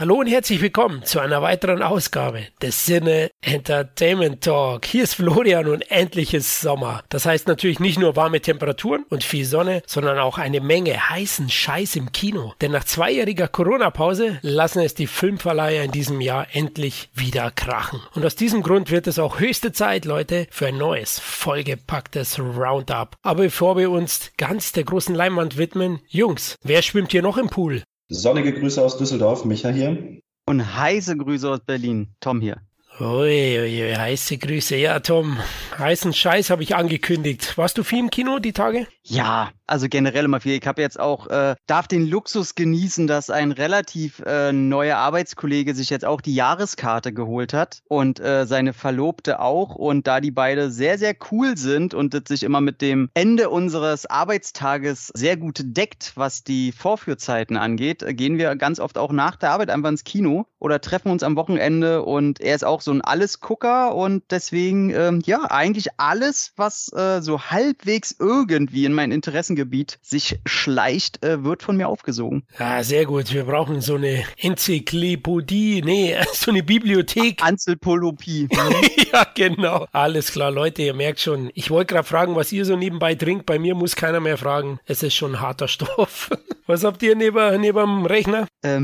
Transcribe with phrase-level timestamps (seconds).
[0.00, 4.86] Hallo und herzlich willkommen zu einer weiteren Ausgabe des Sinne Entertainment Talk.
[4.86, 7.04] Hier ist Florian und endlich ist Sommer.
[7.10, 11.50] Das heißt natürlich nicht nur warme Temperaturen und viel Sonne, sondern auch eine Menge heißen
[11.50, 12.54] Scheiß im Kino.
[12.62, 18.00] Denn nach zweijähriger Corona-Pause lassen es die Filmverleiher in diesem Jahr endlich wieder krachen.
[18.14, 23.16] Und aus diesem Grund wird es auch höchste Zeit, Leute, für ein neues, vollgepacktes Roundup.
[23.20, 27.50] Aber bevor wir uns ganz der großen Leinwand widmen, Jungs, wer schwimmt hier noch im
[27.50, 27.82] Pool?
[28.12, 30.20] Sonnige Grüße aus Düsseldorf, Micha hier.
[30.44, 32.60] Und heiße Grüße aus Berlin, Tom hier.
[33.00, 34.76] Ui, ui, ui, heiße Grüße.
[34.76, 35.38] Ja, Tom,
[35.78, 37.56] heißen Scheiß habe ich angekündigt.
[37.56, 38.86] Warst du viel im Kino die Tage?
[39.02, 40.58] Ja, also generell immer viel.
[40.58, 45.74] Ich habe jetzt auch, äh, darf den Luxus genießen, dass ein relativ äh, neuer Arbeitskollege
[45.74, 49.76] sich jetzt auch die Jahreskarte geholt hat und äh, seine Verlobte auch.
[49.76, 53.48] Und da die beide sehr, sehr cool sind und das sich immer mit dem Ende
[53.48, 59.36] unseres Arbeitstages sehr gut deckt, was die Vorführzeiten angeht, gehen wir ganz oft auch nach
[59.36, 62.89] der Arbeit einfach ins Kino oder treffen uns am Wochenende und er ist auch so
[62.92, 69.12] ein Allesgucker und deswegen, ähm, ja, eigentlich alles, was äh, so halbwegs irgendwie in mein
[69.12, 72.44] Interessengebiet sich schleicht, äh, wird von mir aufgesogen.
[72.58, 73.32] Ja, sehr gut.
[73.32, 77.42] Wir brauchen so eine Enzyklopädie, nee, so eine Bibliothek.
[77.42, 78.48] Anthropologie.
[79.12, 79.86] ja, genau.
[79.92, 81.50] Alles klar, Leute, ihr merkt schon.
[81.54, 83.46] Ich wollte gerade fragen, was ihr so nebenbei trinkt.
[83.46, 84.80] Bei mir muss keiner mehr fragen.
[84.86, 86.30] Es ist schon harter Stoff.
[86.66, 88.46] Was habt ihr neben, neben dem Rechner?
[88.62, 88.80] Äh,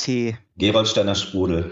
[0.00, 0.38] Minztee.
[0.56, 1.70] Gerolsteiner Sprudel.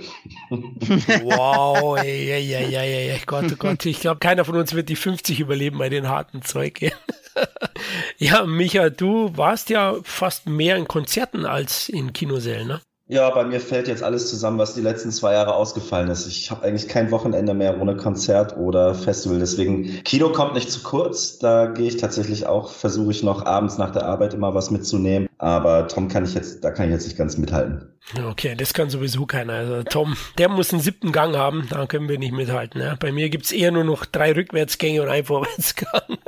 [0.51, 4.89] wow, ey, ey, ey, ey, ey, Gott, oh Gott, ich glaube, keiner von uns wird
[4.89, 6.81] die 50 überleben bei den harten Zeug.
[8.19, 12.81] ja, Micha, du warst ja fast mehr in Konzerten als in Kinosälen, ne?
[13.11, 16.27] Ja, bei mir fällt jetzt alles zusammen, was die letzten zwei Jahre ausgefallen ist.
[16.27, 19.39] Ich habe eigentlich kein Wochenende mehr ohne Konzert oder Festival.
[19.39, 21.39] Deswegen, Kino kommt nicht zu kurz.
[21.39, 25.27] Da gehe ich tatsächlich auch, versuche ich noch abends nach der Arbeit immer was mitzunehmen.
[25.39, 27.89] Aber Tom kann ich jetzt, da kann ich jetzt nicht ganz mithalten.
[28.27, 29.55] Okay, das kann sowieso keiner.
[29.55, 32.81] Also Tom, der muss einen siebten Gang haben, da können wir nicht mithalten.
[32.81, 32.97] Ja.
[32.99, 36.19] Bei mir gibt's eher nur noch drei Rückwärtsgänge und ein Vorwärtsgang.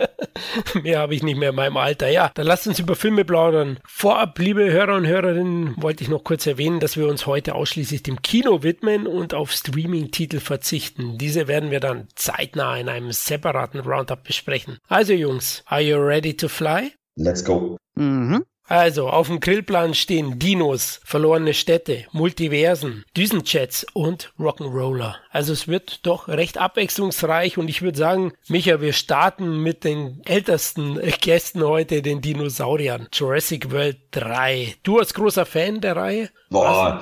[0.83, 2.09] Mehr habe ich nicht mehr in meinem Alter.
[2.09, 3.79] Ja, dann lasst uns über Filme plaudern.
[3.85, 8.05] Vorab, liebe Hörer und Hörerinnen, wollte ich noch kurz erwähnen, dass wir uns heute ausschließlich
[8.05, 11.19] dem Kino widmen und auf Streaming-Titel verzichten.
[11.19, 14.79] Diese werden wir dann zeitnah in einem separaten Roundup besprechen.
[14.87, 16.93] Also Jungs, are you ready to fly?
[17.17, 17.77] Let's go.
[17.95, 18.45] Mhm.
[18.71, 25.17] Also, auf dem Grillplan stehen Dinos, verlorene Städte, Multiversen, Düsenjets und Rock'n'Roller.
[25.33, 30.23] Also es wird doch recht abwechslungsreich und ich würde sagen, Micha, wir starten mit den
[30.25, 33.07] ältesten Gästen heute, den Dinosauriern.
[33.13, 34.75] Jurassic World 3.
[34.83, 36.31] Du als großer Fan der Reihe?
[36.51, 37.01] Boah,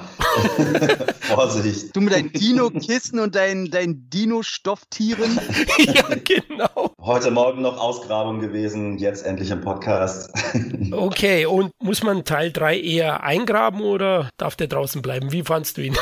[1.21, 1.97] Vorsicht.
[1.97, 5.41] Du mit deinen Dino-Kissen und deinen, deinen Dino-Stofftieren.
[5.78, 6.93] ja, genau.
[7.00, 10.31] Heute Morgen noch Ausgrabung gewesen, jetzt endlich im Podcast.
[10.93, 15.33] okay, und muss man Teil 3 eher eingraben oder darf der draußen bleiben?
[15.33, 15.97] Wie fandst du ihn?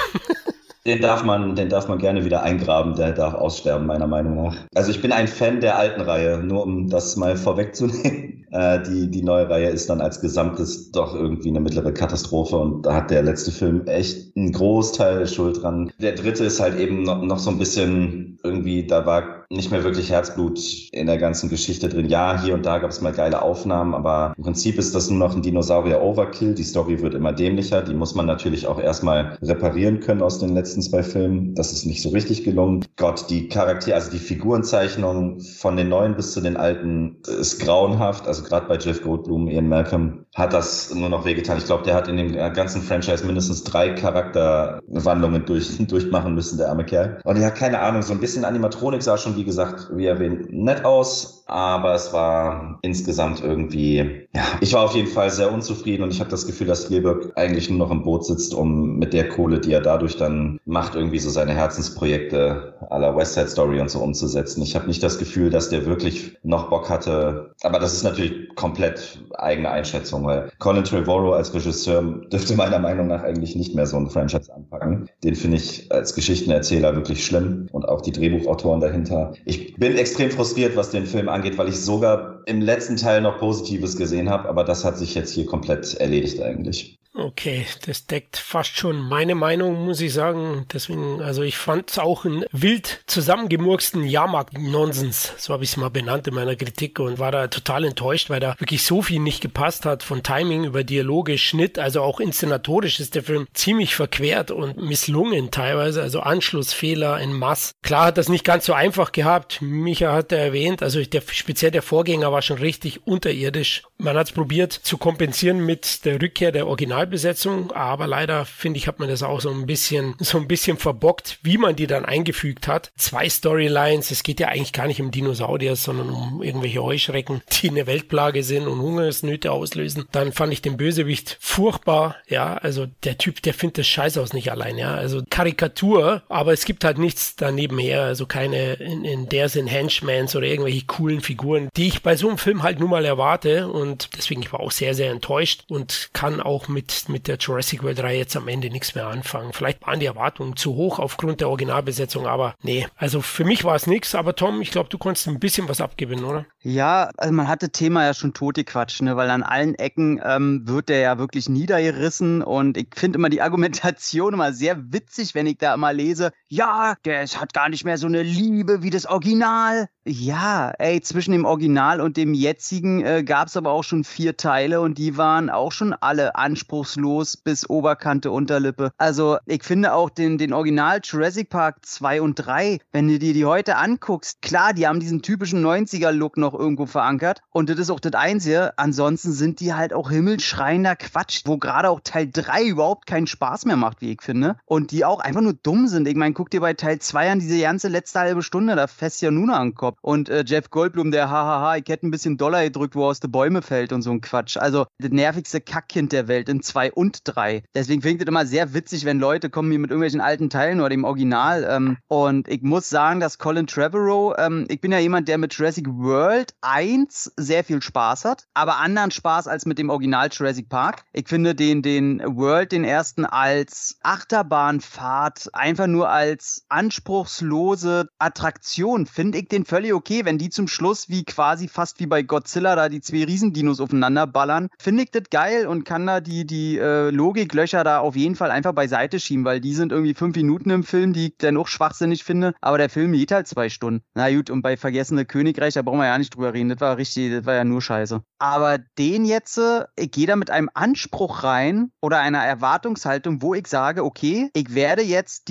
[0.87, 4.57] Den darf man, den darf man gerne wieder eingraben, der darf aussterben, meiner Meinung nach.
[4.75, 8.33] Also ich bin ein Fan der alten Reihe, nur um das mal vorwegzunehmen.
[8.53, 12.87] Äh, die, die neue Reihe ist dann als Gesamtes doch irgendwie eine mittlere Katastrophe und
[12.87, 15.91] da hat der letzte Film echt einen Großteil Schuld dran.
[16.01, 19.85] Der dritte ist halt eben noch, noch so ein bisschen irgendwie, da war nicht mehr
[19.85, 20.59] wirklich Herzblut
[20.93, 22.09] in der ganzen Geschichte drin.
[22.09, 25.19] Ja, hier und da gab es mal geile Aufnahmen, aber im Prinzip ist das nur
[25.19, 26.55] noch ein Dinosaurier-Overkill.
[26.55, 27.83] Die Story wird immer dämlicher.
[27.83, 31.55] Die muss man natürlich auch erstmal reparieren können aus den letzten zwei Filmen.
[31.55, 32.85] Das ist nicht so richtig gelungen.
[32.97, 38.27] Gott, die Charaktere, also die Figurenzeichnung von den neuen bis zu den alten ist grauenhaft.
[38.27, 41.59] Also gerade bei Jeff Goldblum, Ian Malcolm, hat das nur noch wehgetan.
[41.59, 46.69] Ich glaube, der hat in dem ganzen Franchise mindestens drei Charakterwandlungen durch, durchmachen müssen, der
[46.69, 47.21] arme Kerl.
[47.25, 50.85] Und ja, keine Ahnung, so ein bisschen Animatronik sah schon, wie gesagt, wie erwähnt, nett
[50.85, 56.13] aus, aber es war insgesamt irgendwie, ja, ich war auf jeden Fall sehr unzufrieden und
[56.13, 59.29] ich habe das Gefühl, dass Spielberg eigentlich nur noch im Boot sitzt, um mit der
[59.29, 63.91] Kohle, die er dadurch dann macht, irgendwie so seine Herzensprojekte la West Side Story und
[63.91, 64.63] so umzusetzen.
[64.63, 68.55] Ich habe nicht das Gefühl, dass der wirklich noch Bock hatte, aber das ist natürlich
[68.57, 73.87] komplett eigene Einschätzung weil Colin Trevorrow als Regisseur dürfte meiner Meinung nach eigentlich nicht mehr
[73.87, 75.09] so ein Franchise anpacken.
[75.23, 79.26] Den finde ich als Geschichtenerzähler wirklich schlimm und auch die Drehbuchautoren dahinter.
[79.45, 83.39] Ich bin extrem frustriert, was den Film angeht, weil ich sogar im letzten Teil noch
[83.39, 86.97] Positives gesehen habe, aber das hat sich jetzt hier komplett erledigt eigentlich.
[87.19, 90.67] Okay, das deckt fast schon meine Meinung, muss ich sagen.
[90.71, 95.89] Deswegen, also ich fand es auch einen wild zusammengemurksten Jahrmarkt-Nonsens, so habe ich es mal
[95.89, 99.41] benannt in meiner Kritik und war da total enttäuscht, weil da wirklich so viel nicht
[99.41, 104.51] gepasst hat, von Timing über Dialoge, Schnitt, also auch inszenatorisch ist der Film ziemlich verquert
[104.51, 107.73] und misslungen teilweise, also Anschlussfehler in Mass.
[107.83, 111.71] Klar hat das nicht ganz so einfach gehabt, Micha hat er erwähnt, also der, speziell
[111.71, 113.83] der Vorgänger war schon richtig unterirdisch.
[113.99, 118.79] Man hat es probiert zu kompensieren mit der Rückkehr der Original Originalbesetzung, aber leider finde
[118.79, 121.87] ich, hat man das auch so ein bisschen, so ein bisschen verbockt, wie man die
[121.87, 122.91] dann eingefügt hat.
[122.97, 127.71] Zwei Storylines, es geht ja eigentlich gar nicht um Dinosaurier, sondern um irgendwelche Heuschrecken, die
[127.71, 130.07] eine Weltplage sind und Hungersnöte auslösen.
[130.13, 134.33] Dann fand ich den Bösewicht furchtbar, ja, also der Typ, der findet das Scheiß aus
[134.33, 139.05] nicht allein, ja, also Karikatur, aber es gibt halt nichts daneben her, also keine in,
[139.05, 142.81] in der Sinn Henchmans oder irgendwelche coolen Figuren, die ich bei so einem Film halt
[142.81, 147.09] nun mal erwarte und deswegen ich war auch sehr, sehr enttäuscht und kann auch mit
[147.09, 149.53] mit der Jurassic World 3 jetzt am Ende nichts mehr anfangen.
[149.53, 153.77] Vielleicht waren die Erwartungen zu hoch aufgrund der Originalbesetzung, aber nee, also für mich war
[153.77, 154.15] es nichts.
[154.15, 156.47] Aber Tom, ich glaube, du konntest ein bisschen was abgewinnen, oder?
[156.63, 159.17] Ja, also man hatte Thema ja schon tote Quatsch, ne?
[159.17, 163.43] weil an allen Ecken ähm, wird der ja wirklich niedergerissen und ich finde immer die
[163.43, 167.99] Argumentation immer sehr witzig, wenn ich da immer lese, ja, der hat gar nicht mehr
[167.99, 169.89] so eine Liebe wie das Original.
[170.09, 174.37] Ja, ey, zwischen dem Original und dem jetzigen äh, gab es aber auch schon vier
[174.37, 178.93] Teile und die waren auch schon alle anspruchslos bis Oberkante, Unterlippe.
[178.99, 183.35] Also ich finde auch den, den Original Jurassic Park 2 und 3, wenn du dir
[183.35, 187.91] die heute anguckst, klar, die haben diesen typischen 90er-Look noch irgendwo verankert und das ist
[187.91, 188.79] auch das Einzige.
[188.79, 193.65] Ansonsten sind die halt auch himmelschreiender Quatsch, wo gerade auch Teil 3 überhaupt keinen Spaß
[193.65, 194.57] mehr macht, wie ich finde.
[194.67, 196.07] Und die auch einfach nur dumm sind.
[196.07, 199.23] Ich meine, guck dir bei Teil 2 an diese ganze letzte halbe Stunde, da fässt
[199.23, 199.97] ja noch an den Kopf.
[200.03, 203.33] Und äh, Jeff Goldblum, der hahaha, ich hätte ein bisschen Dollar gedrückt, wo aus den
[203.33, 204.59] Bäume fällt und so ein Quatsch.
[204.59, 207.63] Also das nervigste Kackkind der Welt in 2 und 3.
[207.75, 210.81] Deswegen finde ich das immer sehr witzig, wenn Leute kommen hier mit irgendwelchen alten Teilen
[210.81, 211.67] oder dem Original.
[211.71, 215.55] Ähm, und ich muss sagen, dass Colin Trevorrow, ähm, ich bin ja jemand, der mit
[215.55, 220.69] Jurassic World 1 sehr viel Spaß hat, aber anderen Spaß als mit dem Original Jurassic
[220.69, 221.05] Park.
[221.15, 226.26] Ich finde den, den World, den ersten, als Achterbahnfahrt, einfach nur als
[226.69, 232.07] anspruchslose Attraktion, finde ich den völlig okay, wenn die zum Schluss wie quasi fast wie
[232.07, 234.69] bei Godzilla da die zwei Riesendinos aufeinander ballern.
[234.79, 238.51] Finde ich das geil und kann da die, die äh, Logiklöcher da auf jeden Fall
[238.51, 241.69] einfach beiseite schieben, weil die sind irgendwie fünf Minuten im Film, die ich dann auch
[241.69, 244.03] schwachsinnig finde, aber der Film geht halt zwei Stunden.
[244.15, 246.97] Na gut, und bei Vergessene Königreich, da brauchen wir ja nicht drüber reden, das war
[246.97, 248.23] richtig, das war ja nur scheiße.
[248.39, 253.55] Aber den jetzt, äh, ich gehe da mit einem Anspruch rein oder einer Erwartungshaltung, wo
[253.55, 255.49] ich sage, okay, ich werde jetzt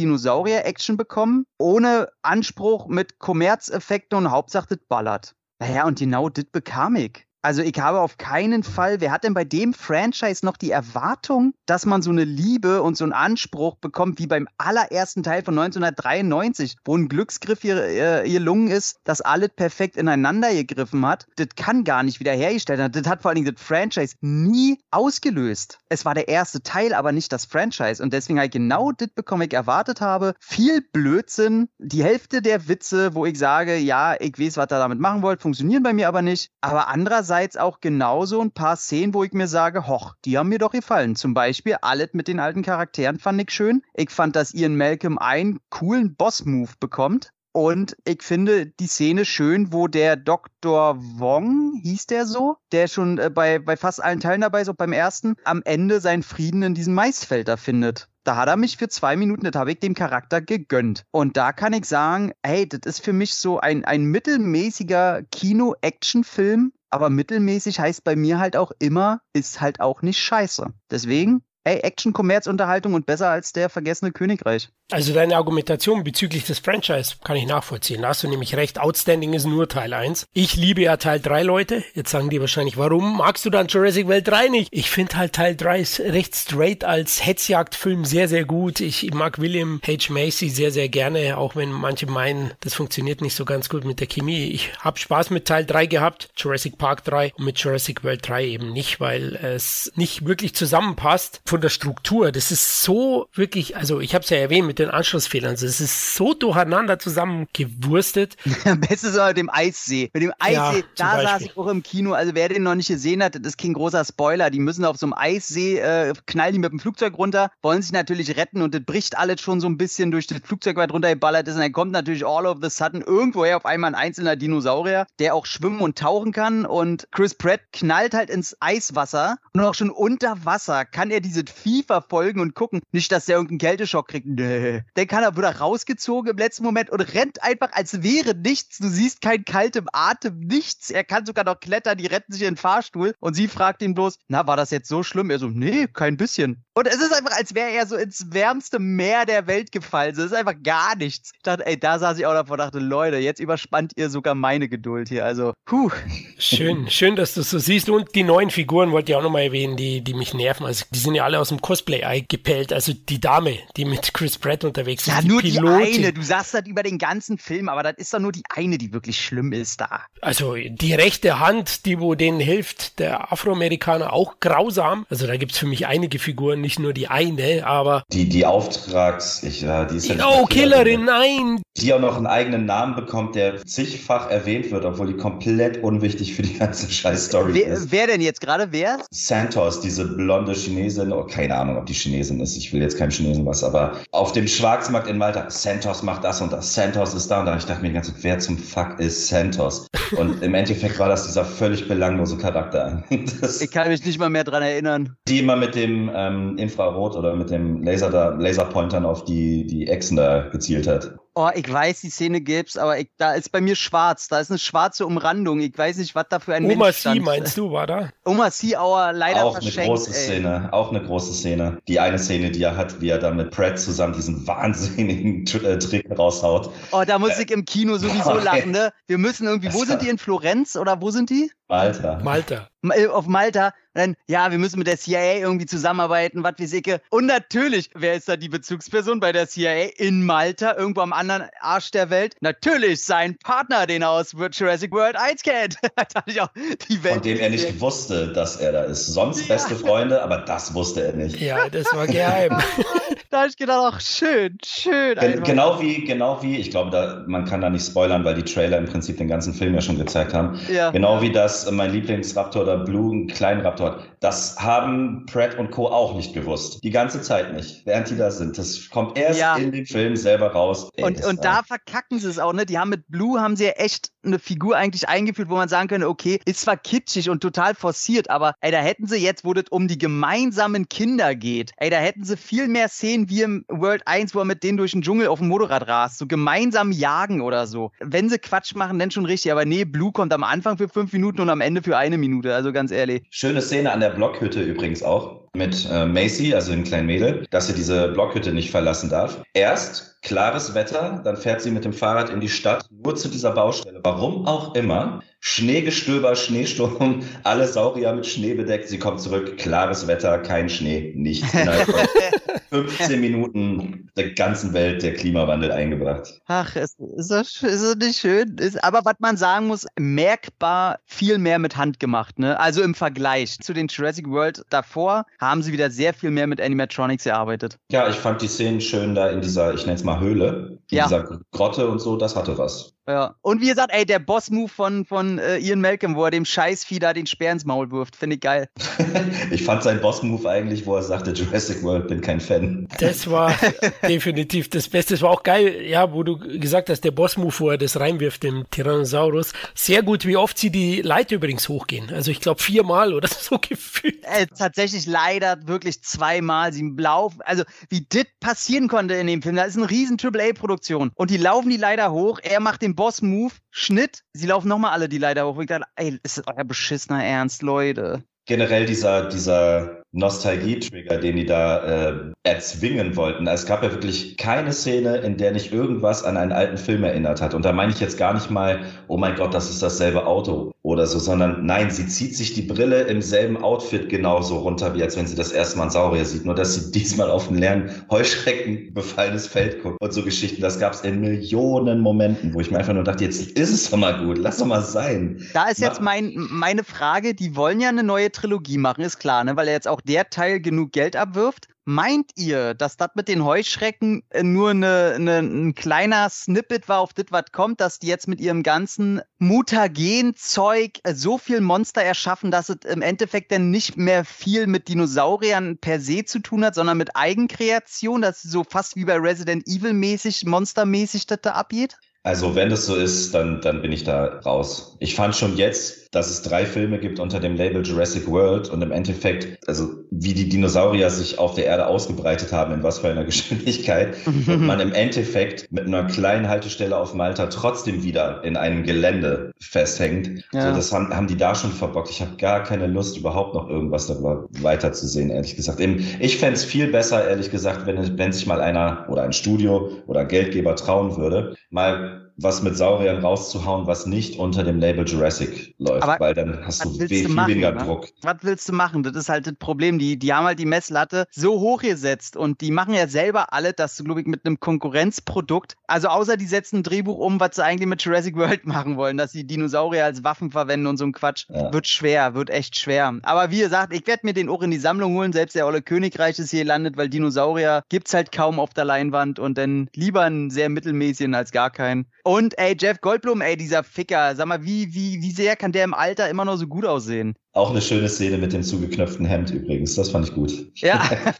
[0.66, 5.36] Dinosaurier-Action bekommen, ohne Anspruch mit Kommerzeffekten und Hauptsache das ballert.
[5.60, 7.28] Naja, und genau das bekam ich.
[7.46, 11.54] Also ich habe auf keinen Fall, wer hat denn bei dem Franchise noch die Erwartung,
[11.68, 15.54] dass man so eine Liebe und so einen Anspruch bekommt wie beim allerersten Teil von
[15.54, 21.28] 1993, wo ein Glücksgriff ihr, ihr, ihr Lungen ist, dass alles perfekt ineinander gegriffen hat.
[21.36, 22.92] Das kann gar nicht wiederhergestellt werden.
[22.94, 25.78] Das hat vor allen Dingen das Franchise nie ausgelöst.
[25.88, 28.02] Es war der erste Teil, aber nicht das Franchise.
[28.02, 30.34] Und deswegen halt genau das bekommen, ich erwartet habe.
[30.40, 31.70] Viel Blödsinn.
[31.78, 35.44] Die Hälfte der Witze, wo ich sage, ja, ich weiß, was ihr damit machen wollt,
[35.44, 36.50] funktionieren bei mir aber nicht.
[36.62, 40.48] Aber andererseits andererseits auch genauso ein paar Szenen, wo ich mir sage, hoch, die haben
[40.48, 41.18] mir doch gefallen.
[41.18, 43.82] Zum Beispiel alles mit den alten Charakteren fand ich schön.
[43.94, 47.32] Ich fand, dass Ian Malcolm einen coolen Boss-Move bekommt.
[47.56, 50.98] Und ich finde die Szene schön, wo der Dr.
[51.00, 54.76] Wong, hieß der so, der schon äh, bei, bei fast allen Teilen dabei ist, auch
[54.76, 58.10] beim ersten, am Ende seinen Frieden in diesem Maisfeld findet.
[58.26, 61.06] Da hat er mich für zwei Minuten, das habe ich dem Charakter gegönnt.
[61.12, 66.74] Und da kann ich sagen, hey, das ist für mich so ein, ein mittelmäßiger Kino-Action-Film,
[66.90, 70.74] aber mittelmäßig heißt bei mir halt auch immer, ist halt auch nicht scheiße.
[70.92, 74.70] Deswegen, ey, Action, Kommerz, Unterhaltung und besser als der vergessene Königreich.
[74.92, 78.04] Also deine Argumentation bezüglich des Franchise kann ich nachvollziehen.
[78.04, 78.80] Da hast du nämlich recht.
[78.80, 80.28] Outstanding ist nur Teil 1.
[80.32, 81.84] Ich liebe ja Teil 3, Leute.
[81.96, 84.70] Jetzt sagen die wahrscheinlich, warum magst du dann Jurassic World 3 nicht?
[84.72, 88.80] Ich finde halt Teil 3 ist recht straight als Hetzjagdfilm sehr, sehr gut.
[88.80, 90.14] Ich mag William H.
[90.14, 94.00] Macy sehr, sehr gerne, auch wenn manche meinen, das funktioniert nicht so ganz gut mit
[94.00, 94.52] der Chemie.
[94.52, 98.46] Ich habe Spaß mit Teil 3 gehabt, Jurassic Park 3 und mit Jurassic World 3
[98.46, 101.42] eben nicht, weil es nicht wirklich zusammenpasst.
[101.55, 104.90] von der Struktur, das ist so wirklich, also ich habe es ja erwähnt mit den
[104.90, 108.36] Anschlussfehlern, also es ist so durcheinander zusammengewurstet.
[108.66, 110.10] Am besten so mit dem Eissee.
[110.14, 112.14] Mit dem Eissee, ja, da saß ich auch im Kino.
[112.14, 114.50] Also wer den noch nicht gesehen hat, das ist kein großer Spoiler.
[114.50, 117.92] Die müssen auf so einem Eissee, äh, knallen die mit dem Flugzeug runter, wollen sich
[117.92, 121.48] natürlich retten und das bricht alles schon so ein bisschen durch das Flugzeug, was runtergeballert
[121.48, 121.56] ist.
[121.56, 125.36] Und dann kommt natürlich all of the sudden irgendwoher auf einmal ein einzelner Dinosaurier, der
[125.36, 126.66] auch schwimmen und tauchen kann.
[126.66, 131.62] Und Chris Pratt knallt halt ins Eiswasser und auch schon unter Wasser kann er dieses
[131.62, 132.82] Vieh verfolgen und gucken.
[132.92, 134.28] Nicht, dass der irgendeinen Kälteschock kriegt.
[134.28, 134.84] Nee.
[134.96, 138.78] Dann kann er wieder rausgezogen im letzten Moment und rennt einfach, als wäre nichts.
[138.78, 140.90] Du siehst kein kaltem Atem, nichts.
[140.92, 143.94] Er kann sogar noch klettern, die retten sich in den Fahrstuhl und sie fragt ihn
[143.94, 145.30] bloß, na, war das jetzt so schlimm?
[145.30, 146.64] Er so, nee, kein bisschen.
[146.78, 150.12] Und es ist einfach, als wäre er so ins wärmste Meer der Welt gefallen.
[150.12, 151.32] Es ist einfach gar nichts.
[151.34, 154.68] Ich dachte, ey, da saß ich auch davor dachte, Leute, jetzt überspannt ihr sogar meine
[154.68, 155.24] Geduld hier.
[155.24, 155.90] Also, puh.
[156.38, 157.90] Schön, schön, dass du es so siehst.
[157.90, 160.66] Und die neuen Figuren wollte ich auch nochmal erwähnen, die, die mich nerven.
[160.66, 162.74] Also, die sind ja alle aus dem Cosplay-Ei gepellt.
[162.74, 165.14] Also, die Dame, die mit Chris Pratt unterwegs ist.
[165.14, 165.92] Ja, nur Pilotin.
[165.94, 166.14] die eine.
[166.14, 168.94] Du sagst das über den ganzen Film, aber das ist doch nur die eine, die
[168.94, 170.02] wirklich schlimm ist da.
[170.22, 175.06] Also, die rechte Hand, die wo denen hilft, der Afroamerikaner, auch grausam.
[175.10, 178.04] Also, da gibt es für mich einige Figuren, nicht nur die eine, aber.
[178.12, 181.62] Die, die Auftrags, ich, ja, die ist ja Oh, Killerin, nein!
[181.78, 186.34] Die auch noch einen eigenen Namen bekommt, der zigfach erwähnt wird, obwohl die komplett unwichtig
[186.34, 187.92] für die ganze Scheiß-Story ist.
[187.92, 188.68] Wer denn jetzt gerade?
[188.72, 189.00] Wer?
[189.12, 193.12] Santos, diese blonde Chinesin, oh, keine Ahnung, ob die Chinesin ist, ich will jetzt keinem
[193.12, 197.30] Chinesen was, aber auf dem Schwarzmarkt in Malta, Santos macht das und das, Santos ist
[197.30, 197.58] da und da.
[197.58, 199.88] Ich dachte mir die ganze Zeit, wer zum Fuck ist Santos?
[200.18, 203.04] Und im Endeffekt war das dieser völlig belanglose Charakter.
[203.42, 205.16] Das ich kann mich nicht mal mehr dran erinnern.
[205.28, 209.88] Die immer mit dem ähm, Infrarot oder mit dem Laser da, Laserpointern auf die, die
[209.88, 211.16] Echsen da gezielt hat.
[211.38, 214.30] Oh, ich weiß, die Szene gibt's, aber ich, da ist bei mir schwarz.
[214.30, 215.60] Da ist eine schwarze Umrandung.
[215.60, 217.24] Ich weiß nicht, was da für ein Oma Mensch stand.
[217.24, 218.10] meinst du, war da?
[218.24, 220.16] Oma Seauer leider Auch eine große ey.
[220.16, 220.70] Szene.
[220.72, 221.80] Auch eine große Szene.
[221.90, 225.78] Die eine Szene, die er hat, wie er da mit Pratt zusammen diesen wahnsinnigen äh,
[225.78, 226.72] Trick raushaut.
[226.94, 228.94] Oh, da muss ich im Kino sowieso lachen, ne?
[229.08, 231.52] Wir müssen irgendwie, wo sind die in Florenz oder wo sind die?
[231.68, 232.20] Malta.
[232.24, 232.70] Malta.
[232.94, 233.74] Äh, auf Malta.
[233.94, 237.02] dann, ja, wir müssen mit der CIA irgendwie zusammenarbeiten, was wir sicke.
[237.10, 241.46] Und natürlich, wer ist da die Bezugsperson bei der CIA in Malta, irgendwo am anderen
[241.62, 242.36] Arsch der Welt?
[242.42, 245.78] Natürlich sein Partner, den er aus Jurassic World 1 kennt.
[246.14, 246.50] da ich auch
[246.90, 249.08] die Welt Von dem er nicht wusste, dass er da ist.
[249.08, 249.56] Sonst ja.
[249.56, 251.40] beste Freunde, aber das wusste er nicht.
[251.40, 252.52] Ja, das war geheim.
[253.30, 255.16] da habe ich gedacht, ach, schön, schön.
[255.16, 258.44] Gen genau wie, genau wie, ich glaube, da, man kann da nicht spoilern, weil die
[258.44, 260.60] Trailer im Prinzip den ganzen Film ja schon gezeigt haben.
[260.72, 260.92] Ja.
[260.92, 264.10] Genau wie das, mein Lieblingsraptor oder Blue einen kleinen Raptor hat.
[264.20, 265.88] Das haben Pratt und Co.
[265.88, 266.84] auch nicht gewusst.
[266.84, 268.58] Die ganze Zeit nicht, während die da sind.
[268.58, 269.56] Das kommt erst ja.
[269.56, 270.90] in dem Film selber raus.
[270.96, 272.66] Ey, und, und da verkacken sie es auch, ne?
[272.66, 275.88] Die haben mit Blue haben sie ja echt eine Figur eigentlich eingeführt, wo man sagen
[275.88, 279.54] könnte, okay, ist zwar kitschig und total forciert, aber ey, da hätten sie jetzt, wo
[279.54, 283.66] das um die gemeinsamen Kinder geht, ey, da hätten sie viel mehr Szenen wie im
[283.68, 286.92] World 1, wo er mit denen durch den Dschungel auf dem Motorrad rast, so gemeinsam
[286.92, 287.92] jagen oder so.
[288.00, 291.14] Wenn sie Quatsch machen, dann schon richtig, aber nee, Blue kommt am Anfang für fünf
[291.14, 293.24] Minuten und am Ende für eine Minute, also ganz ehrlich.
[293.30, 297.68] Schöne Szene an der Blockhütte übrigens auch mit äh, Macy, also dem kleinen Mädel, dass
[297.68, 299.42] sie diese Blockhütte nicht verlassen darf.
[299.54, 303.52] Erst klares Wetter, dann fährt sie mit dem Fahrrad in die Stadt, nur zu dieser
[303.52, 304.02] Baustelle.
[304.04, 305.22] Warum auch immer.
[305.48, 308.90] Schneegestöber, Schneesturm, alle Saurier mit Schnee bedeckt.
[308.90, 311.54] Sie kommt zurück, klares Wetter, kein Schnee, nichts.
[311.54, 316.42] Innerhalb von 15 Minuten der ganzen Welt der Klimawandel eingebracht.
[316.48, 318.58] Ach, ist, ist, das, ist das nicht schön?
[318.58, 322.40] Ist, aber was man sagen muss, merkbar viel mehr mit Hand gemacht.
[322.40, 322.60] Ne?
[322.60, 326.60] Also im Vergleich zu den Jurassic World davor haben sie wieder sehr viel mehr mit
[326.60, 327.78] Animatronics gearbeitet.
[327.92, 330.98] Ja, ich fand die Szenen schön da in dieser, ich nenne es mal Höhle, in
[330.98, 331.04] ja.
[331.04, 332.95] dieser Grotte und so, das hatte was.
[333.08, 333.36] Ja.
[333.42, 336.98] Und wie gesagt, ey, der Boss-Move von, von äh, Ian Malcolm, wo er dem Scheißvieh
[336.98, 338.68] da den Speer ins Maul wirft, finde ich geil.
[339.52, 342.88] ich fand seinen Boss-Move eigentlich, wo er sagte, Jurassic World, bin kein Fan.
[342.98, 343.54] Das war
[344.08, 345.14] definitiv das Beste.
[345.14, 348.42] Es war auch geil, ja, wo du gesagt hast, der Boss-Move, wo er das reinwirft,
[348.42, 349.54] dem Tyrannosaurus.
[349.76, 352.12] Sehr gut, wie oft sie die Leiter übrigens hochgehen.
[352.12, 354.24] Also ich glaube viermal oder so gefühlt.
[354.24, 356.74] Äh, tatsächlich leider wirklich zweimal.
[356.74, 361.12] Sie laufen, also wie das passieren konnte in dem Film, da ist eine riesen AAA-Produktion.
[361.14, 365.10] Und die laufen die Leiter hoch, er macht den Boss-Move, Schnitt, sie laufen nochmal alle
[365.10, 365.60] die Leiter hoch.
[365.60, 368.24] Ich dachte, ey, ist das euer beschissener Ernst, Leute?
[368.48, 373.48] Generell dieser, dieser Nostalgie-Trigger, den die da äh, erzwingen wollten.
[373.48, 377.42] Es gab ja wirklich keine Szene, in der nicht irgendwas an einen alten Film erinnert
[377.42, 377.54] hat.
[377.54, 380.72] Und da meine ich jetzt gar nicht mal, oh mein Gott, das ist dasselbe Auto
[380.84, 385.04] oder so, sondern nein, sie zieht sich die Brille im selben Outfit genauso runter, wie
[385.04, 386.46] als wenn sie das erste Mal einen Saurier sieht.
[386.46, 390.62] Nur, dass sie diesmal auf einen leeren Heuschrecken befallenes Feld guckt und so Geschichten.
[390.62, 393.90] Das gab es in Millionen Momenten, wo ich mir einfach nur dachte, jetzt ist es
[393.90, 395.42] doch mal gut, lass doch mal sein.
[395.54, 399.44] Da ist jetzt mein, meine Frage, die wollen ja eine neue Trilogie machen, ist klar,
[399.44, 399.58] ne?
[399.58, 401.68] weil er jetzt auch der Teil genug Geld abwirft.
[401.88, 407.00] Meint ihr, dass das mit den Heuschrecken äh, nur eine, eine, ein kleiner Snippet war
[407.00, 412.02] auf das, was kommt, dass die jetzt mit ihrem ganzen Mutagen-Zeug äh, so viel Monster
[412.02, 416.66] erschaffen, dass es im Endeffekt dann nicht mehr viel mit Dinosauriern per se zu tun
[416.66, 421.52] hat, sondern mit Eigenkreation, dass so fast wie bei Resident Evil mäßig, monstermäßig das da
[421.52, 421.98] abgeht?
[422.26, 424.98] Also wenn das so ist, dann, dann bin ich da raus.
[425.00, 428.82] Ich fand schon jetzt, dass es drei Filme gibt unter dem Label Jurassic World und
[428.82, 433.10] im Endeffekt, also wie die Dinosaurier sich auf der Erde ausgebreitet haben, in was für
[433.10, 438.58] einer Geschwindigkeit, und man im Endeffekt mit einer kleinen Haltestelle auf Malta trotzdem wieder in
[438.58, 440.44] einem Gelände festhängt.
[440.54, 440.70] Ja.
[440.70, 442.10] So, das haben, haben die da schon verbockt.
[442.10, 445.80] Ich habe gar keine Lust, überhaupt noch irgendwas darüber weiterzusehen, ehrlich gesagt.
[446.20, 449.92] Ich fände es viel besser, ehrlich gesagt, wenn, wenn sich mal einer oder ein Studio
[450.08, 455.76] oder Geldgeber trauen würde, mal was mit Sauriern rauszuhauen, was nicht unter dem Label Jurassic
[455.78, 457.84] läuft, Aber weil dann hast du viel du machen, weniger ne?
[457.84, 458.10] Druck.
[458.22, 459.04] Was willst du machen?
[459.04, 460.00] Das ist halt das Problem.
[460.00, 463.74] Die, die haben halt die Messlatte so hoch gesetzt und die machen ja selber alle,
[463.74, 467.56] dass du, glaube ich, mit einem Konkurrenzprodukt, also außer die setzen ein Drehbuch um, was
[467.56, 471.06] sie eigentlich mit Jurassic World machen wollen, dass sie Dinosaurier als Waffen verwenden und so
[471.06, 471.72] ein Quatsch, ja.
[471.72, 473.14] wird schwer, wird echt schwer.
[473.24, 475.82] Aber wie gesagt, ich werde mir den auch in die Sammlung holen, selbst der Olle
[475.82, 480.22] Königreich ist hier gelandet, weil Dinosaurier gibt's halt kaum auf der Leinwand und dann lieber
[480.22, 482.08] einen sehr mittelmäßigen als gar keinen.
[482.28, 485.84] Und ey, Jeff Goldblum, ey, dieser Ficker, sag mal, wie, wie, wie sehr kann der
[485.84, 487.36] im Alter immer noch so gut aussehen?
[487.56, 489.96] Auch eine schöne Szene mit dem zugeknöpften Hemd übrigens.
[489.96, 490.52] Das fand ich gut.
[490.76, 491.10] Ja,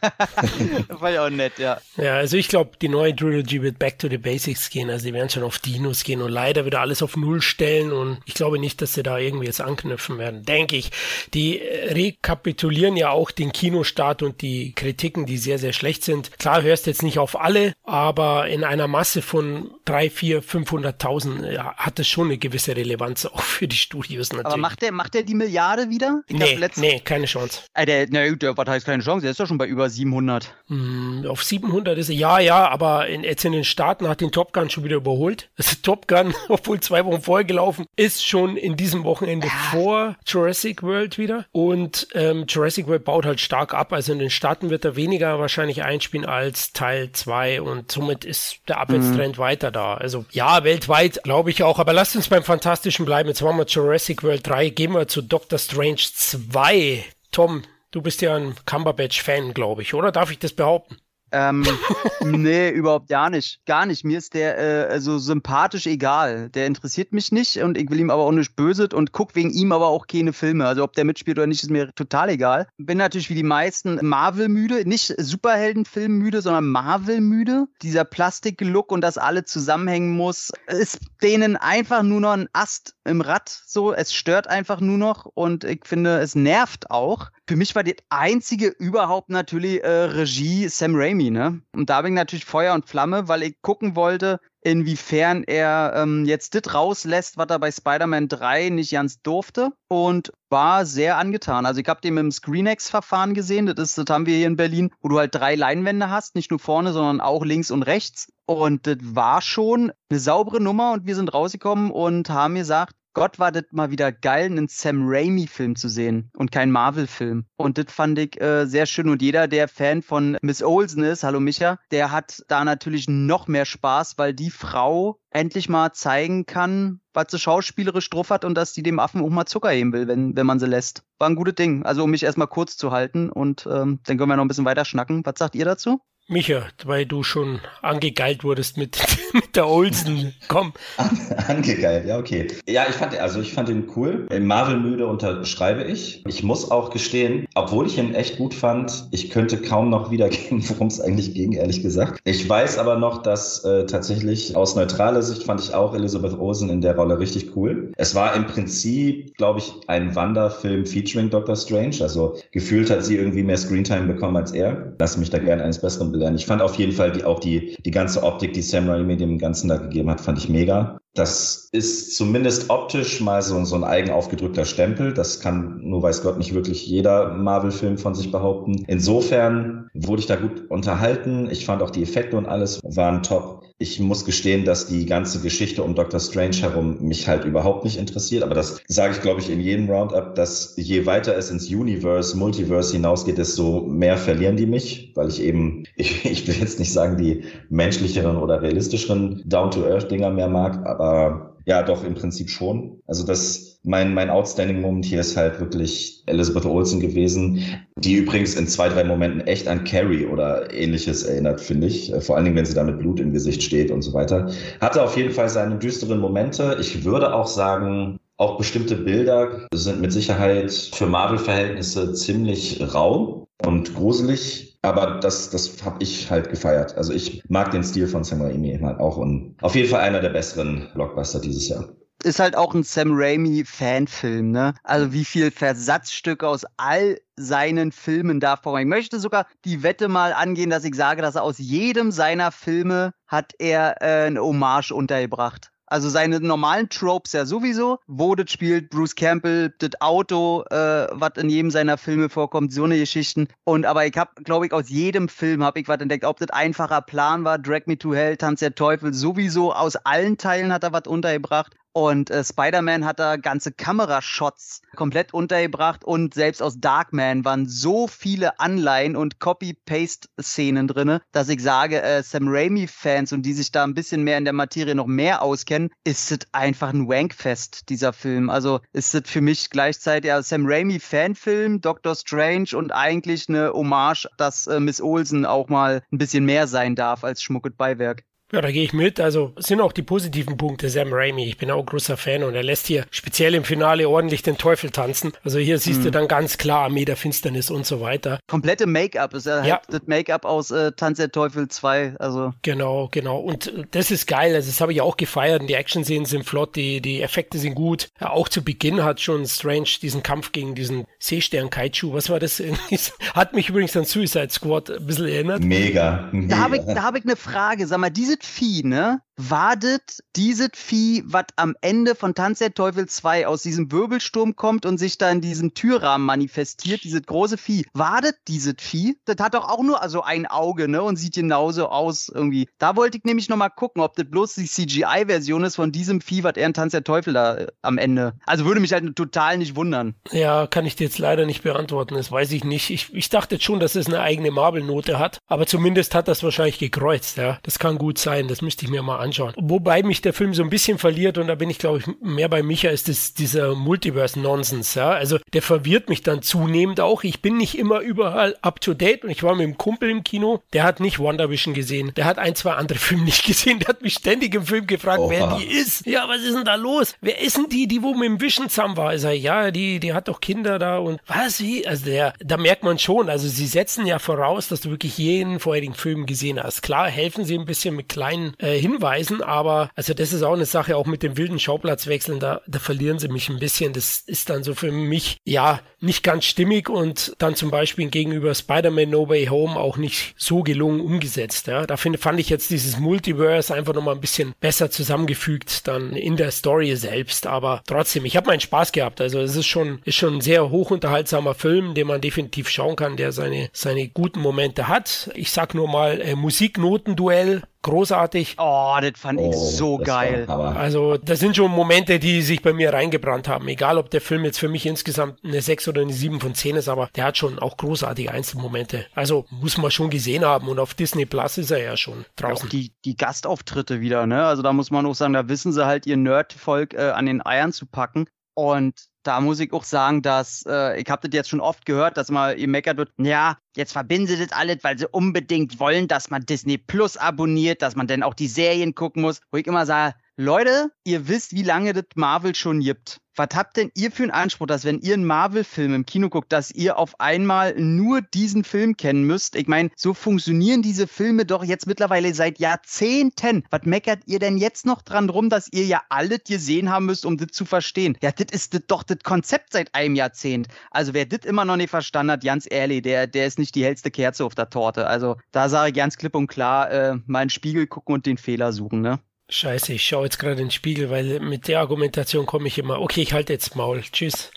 [0.88, 1.78] das fand ich auch nett, ja.
[1.98, 4.88] Ja, also ich glaube, die neue Trilogy wird back to the basics gehen.
[4.88, 8.20] Also die werden schon auf Dinos gehen und leider wieder alles auf Null stellen und
[8.24, 10.42] ich glaube nicht, dass sie da irgendwie jetzt anknüpfen werden.
[10.42, 10.90] Denke ich.
[11.34, 16.38] Die rekapitulieren ja auch den Kinostart und die Kritiken, die sehr, sehr schlecht sind.
[16.38, 21.74] Klar, hörst jetzt nicht auf alle, aber in einer Masse von drei, vier, 500.000 ja,
[21.76, 24.46] hat es schon eine gewisse Relevanz auch für die Studios natürlich.
[24.46, 26.05] Aber macht der, macht der die Milliarde wieder?
[26.06, 26.22] Wieder?
[26.26, 27.60] Ich nee, glaub, nee, keine Chance.
[27.74, 29.22] Äh, der, na, der, was heißt keine Chance?
[29.22, 30.54] Der ist doch schon bei über 700.
[30.68, 34.32] Hm, auf 700 ist er, ja, ja, aber in, jetzt in den Staaten hat den
[34.32, 35.48] Top Gun schon wieder überholt.
[35.66, 39.52] Also Top Gun, obwohl zwei Wochen vorher gelaufen, ist schon in diesem Wochenende ja.
[39.70, 41.46] vor Jurassic World wieder.
[41.50, 43.92] Und ähm, Jurassic World baut halt stark ab.
[43.92, 48.58] Also in den Staaten wird er weniger wahrscheinlich einspielen als Teil 2 und somit ist
[48.68, 49.40] der Abwärtstrend mhm.
[49.40, 49.94] weiter da.
[49.94, 51.78] Also ja, weltweit glaube ich auch.
[51.78, 53.28] Aber lasst uns beim Fantastischen bleiben.
[53.28, 54.68] Jetzt machen wir Jurassic World 3.
[54.70, 57.04] Gehen wir zu Doctor Strange 2.
[57.32, 60.12] Tom, du bist ja ein Cumberbatch-Fan, glaube ich, oder?
[60.12, 60.98] Darf ich das behaupten?
[61.32, 61.66] Ähm,
[62.24, 63.60] nee, überhaupt gar nicht.
[63.66, 64.04] Gar nicht.
[64.04, 66.50] Mir ist der äh, also sympathisch egal.
[66.50, 69.50] Der interessiert mich nicht und ich will ihm aber auch nicht böse und guck wegen
[69.50, 70.66] ihm aber auch keine Filme.
[70.66, 72.68] Also ob der mitspielt oder nicht, ist mir total egal.
[72.78, 74.88] Bin natürlich wie die meisten Marvel müde.
[74.88, 77.66] Nicht Superheldenfilm müde, sondern Marvel müde.
[77.82, 83.20] Dieser Plastik-Look und das alle zusammenhängen muss, ist denen einfach nur noch ein Ast im
[83.20, 83.48] Rad.
[83.66, 87.30] So, es stört einfach nur noch und ich finde, es nervt auch.
[87.48, 91.62] Für mich war die einzige überhaupt natürlich äh, Regie Sam Raimi, ne?
[91.72, 96.24] Und da bin ich natürlich Feuer und Flamme, weil ich gucken wollte, inwiefern er ähm,
[96.24, 101.66] jetzt das rauslässt, was er bei Spider-Man 3 nicht ganz durfte und war sehr angetan.
[101.66, 104.90] Also ich habe den dem ScreenX-Verfahren gesehen, das, ist, das haben wir hier in Berlin,
[105.00, 108.32] wo du halt drei Leinwände hast, nicht nur vorne, sondern auch links und rechts.
[108.46, 113.38] Und das war schon eine saubere Nummer und wir sind rausgekommen und haben gesagt, Gott
[113.38, 117.46] war das mal wieder geil, einen Sam Raimi-Film zu sehen und kein Marvel-Film.
[117.56, 119.08] Und das fand ich äh, sehr schön.
[119.08, 123.48] Und jeder, der Fan von Miss Olsen ist, hallo Micha, der hat da natürlich noch
[123.48, 128.54] mehr Spaß, weil die Frau endlich mal zeigen kann, was sie schauspielerisch drauf hat und
[128.54, 131.02] dass die dem Affen auch mal Zucker heben will, wenn, wenn man sie lässt.
[131.18, 131.86] War ein gutes Ding.
[131.86, 134.66] Also um mich erstmal kurz zu halten und ähm, dann können wir noch ein bisschen
[134.66, 135.24] weiter schnacken.
[135.24, 136.02] Was sagt ihr dazu?
[136.28, 138.98] Micha, weil du schon angegeilt wurdest mit,
[139.32, 140.34] mit der Olsen.
[140.48, 140.72] Komm.
[141.46, 142.48] angegeilt, ja, okay.
[142.68, 144.26] Ja, ich fand, also ich fand ihn cool.
[144.36, 146.24] Marvel-Müde unterschreibe ich.
[146.26, 150.64] Ich muss auch gestehen, obwohl ich ihn echt gut fand, ich könnte kaum noch wiedergeben,
[150.68, 152.18] worum es eigentlich ging, ehrlich gesagt.
[152.24, 156.70] Ich weiß aber noch, dass äh, tatsächlich aus neutraler Sicht fand ich auch Elizabeth Olsen
[156.70, 157.92] in der Rolle richtig cool.
[157.98, 161.98] Es war im Prinzip, glaube ich, ein Wanderfilm featuring Doctor Strange.
[162.00, 164.92] Also gefühlt hat sie irgendwie mehr Screentime bekommen als er.
[164.98, 166.36] Lass mich da gerne eines Besseren lernen.
[166.36, 169.38] Ich fand auf jeden Fall die, auch die, die ganze Optik, die Sam Raimi dem
[169.38, 170.98] Ganzen da gegeben hat, fand ich mega.
[171.14, 175.14] Das ist zumindest optisch mal so, so ein eigen aufgedrückter Stempel.
[175.14, 178.84] Das kann nur weiß Gott nicht wirklich jeder Marvel-Film von sich behaupten.
[178.86, 181.48] Insofern wurde ich da gut unterhalten.
[181.50, 183.65] Ich fand auch die Effekte und alles waren top.
[183.78, 187.98] Ich muss gestehen, dass die ganze Geschichte um Doctor Strange herum mich halt überhaupt nicht
[187.98, 188.42] interessiert.
[188.42, 192.36] Aber das sage ich, glaube ich, in jedem Roundup, dass je weiter es ins Universe,
[192.38, 196.92] Multiverse hinausgeht, desto mehr verlieren die mich, weil ich eben, ich, ich will jetzt nicht
[196.92, 203.02] sagen, die menschlicheren oder realistischeren Down-to-Earth-Dinger mehr mag, aber ja, doch, im Prinzip schon.
[203.06, 207.64] Also das, mein, mein Outstanding-Moment hier ist halt wirklich Elizabeth Olsen gewesen,
[207.96, 212.12] die übrigens in zwei, drei Momenten echt an Carrie oder ähnliches erinnert, finde ich.
[212.12, 214.50] Äh, vor allen Dingen, wenn sie da mit Blut im Gesicht steht und so weiter.
[214.80, 216.76] Hatte auf jeden Fall seine düsteren Momente.
[216.80, 223.94] Ich würde auch sagen, auch bestimmte Bilder sind mit Sicherheit für Marvel-Verhältnisse ziemlich rau und
[223.94, 224.78] gruselig.
[224.82, 226.96] Aber das, das habe ich halt gefeiert.
[226.96, 230.20] Also ich mag den Stil von Sam Raimi halt auch und auf jeden Fall einer
[230.20, 231.88] der besseren Blockbuster dieses Jahr
[232.26, 234.74] ist halt auch ein Sam Raimi Fanfilm, ne?
[234.82, 238.82] Also wie viel Versatzstücke aus all seinen Filmen da vorkommen.
[238.82, 242.50] Ich möchte sogar die Wette mal angehen, dass ich sage, dass er aus jedem seiner
[242.50, 245.70] Filme hat er äh, eine Hommage untergebracht.
[245.88, 248.00] Also seine normalen Tropes ja sowieso.
[248.08, 252.84] Wo das spielt, Bruce Campbell, das Auto, äh, was in jedem seiner Filme vorkommt, so
[252.84, 253.46] eine Geschichten.
[253.64, 256.24] Und aber ich habe, glaube ich, aus jedem Film habe ich was entdeckt.
[256.24, 260.38] Ob das einfacher Plan war, Drag Me to Hell, Tanz der Teufel, sowieso aus allen
[260.38, 261.76] Teilen hat er was untergebracht.
[261.96, 268.06] Und äh, Spider-Man hat da ganze Kamerashots komplett untergebracht und selbst aus Darkman waren so
[268.06, 273.82] viele Anleihen und Copy-Paste-Szenen drin, dass ich sage, äh, Sam Raimi-Fans und die sich da
[273.82, 278.12] ein bisschen mehr in der Materie noch mehr auskennen, ist es einfach ein Wankfest, dieser
[278.12, 278.50] Film.
[278.50, 284.28] Also ist es für mich gleichzeitig ja, Sam Raimi-Fanfilm, Doctor Strange und eigentlich eine Hommage,
[284.36, 288.22] dass äh, Miss Olsen auch mal ein bisschen mehr sein darf als Schmuck und Beiwerk.
[288.52, 289.18] Ja, da gehe ich mit.
[289.18, 291.48] Also sind auch die positiven Punkte Sam Raimi.
[291.48, 294.90] Ich bin auch großer Fan und er lässt hier speziell im Finale ordentlich den Teufel
[294.90, 295.32] tanzen.
[295.42, 296.04] Also hier siehst mhm.
[296.04, 298.38] du dann ganz klar Armee der Finsternis und so weiter.
[298.46, 299.80] Komplette Make-up ist ja, ja.
[299.88, 302.14] das Make-up aus äh, Tanz der Teufel 2.
[302.20, 302.52] Also.
[302.62, 303.38] Genau, genau.
[303.38, 304.54] Und äh, das ist geil.
[304.54, 305.68] Also das habe ich auch gefeiert.
[305.68, 308.08] Die Action-Szenen sind flott, die, die Effekte sind gut.
[308.20, 312.12] Ja, auch zu Beginn hat schon Strange diesen Kampf gegen diesen Seestern Kaiju.
[312.12, 312.62] Was war das?
[313.34, 315.64] hat mich übrigens an Suicide Squad ein bisschen erinnert.
[315.64, 316.28] Mega.
[316.30, 316.54] Mega.
[316.54, 317.88] Da habe ich, hab ich eine Frage.
[317.88, 319.18] Sag mal, diese Vieh, ne?
[319.38, 324.86] Wartet dieses Vieh, was am Ende von Tanz der Teufel 2 aus diesem Wirbelsturm kommt
[324.86, 329.18] und sich da in diesem Türrahmen manifestiert, dieses große Vieh, wartet dieses Vieh?
[329.26, 331.02] Das hat doch auch nur also ein Auge, ne?
[331.02, 332.66] Und sieht genauso aus irgendwie.
[332.78, 336.42] Da wollte ich nämlich nochmal gucken, ob das bloß die CGI-Version ist von diesem Vieh,
[336.42, 338.38] was er in Tanz der Teufel da äh, am Ende.
[338.46, 340.14] Also würde mich halt total nicht wundern.
[340.30, 342.14] Ja, kann ich dir jetzt leider nicht beantworten.
[342.14, 342.88] Das weiß ich nicht.
[342.88, 346.78] Ich, ich dachte schon, dass es eine eigene Marvel-Note hat, aber zumindest hat das wahrscheinlich
[346.78, 347.58] gekreuzt, ja.
[347.64, 348.48] Das kann gut sein.
[348.48, 349.54] Das müsste ich mir mal anschauen.
[349.56, 352.48] Wobei mich der Film so ein bisschen verliert und da bin ich, glaube ich, mehr
[352.48, 355.10] bei Micha, ist das dieser Multiverse-Nonsens, ja.
[355.10, 357.24] Also der verwirrt mich dann zunehmend auch.
[357.24, 360.24] Ich bin nicht immer überall up to date und ich war mit dem Kumpel im
[360.24, 362.12] Kino, der hat nicht WandaVision gesehen.
[362.16, 363.78] Der hat ein, zwei andere Filme nicht gesehen.
[363.80, 365.30] Der hat mich ständig im Film gefragt, Oha.
[365.30, 366.06] wer die ist.
[366.06, 367.14] Ja, was ist denn da los?
[367.20, 369.14] Wer ist denn die, die wo mit dem Vision zusammen war?
[369.14, 371.86] Ich sage, ja, die, die hat doch Kinder da und was, wie?
[371.86, 375.60] Also der, da merkt man schon, also sie setzen ja voraus, dass du wirklich jeden
[375.60, 376.82] vorherigen Film gesehen hast.
[376.82, 380.66] Klar, helfen sie ein bisschen mit kleinen äh, Hinweisen, aber also das ist auch eine
[380.66, 383.92] Sache, auch mit dem wilden Schauplatzwechseln, da, da verlieren sie mich ein bisschen.
[383.92, 388.54] Das ist dann so für mich, ja, nicht ganz stimmig und dann zum Beispiel gegenüber
[388.54, 391.66] Spider-Man No Way Home auch nicht so gelungen umgesetzt.
[391.66, 391.86] Ja.
[391.86, 396.36] Da find, fand ich jetzt dieses Multiverse einfach nochmal ein bisschen besser zusammengefügt dann in
[396.36, 399.20] der Story selbst, aber trotzdem, ich habe meinen Spaß gehabt.
[399.20, 403.16] Also es ist schon, ist schon ein sehr hochunterhaltsamer Film, den man definitiv schauen kann,
[403.16, 405.30] der seine, seine guten Momente hat.
[405.34, 408.56] Ich sag nur mal äh, Musiknotenduell großartig.
[408.58, 410.44] Oh, das fand ich oh, so geil.
[410.48, 413.68] Also, das sind schon Momente, die sich bei mir reingebrannt haben.
[413.68, 416.76] Egal, ob der Film jetzt für mich insgesamt eine 6 oder eine 7 von 10
[416.76, 419.06] ist, aber der hat schon auch großartige Einzelmomente.
[419.14, 422.66] Also, muss man schon gesehen haben und auf Disney Plus ist er ja schon draußen.
[422.66, 424.44] Auch die, die Gastauftritte wieder, ne?
[424.44, 427.44] Also, da muss man auch sagen, da wissen sie halt ihr Nerdvolk äh, an den
[427.44, 428.26] Eiern zu packen.
[428.54, 428.94] Und
[429.26, 432.30] da muss ich auch sagen, dass äh, ich habe das jetzt schon oft gehört, dass
[432.30, 436.30] mal ihr meckert wird, ja, jetzt verbinden sie das alles, weil sie unbedingt wollen, dass
[436.30, 439.86] man Disney Plus abonniert, dass man dann auch die Serien gucken muss, wo ich immer
[439.86, 443.22] sage, Leute, ihr wisst, wie lange das Marvel schon gibt.
[443.36, 446.52] Was habt denn ihr für einen Anspruch, dass wenn ihr einen Marvel-Film im Kino guckt,
[446.52, 449.56] dass ihr auf einmal nur diesen Film kennen müsst?
[449.56, 453.64] Ich meine, so funktionieren diese Filme doch jetzt mittlerweile seit Jahrzehnten.
[453.70, 457.24] Was meckert ihr denn jetzt noch dran rum, dass ihr ja alles gesehen haben müsst,
[457.24, 458.18] um das zu verstehen?
[458.20, 460.68] Ja, das ist das doch das Konzept seit einem Jahrzehnt.
[460.90, 463.84] Also wer das immer noch nicht verstanden hat, ganz ehrlich, der, der ist nicht die
[463.84, 465.06] hellste Kerze auf der Torte.
[465.06, 468.36] Also da sage ich ganz klipp und klar, äh, mal einen Spiegel gucken und den
[468.36, 469.18] Fehler suchen, ne?
[469.48, 473.00] Scheiße, ich schaue jetzt gerade in den Spiegel, weil mit der Argumentation komme ich immer.
[473.00, 474.02] Okay, ich halte jetzt Maul.
[474.02, 474.50] Tschüss.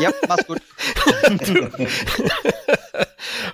[0.00, 0.62] Ja, mach's gut.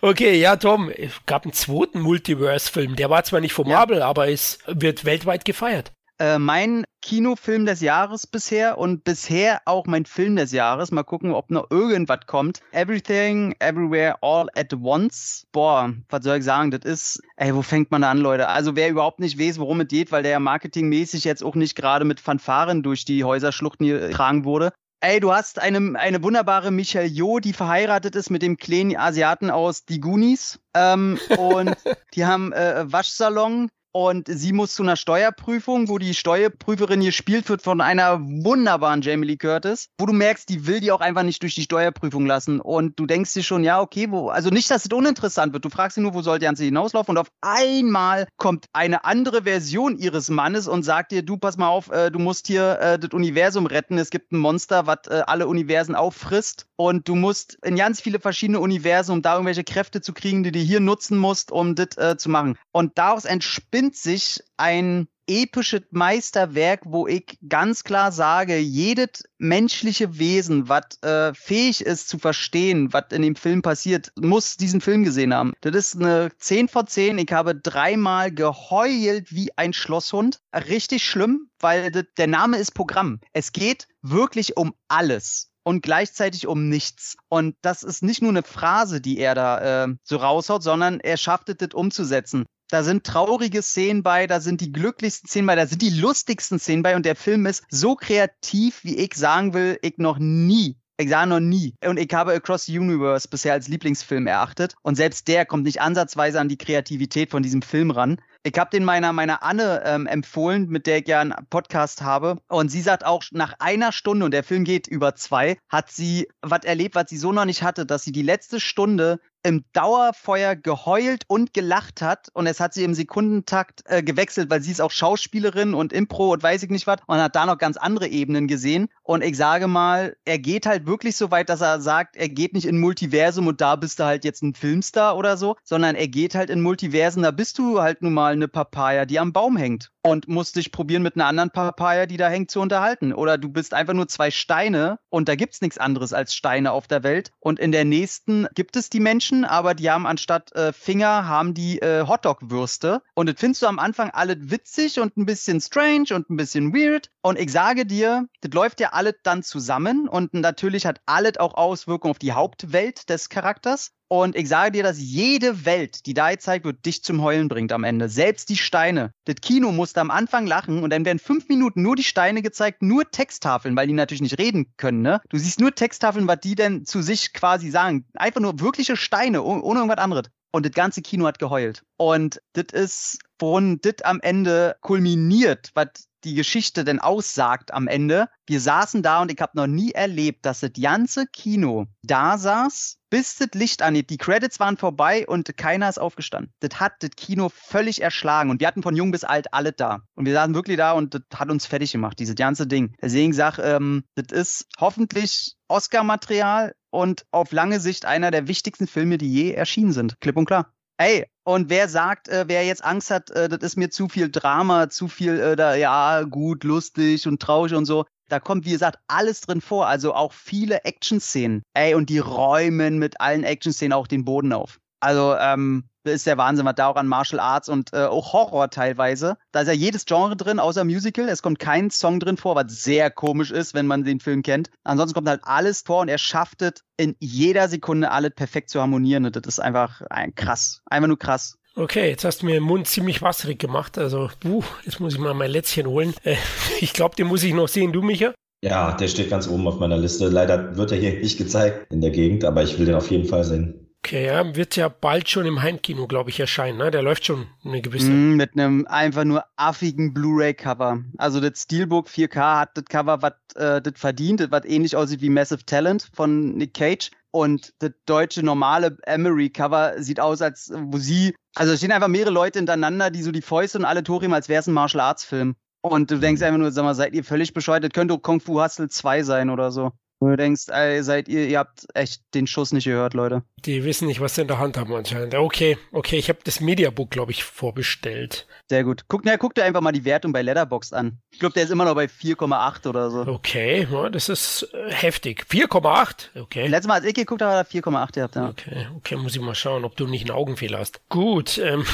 [0.00, 2.94] okay, ja, Tom, es gab einen zweiten Multiverse-Film.
[2.94, 4.06] Der war zwar nicht von Marvel, ja.
[4.06, 5.92] aber es wird weltweit gefeiert.
[6.20, 10.90] Äh, mein Kinofilm des Jahres bisher und bisher auch mein Film des Jahres.
[10.90, 12.60] Mal gucken, ob noch irgendwas kommt.
[12.72, 15.46] Everything, Everywhere, All at Once.
[15.52, 16.72] Boah, was soll ich sagen?
[16.72, 18.48] Das ist, ey, wo fängt man da an, Leute?
[18.48, 21.76] Also wer überhaupt nicht weiß, worum es geht, weil der ja marketingmäßig jetzt auch nicht
[21.76, 24.72] gerade mit Fanfaren durch die Häuserschluchten getragen wurde.
[25.00, 29.48] Ey, du hast eine, eine wunderbare Michelle Jo, die verheiratet ist mit dem kleinen Asiaten
[29.48, 30.58] aus Die Goonies.
[30.74, 31.76] Ähm, und
[32.14, 37.62] die haben äh, Waschsalon, und sie muss zu einer Steuerprüfung, wo die Steuerprüferin gespielt wird
[37.62, 41.42] von einer wunderbaren Jamie Lee Curtis, wo du merkst, die will die auch einfach nicht
[41.42, 42.60] durch die Steuerprüfung lassen.
[42.60, 45.64] Und du denkst dir schon, ja, okay, wo, also nicht, dass es uninteressant wird.
[45.64, 47.12] Du fragst sie nur, wo soll die Ganze hinauslaufen?
[47.12, 51.68] Und auf einmal kommt eine andere Version ihres Mannes und sagt dir, du, pass mal
[51.68, 53.96] auf, äh, du musst hier äh, das Universum retten.
[53.96, 56.66] Es gibt ein Monster, was äh, alle Universen auffrisst.
[56.76, 60.52] Und du musst in ganz viele verschiedene Universen, um da irgendwelche Kräfte zu kriegen, die
[60.52, 62.56] du hier nutzen musst, um das äh, zu machen.
[62.70, 70.18] Und daraus entspinnt entspinnt sich ein episches Meisterwerk, wo ich ganz klar sage, jedes menschliche
[70.18, 75.04] Wesen, was äh, fähig ist zu verstehen, was in dem Film passiert, muss diesen Film
[75.04, 75.52] gesehen haben.
[75.60, 77.18] Das ist eine 10 von 10.
[77.18, 80.40] Ich habe dreimal geheult wie ein Schlosshund.
[80.52, 83.20] Richtig schlimm, weil der Name ist Programm.
[83.32, 87.16] Es geht wirklich um alles und gleichzeitig um nichts.
[87.28, 91.18] Und das ist nicht nur eine Phrase, die er da äh, so raushaut, sondern er
[91.18, 92.46] schafft es, das umzusetzen.
[92.70, 96.58] Da sind traurige Szenen bei, da sind die glücklichsten Szenen bei, da sind die lustigsten
[96.58, 100.76] Szenen bei und der Film ist so kreativ, wie ich sagen will, ich noch nie
[101.00, 101.74] ich sah noch nie.
[101.84, 104.74] Und ich habe Across the Universe bisher als Lieblingsfilm erachtet.
[104.82, 108.20] Und selbst der kommt nicht ansatzweise an die Kreativität von diesem Film ran.
[108.44, 112.38] Ich habe den meiner, meiner Anne ähm, empfohlen, mit der ich ja einen Podcast habe.
[112.48, 116.28] Und sie sagt auch, nach einer Stunde, und der Film geht über zwei, hat sie
[116.40, 120.56] was erlebt, was sie so noch nicht hatte, dass sie die letzte Stunde im Dauerfeuer
[120.56, 122.28] geheult und gelacht hat.
[122.32, 126.32] Und es hat sie im Sekundentakt äh, gewechselt, weil sie ist auch Schauspielerin und Impro
[126.32, 126.98] und weiß ich nicht was.
[127.06, 128.88] Und hat da noch ganz andere Ebenen gesehen.
[129.02, 132.52] Und ich sage mal, er geht halt wirklich so weit, dass er sagt, er geht
[132.52, 136.08] nicht in Multiversum und da bist du halt jetzt ein Filmstar oder so, sondern er
[136.08, 139.56] geht halt in Multiversen, da bist du halt nun mal eine Papaya, die am Baum
[139.56, 143.38] hängt und musst dich probieren mit einer anderen Papaya, die da hängt, zu unterhalten oder
[143.38, 147.02] du bist einfach nur zwei Steine und da gibt's nichts anderes als Steine auf der
[147.02, 150.72] Welt und in der nächsten gibt es die Menschen Menschen, aber die haben anstatt äh,
[150.72, 153.02] Finger, haben die äh, Hotdog-Würste.
[153.14, 156.74] Und das findest du am Anfang alles witzig und ein bisschen strange und ein bisschen
[156.74, 157.10] weird.
[157.20, 161.54] Und ich sage dir, das läuft ja alles dann zusammen und natürlich hat alles auch
[161.54, 163.92] Auswirkungen auf die Hauptwelt des Charakters.
[164.08, 167.72] Und ich sage dir, dass jede Welt, die da gezeigt wird, dich zum Heulen bringt
[167.72, 168.08] am Ende.
[168.08, 169.12] Selbst die Steine.
[169.26, 172.80] Das Kino musste am Anfang lachen und dann werden fünf Minuten nur die Steine gezeigt,
[172.80, 175.20] nur Texttafeln, weil die natürlich nicht reden können, ne?
[175.28, 178.06] Du siehst nur Texttafeln, was die denn zu sich quasi sagen.
[178.14, 180.30] Einfach nur wirkliche Steine, ohne irgendwas anderes.
[180.50, 181.84] Und das ganze Kino hat geheult.
[181.98, 188.28] Und das ist, worin das am Ende kulminiert, was die Geschichte denn aussagt am Ende.
[188.46, 192.96] Wir saßen da und ich habe noch nie erlebt, dass das ganze Kino da saß,
[193.10, 194.10] bis das Licht angeht.
[194.10, 196.52] Die Credits waren vorbei und keiner ist aufgestanden.
[196.60, 200.00] Das hat das Kino völlig erschlagen und wir hatten von jung bis alt alle da.
[200.14, 202.94] Und wir saßen wirklich da und das hat uns fertig gemacht, dieses ganze Ding.
[203.00, 209.18] Deswegen sag, ähm, das ist hoffentlich Oscar-Material und auf lange Sicht einer der wichtigsten Filme,
[209.18, 210.20] die je erschienen sind.
[210.20, 210.72] Klipp und klar.
[211.00, 214.30] Ey, und wer sagt, äh, wer jetzt Angst hat, äh, das ist mir zu viel
[214.30, 218.72] Drama, zu viel, äh, da, ja, gut, lustig und traurig und so, da kommt, wie
[218.72, 219.86] gesagt, alles drin vor.
[219.86, 221.62] Also auch viele Action-Szenen.
[221.72, 224.80] Ey, und die räumen mit allen Action-Szenen auch den Boden auf.
[225.00, 228.70] Also, ähm, ist der Wahnsinn, was da auch an Martial Arts und äh, auch Horror
[228.70, 229.36] teilweise.
[229.52, 231.28] Da ist ja jedes Genre drin, außer Musical.
[231.28, 234.70] Es kommt kein Song drin vor, was sehr komisch ist, wenn man den Film kennt.
[234.84, 238.80] Ansonsten kommt halt alles vor und er schafft es in jeder Sekunde alles perfekt zu
[238.80, 239.24] harmonieren.
[239.24, 240.82] Und das ist einfach ein, krass.
[240.86, 241.58] Einfach nur krass.
[241.74, 243.98] Okay, jetzt hast du mir den Mund ziemlich wasserig gemacht.
[243.98, 246.12] Also, uh, jetzt muss ich mal mein Lätzchen holen.
[246.24, 246.36] Äh,
[246.80, 247.92] ich glaube, den muss ich noch sehen.
[247.92, 248.34] Du, Micha?
[248.62, 250.28] Ja, der steht ganz oben auf meiner Liste.
[250.28, 253.28] Leider wird er hier nicht gezeigt in der Gegend, aber ich will den auf jeden
[253.28, 253.87] Fall sehen.
[254.04, 256.78] Okay, ja, wird ja bald schon im Heimkino, glaube ich, erscheinen.
[256.78, 256.90] Ne?
[256.90, 258.10] Der läuft schon eine gewisse.
[258.10, 261.02] Mm, mit einem einfach nur affigen Blu-ray-Cover.
[261.18, 265.30] Also das Steelbook 4K hat das Cover, was äh, das verdient, was ähnlich aussieht wie
[265.30, 267.10] Massive Talent von Nick Cage.
[267.30, 272.30] Und das deutsche normale Emery-Cover sieht aus, als wo sie, also es stehen einfach mehrere
[272.30, 275.56] Leute hintereinander, die so die Fäuste und alle Torium, als wäre es ein Martial Arts-Film.
[275.82, 277.84] Und du denkst einfach nur, sag mal, seid ihr völlig bescheuert?
[277.84, 279.92] Das könnte Kung Fu Hustle 2 sein oder so.
[280.20, 283.44] Wo du denkst, ey, seid ihr, ihr habt echt den Schuss nicht gehört, Leute.
[283.64, 285.34] Die wissen nicht, was sie in der Hand haben anscheinend.
[285.36, 288.48] Okay, okay, ich habe das Mediabook, glaube ich, vorbestellt.
[288.68, 289.04] Sehr gut.
[289.06, 291.18] Guck, na, guck dir einfach mal die Wertung bei Letterboxd an.
[291.30, 293.20] Ich glaube, der ist immer noch bei 4,8 oder so.
[293.20, 295.46] Okay, ja, das ist äh, heftig.
[295.48, 296.40] 4,8?
[296.40, 296.66] Okay.
[296.66, 298.48] Letztes Mal, als ich geguckt habe, hat er 4,8 gehabt, ja.
[298.48, 301.00] Okay, okay, muss ich mal schauen, ob du nicht einen Augenfehler hast.
[301.10, 301.84] Gut, ähm,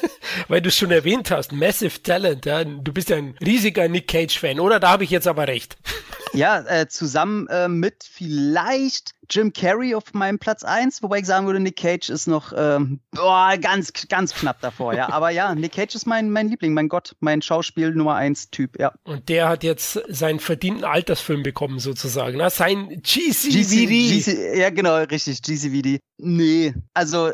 [0.48, 4.08] weil du es schon erwähnt hast, Massive Talent, ja, du bist ja ein riesiger Nick
[4.08, 4.80] Cage-Fan, oder?
[4.80, 5.76] Da habe ich jetzt aber recht.
[6.34, 11.46] Ja, äh, zusammen äh, mit vielleicht Jim Carrey auf meinem Platz 1, wobei ich sagen
[11.46, 15.10] würde, Nick Cage ist noch ähm, boah, ganz, ganz knapp davor, ja.
[15.10, 18.78] Aber ja, Nick Cage ist mein, mein Liebling, mein Gott, mein Schauspiel Nummer 1 Typ,
[18.78, 18.92] ja.
[19.04, 22.38] Und der hat jetzt seinen verdienten Altersfilm bekommen, sozusagen.
[22.38, 22.50] Ne?
[22.50, 24.20] Sein GCVD.
[24.20, 26.00] GC, ja, genau, richtig, GCVD.
[26.16, 27.32] Nee, also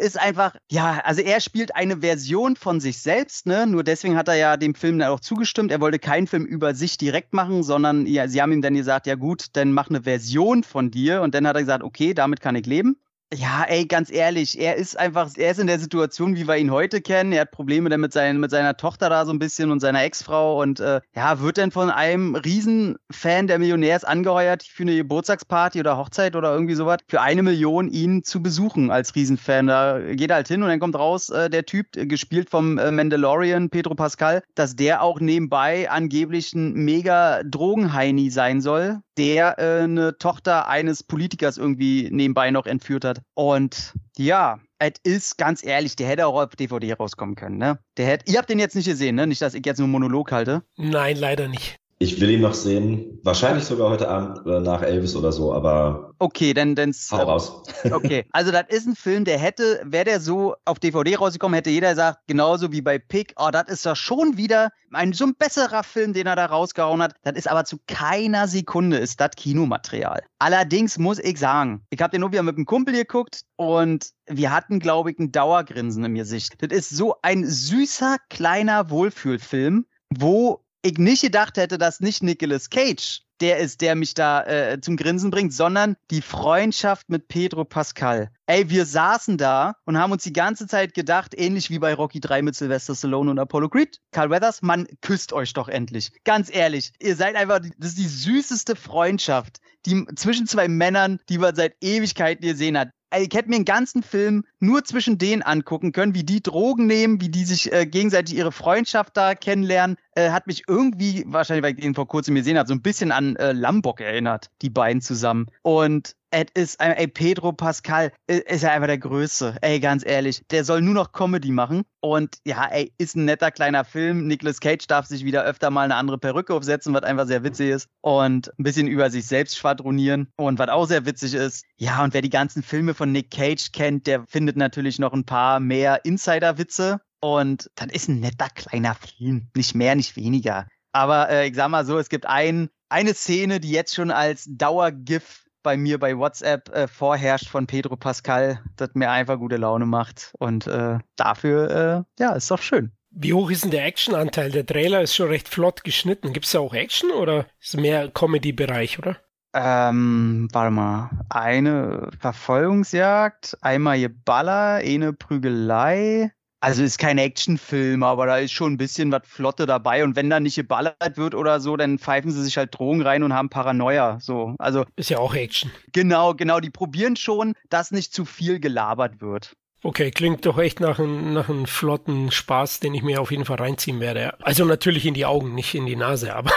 [0.00, 3.66] ist einfach, ja, also er spielt eine Version von sich selbst, ne?
[3.66, 5.70] Nur deswegen hat er ja dem Film dann auch zugestimmt.
[5.70, 9.06] Er wollte keinen Film über sich direkt machen, sondern ja, sie haben ihm dann gesagt,
[9.06, 12.40] ja gut, dann mach eine Version von dir und dann hat er gesagt, okay, damit
[12.40, 12.96] kann ich leben.
[13.34, 16.70] Ja, ey, ganz ehrlich, er ist einfach, er ist in der Situation, wie wir ihn
[16.70, 17.32] heute kennen.
[17.32, 20.04] Er hat Probleme dann mit, seinen, mit seiner Tochter da so ein bisschen und seiner
[20.04, 25.80] Ex-Frau und äh, ja, wird dann von einem Riesenfan der Millionärs angeheuert für eine Geburtstagsparty
[25.80, 29.66] oder Hochzeit oder irgendwie sowas, für eine Million ihn zu besuchen als Riesenfan.
[29.66, 32.78] Da geht er halt hin und dann kommt raus, äh, der Typ, äh, gespielt vom
[32.78, 39.58] äh, Mandalorian, Pedro Pascal, dass der auch nebenbei angeblich ein mega Drogenheini sein soll, der
[39.58, 43.15] äh, eine Tochter eines Politikers irgendwie nebenbei noch entführt hat.
[43.34, 47.78] Und ja, es ist ganz ehrlich, der hätte auch auf DVD rauskommen können, ne?
[47.96, 49.26] Der hätte, ihr habt den jetzt nicht gesehen, ne?
[49.26, 50.62] Nicht, dass ich jetzt nur Monolog halte.
[50.76, 51.78] Nein, leider nicht.
[51.98, 53.18] Ich will ihn noch sehen.
[53.22, 56.12] Wahrscheinlich sogar heute Abend oder nach Elvis oder so, aber.
[56.18, 56.94] Okay, dann, dann.
[57.10, 57.62] Hau raus.
[57.90, 58.26] okay.
[58.32, 61.90] Also, das ist ein Film, der hätte, wäre der so auf DVD rausgekommen, hätte jeder
[61.90, 65.82] gesagt, genauso wie bei Pick, oh, das ist doch schon wieder ein so ein besserer
[65.82, 67.14] Film, den er da rausgehauen hat.
[67.22, 70.22] Das ist aber zu keiner Sekunde, ist das Kinomaterial.
[70.38, 74.52] Allerdings muss ich sagen, ich habe den nur wieder mit einem Kumpel geguckt und wir
[74.52, 76.54] hatten, glaube ich, ein Dauergrinsen in mir Sicht.
[76.60, 82.70] Das ist so ein süßer, kleiner Wohlfühlfilm, wo ich nicht gedacht hätte, dass nicht Nicolas
[82.70, 87.64] Cage der ist, der mich da äh, zum Grinsen bringt, sondern die Freundschaft mit Pedro
[87.64, 88.30] Pascal.
[88.46, 92.20] Ey, wir saßen da und haben uns die ganze Zeit gedacht, ähnlich wie bei Rocky
[92.20, 96.12] 3 mit Sylvester Stallone und Apollo Creed, Carl Weathers, man küsst euch doch endlich.
[96.24, 101.38] Ganz ehrlich, ihr seid einfach, das ist die süßeste Freundschaft, die zwischen zwei Männern, die
[101.38, 105.92] man seit Ewigkeiten gesehen hat ich hätte mir einen ganzen Film nur zwischen denen angucken
[105.92, 109.96] können, wie die Drogen nehmen, wie die sich äh, gegenseitig ihre Freundschaft da kennenlernen.
[110.16, 113.12] Äh, hat mich irgendwie, wahrscheinlich, weil ich ihn vor kurzem gesehen habe, so ein bisschen
[113.12, 115.46] an äh, Lambok erinnert, die beiden zusammen.
[115.62, 119.56] Und es ist, ey, Pedro Pascal ist ja einfach der Größte.
[119.60, 120.42] Ey, ganz ehrlich.
[120.50, 121.84] Der soll nur noch Comedy machen.
[122.00, 124.26] Und ja, ey, ist ein netter kleiner Film.
[124.26, 127.70] Nicolas Cage darf sich wieder öfter mal eine andere Perücke aufsetzen, was einfach sehr witzig
[127.70, 127.88] ist.
[128.00, 130.28] Und ein bisschen über sich selbst schwadronieren.
[130.36, 131.64] Und was auch sehr witzig ist.
[131.76, 135.24] Ja, und wer die ganzen Filme von Nick Cage kennt, der findet natürlich noch ein
[135.24, 137.00] paar mehr Insider-Witze.
[137.20, 139.48] Und dann ist ein netter kleiner Film.
[139.54, 140.66] Nicht mehr, nicht weniger.
[140.92, 144.46] Aber äh, ich sag mal so, es gibt ein, eine Szene, die jetzt schon als
[144.48, 149.84] Dauergif bei mir bei WhatsApp äh, vorherrscht von Pedro Pascal, das mir einfach gute Laune
[149.84, 150.32] macht.
[150.38, 152.92] Und äh, dafür, äh, ja, ist doch schön.
[153.10, 154.50] Wie hoch ist denn der Actionanteil?
[154.50, 156.32] Der Trailer ist schon recht flott geschnitten.
[156.32, 159.16] Gibt es da auch Action oder ist es mehr Comedy-Bereich, oder?
[159.54, 161.10] Ähm, warte mal.
[161.30, 168.76] Eine Verfolgungsjagd, einmal Geballer, eine Prügelei, also ist kein Actionfilm, aber da ist schon ein
[168.76, 170.04] bisschen was Flotte dabei.
[170.04, 173.22] Und wenn da nicht geballert wird oder so, dann pfeifen sie sich halt Drogen rein
[173.22, 174.18] und haben Paranoia.
[174.20, 175.70] So, also ist ja auch Action.
[175.92, 176.60] Genau, genau.
[176.60, 179.54] Die probieren schon, dass nicht zu viel gelabert wird.
[179.86, 183.44] Okay, klingt doch echt nach einem, nach einem flotten Spaß, den ich mir auf jeden
[183.44, 184.34] Fall reinziehen werde.
[184.42, 186.50] Also natürlich in die Augen, nicht in die Nase, aber,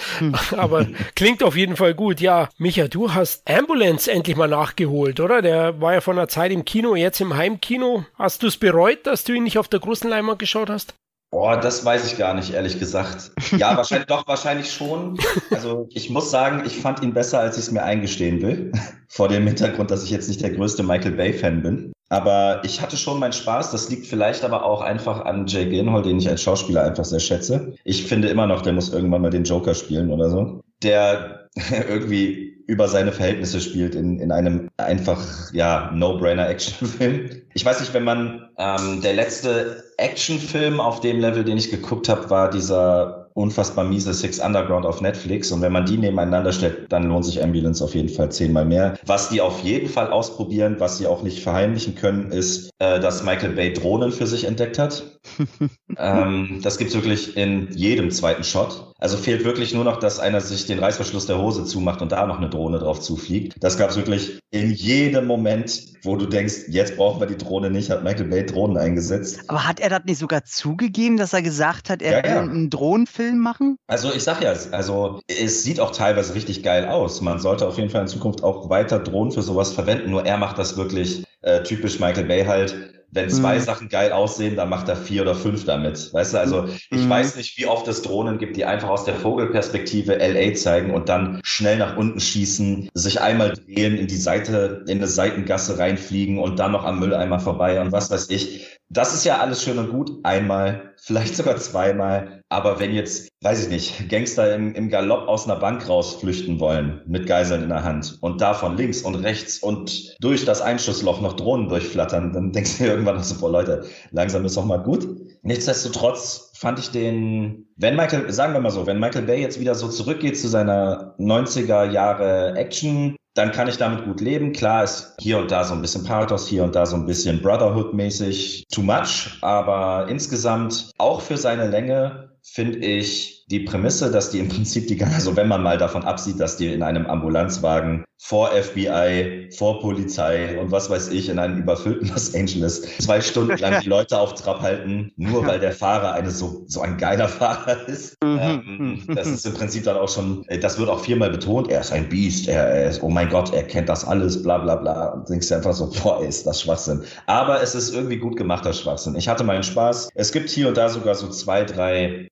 [0.56, 0.84] aber
[1.14, 2.20] klingt auf jeden Fall gut.
[2.20, 5.40] Ja, Micha, du hast Ambulance endlich mal nachgeholt, oder?
[5.40, 8.06] Der war ja vor einer Zeit im Kino, jetzt im Heimkino.
[8.18, 10.96] Hast du es bereut, dass du ihn nicht auf der großen Leinwand geschaut hast?
[11.34, 13.32] Boah, das weiß ich gar nicht, ehrlich gesagt.
[13.58, 15.18] Ja, wahrscheinlich, doch, wahrscheinlich schon.
[15.50, 18.70] Also ich muss sagen, ich fand ihn besser, als ich es mir eingestehen will.
[19.08, 21.92] Vor dem Hintergrund, dass ich jetzt nicht der größte Michael Bay-Fan bin.
[22.08, 23.72] Aber ich hatte schon meinen Spaß.
[23.72, 27.18] Das liegt vielleicht aber auch einfach an Jay Gyllenhaal, den ich als Schauspieler einfach sehr
[27.18, 27.74] schätze.
[27.82, 30.60] Ich finde immer noch, der muss irgendwann mal den Joker spielen oder so.
[30.84, 31.48] Der
[31.88, 37.42] irgendwie über seine Verhältnisse spielt in, in einem einfach, ja, No-Brainer-Actionfilm.
[37.52, 42.08] Ich weiß nicht, wenn man, ähm, der letzte Actionfilm auf dem Level, den ich geguckt
[42.08, 45.50] habe, war dieser unfassbar miese Six Underground auf Netflix.
[45.50, 48.96] Und wenn man die nebeneinander stellt, dann lohnt sich Ambulance auf jeden Fall zehnmal mehr.
[49.06, 53.24] Was die auf jeden Fall ausprobieren, was sie auch nicht verheimlichen können, ist, äh, dass
[53.24, 55.18] Michael Bay Drohnen für sich entdeckt hat.
[55.98, 58.92] ähm, das gibt's wirklich in jedem zweiten Shot.
[59.04, 62.26] Also fehlt wirklich nur noch, dass einer sich den Reißverschluss der Hose zumacht und da
[62.26, 63.52] noch eine Drohne drauf zufliegt.
[63.60, 67.90] Das gab's wirklich in jedem Moment, wo du denkst, jetzt brauchen wir die Drohne nicht,
[67.90, 69.40] hat Michael Bay Drohnen eingesetzt.
[69.48, 72.40] Aber hat er das nicht sogar zugegeben, dass er gesagt hat, er ja, will ja.
[72.40, 73.76] einen Drohnenfilm machen?
[73.88, 77.20] Also ich sag ja, also es sieht auch teilweise richtig geil aus.
[77.20, 80.12] Man sollte auf jeden Fall in Zukunft auch weiter Drohnen für sowas verwenden.
[80.12, 83.62] Nur er macht das wirklich äh, typisch Michael Bay halt wenn zwei mhm.
[83.62, 86.12] Sachen geil aussehen, dann macht er vier oder fünf damit.
[86.12, 87.08] Weißt du, also ich mhm.
[87.08, 91.08] weiß nicht, wie oft es Drohnen gibt, die einfach aus der Vogelperspektive LA zeigen und
[91.08, 96.38] dann schnell nach unten schießen, sich einmal drehen, in die Seite, in eine Seitengasse reinfliegen
[96.38, 98.78] und dann noch am Mülleimer vorbei und was weiß ich.
[98.90, 100.10] Das ist ja alles schön und gut.
[100.24, 102.42] Einmal, vielleicht sogar zweimal.
[102.48, 107.02] Aber wenn jetzt, weiß ich nicht, Gangster im, im Galopp aus einer Bank rausflüchten wollen,
[107.06, 111.32] mit Geiseln in der Hand und davon links und rechts und durch das Einschussloch noch
[111.32, 115.08] Drohnen durchflattern, dann denkst du irgendwann so, boah Leute, langsam ist doch mal gut.
[115.42, 119.74] Nichtsdestotrotz fand ich den, wenn Michael, sagen wir mal so, wenn Michael Bay jetzt wieder
[119.74, 124.52] so zurückgeht zu seiner 90er Jahre Action, dann kann ich damit gut leben.
[124.52, 127.42] Klar ist hier und da so ein bisschen Pathos, hier und da so ein bisschen
[127.42, 134.38] Brotherhood-mäßig too much, aber insgesamt auch für seine Länge finde ich die Prämisse, dass die
[134.38, 138.52] im Prinzip die, also wenn man mal davon absieht, dass die in einem Ambulanzwagen vor
[138.52, 143.80] FBI, vor Polizei und was weiß ich in einem überfüllten Los Angeles zwei Stunden lang
[143.82, 147.86] die Leute auf Trab halten, nur weil der Fahrer eine so, so ein geiler Fahrer
[147.86, 148.16] ist.
[148.24, 148.38] Mhm.
[148.40, 151.80] ähm, das ist im Prinzip dann auch schon, äh, das wird auch viermal betont, er
[151.80, 154.76] ist ein Biest, er, er ist, oh mein Gott, er kennt das alles, bla bla
[154.76, 155.08] bla.
[155.08, 157.02] Und denkst du einfach so, boah, ist das Schwachsinn.
[157.26, 159.16] Aber es ist irgendwie gut gemachter Schwachsinn.
[159.16, 160.08] Ich hatte meinen Spaß.
[160.14, 162.28] Es gibt hier und da sogar so zwei, drei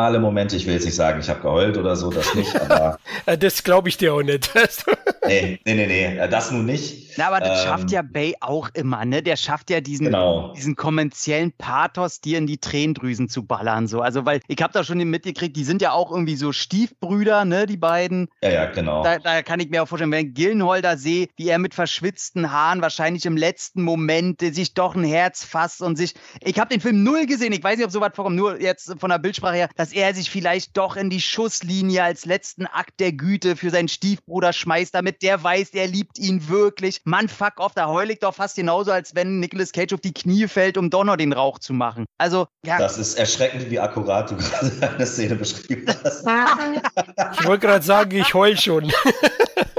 [0.00, 0.56] emotionale Momente.
[0.56, 2.98] Ich will jetzt nicht sagen, ich habe geheult oder so, das nicht, aber.
[3.38, 4.50] das glaube ich dir auch nicht.
[5.26, 7.10] nee, nee, nee, nee, das nun nicht.
[7.16, 9.22] Na, aber das ähm, schafft ja Bay auch immer, ne?
[9.22, 10.52] Der schafft ja diesen, genau.
[10.54, 13.86] diesen kommerziellen Pathos, dir in die Tränendrüsen zu ballern.
[13.88, 14.00] So.
[14.00, 17.66] Also, weil ich habe da schon mitgekriegt, die sind ja auch irgendwie so Stiefbrüder, ne,
[17.66, 18.28] die beiden.
[18.42, 19.02] Ja, ja, genau.
[19.02, 22.52] Da, da kann ich mir auch vorstellen, wenn ich Gillenholder sehe, wie er mit verschwitzten
[22.52, 26.14] Haaren wahrscheinlich im letzten Moment sich doch ein Herz fasst und sich.
[26.42, 28.94] Ich habe den Film null gesehen, ich weiß nicht, ob so was vorkommt, nur jetzt
[28.98, 33.00] von der Bildsprache her, dass er sich vielleicht doch in die Schusslinie als letzten Akt
[33.00, 37.00] der Güte für seinen Stiefbruder schmeißt, damit der weiß, er liebt ihn wirklich.
[37.04, 40.12] Mann, fuck off, da heul ich doch fast genauso, als wenn Nicolas Cage auf die
[40.12, 42.04] Knie fällt, um Donner den Rauch zu machen.
[42.18, 42.78] Also, ja.
[42.78, 46.24] Das ist erschreckend, wie akkurat du gerade eine Szene beschrieben hast.
[47.40, 48.92] ich wollte gerade sagen, ich heul schon.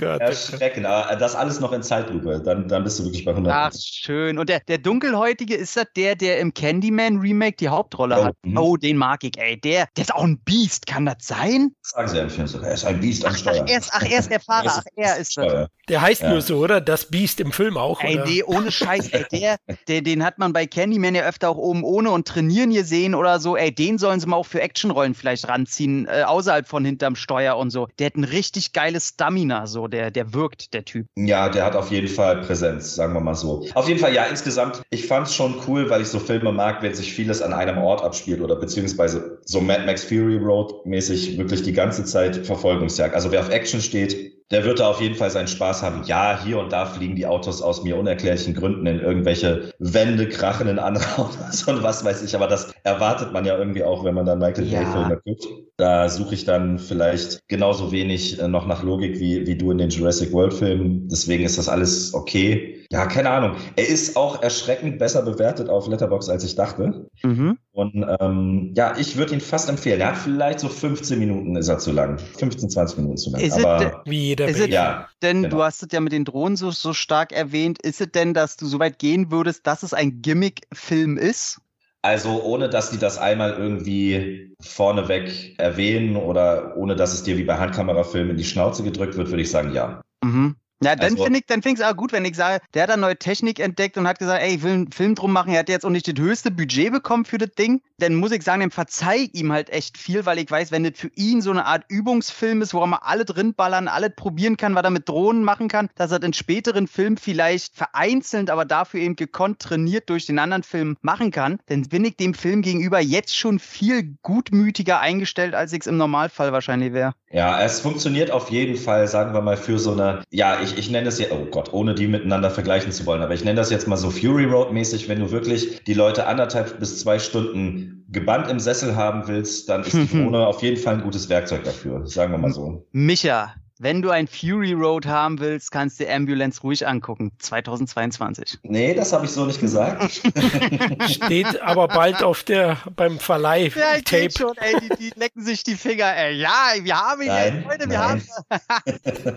[0.00, 3.52] Erschreckend, aber das alles noch in Zeitlupe, dann, dann bist du wirklich bei 100.
[3.52, 4.38] Ach, schön.
[4.38, 8.36] Und der, der Dunkelhäutige, ist das der, der im Candyman Remake die Hauptrolle oh, hat?
[8.44, 8.60] Mh.
[8.60, 9.60] Oh, den mag ich, ey.
[9.60, 11.74] Der, der ist auch ein Biest, kann das sein?
[11.82, 13.62] Sagen sie im Film sogar, er ist ein Biest am Steuer.
[13.64, 15.68] Ach, er ist, ach, er ist der Fahrer, ach, er ist das.
[15.88, 16.30] Der heißt ja.
[16.30, 16.80] nur so, oder?
[16.80, 18.24] Das Biest im Film auch, ey, oder?
[18.24, 19.56] Nee, ohne Scheiß, ey, der,
[19.88, 23.40] der, den hat man bei Candyman ja öfter auch oben ohne und trainieren gesehen oder
[23.40, 23.56] so.
[23.56, 27.56] Ey, den sollen sie mal auch für Actionrollen vielleicht ranziehen, äh, außerhalb von hinterm Steuer
[27.56, 27.88] und so.
[27.98, 31.06] Der hat ein richtig geiles Stamina, so, der, der wirkt, der Typ.
[31.16, 33.66] Ja, der hat auf jeden Fall Präsenz, sagen wir mal so.
[33.74, 36.82] Auf jeden Fall, ja, insgesamt, ich fand es schon cool, weil ich so Filme mag,
[36.82, 41.38] wenn sich vieles an einem Ort abspielt oder beziehungsweise so Mad Max Fury Road mäßig
[41.38, 43.14] wirklich die ganze Zeit Verfolgungsjagd.
[43.14, 46.02] Also wer auf Action steht, der wird da auf jeden Fall seinen Spaß haben.
[46.04, 50.68] Ja, hier und da fliegen die Autos aus mir unerklärlichen Gründen in irgendwelche Wände, krachen
[50.68, 52.36] in andere Autos und was weiß ich.
[52.36, 55.46] Aber das erwartet man ja irgendwie auch, wenn man dann Michael Bay Filme guckt.
[55.78, 59.78] Da suche ich dann vielleicht genauso wenig äh, noch nach Logik wie, wie du in
[59.78, 61.08] den Jurassic World Filmen.
[61.08, 62.81] Deswegen ist das alles okay.
[62.92, 63.56] Ja, keine Ahnung.
[63.76, 67.08] Er ist auch erschreckend besser bewertet auf Letterbox als ich dachte.
[67.22, 67.56] Mhm.
[67.72, 70.02] Und ähm, ja, ich würde ihn fast empfehlen.
[70.02, 72.18] Er hat vielleicht so 15 Minuten ist er zu lang.
[72.18, 73.40] 15, 20 Minuten zu lang.
[73.40, 75.56] Ist aber wie jeder ist ja, denn genau.
[75.56, 77.80] du hast es ja mit den Drohnen so, so stark erwähnt.
[77.80, 81.62] Ist es denn, dass du so weit gehen würdest, dass es ein Gimmick-Film ist?
[82.02, 87.44] Also ohne dass die das einmal irgendwie vorneweg erwähnen oder ohne dass es dir wie
[87.44, 90.02] bei Handkamerafilmen in die Schnauze gedrückt wird, würde ich sagen, ja.
[90.22, 90.56] Mhm.
[90.84, 93.16] Ja, dann also, finde ich, es auch gut, wenn ich sage, der hat eine neue
[93.16, 95.52] Technik entdeckt und hat gesagt, ey, ich will einen Film drum machen.
[95.52, 97.82] Er hat jetzt auch nicht das höchste Budget bekommen für das Ding.
[98.02, 100.94] Dann muss ich sagen, dann verzeih ihm halt echt viel, weil ich weiß, wenn das
[100.96, 104.56] für ihn so eine Art Übungsfilm ist, wo er mal alle drin ballern, alles probieren
[104.56, 108.64] kann, was er mit Drohnen machen kann, dass er den späteren Film vielleicht vereinzelt, aber
[108.64, 112.62] dafür eben gekonnt trainiert durch den anderen Film machen kann, dann bin ich dem Film
[112.62, 117.14] gegenüber jetzt schon viel gutmütiger eingestellt, als ich es im Normalfall wahrscheinlich wäre.
[117.30, 120.90] Ja, es funktioniert auf jeden Fall, sagen wir mal, für so eine, ja, ich, ich
[120.90, 123.70] nenne das ja, oh Gott, ohne die miteinander vergleichen zu wollen, aber ich nenne das
[123.70, 127.91] jetzt mal so Fury Road mäßig, wenn du wirklich die Leute anderthalb bis zwei Stunden
[128.08, 131.64] gebannt im Sessel haben willst, dann ist die Drohne auf jeden Fall ein gutes Werkzeug
[131.64, 132.86] dafür, sagen wir mal so.
[132.92, 137.32] Micha, wenn du ein Fury Road haben willst, kannst du Ambulance ruhig angucken.
[137.40, 138.58] 2022.
[138.62, 140.22] Nee, das habe ich so nicht gesagt.
[141.08, 143.72] Steht aber bald auf der beim Verleih.
[143.74, 144.30] Ja, ich Tape.
[144.30, 146.36] schon, ey, die, die, lecken sich die Finger, ey.
[146.36, 148.22] Ja, wir haben ihn nein, Leute, wir nein.
[148.48, 149.36] haben.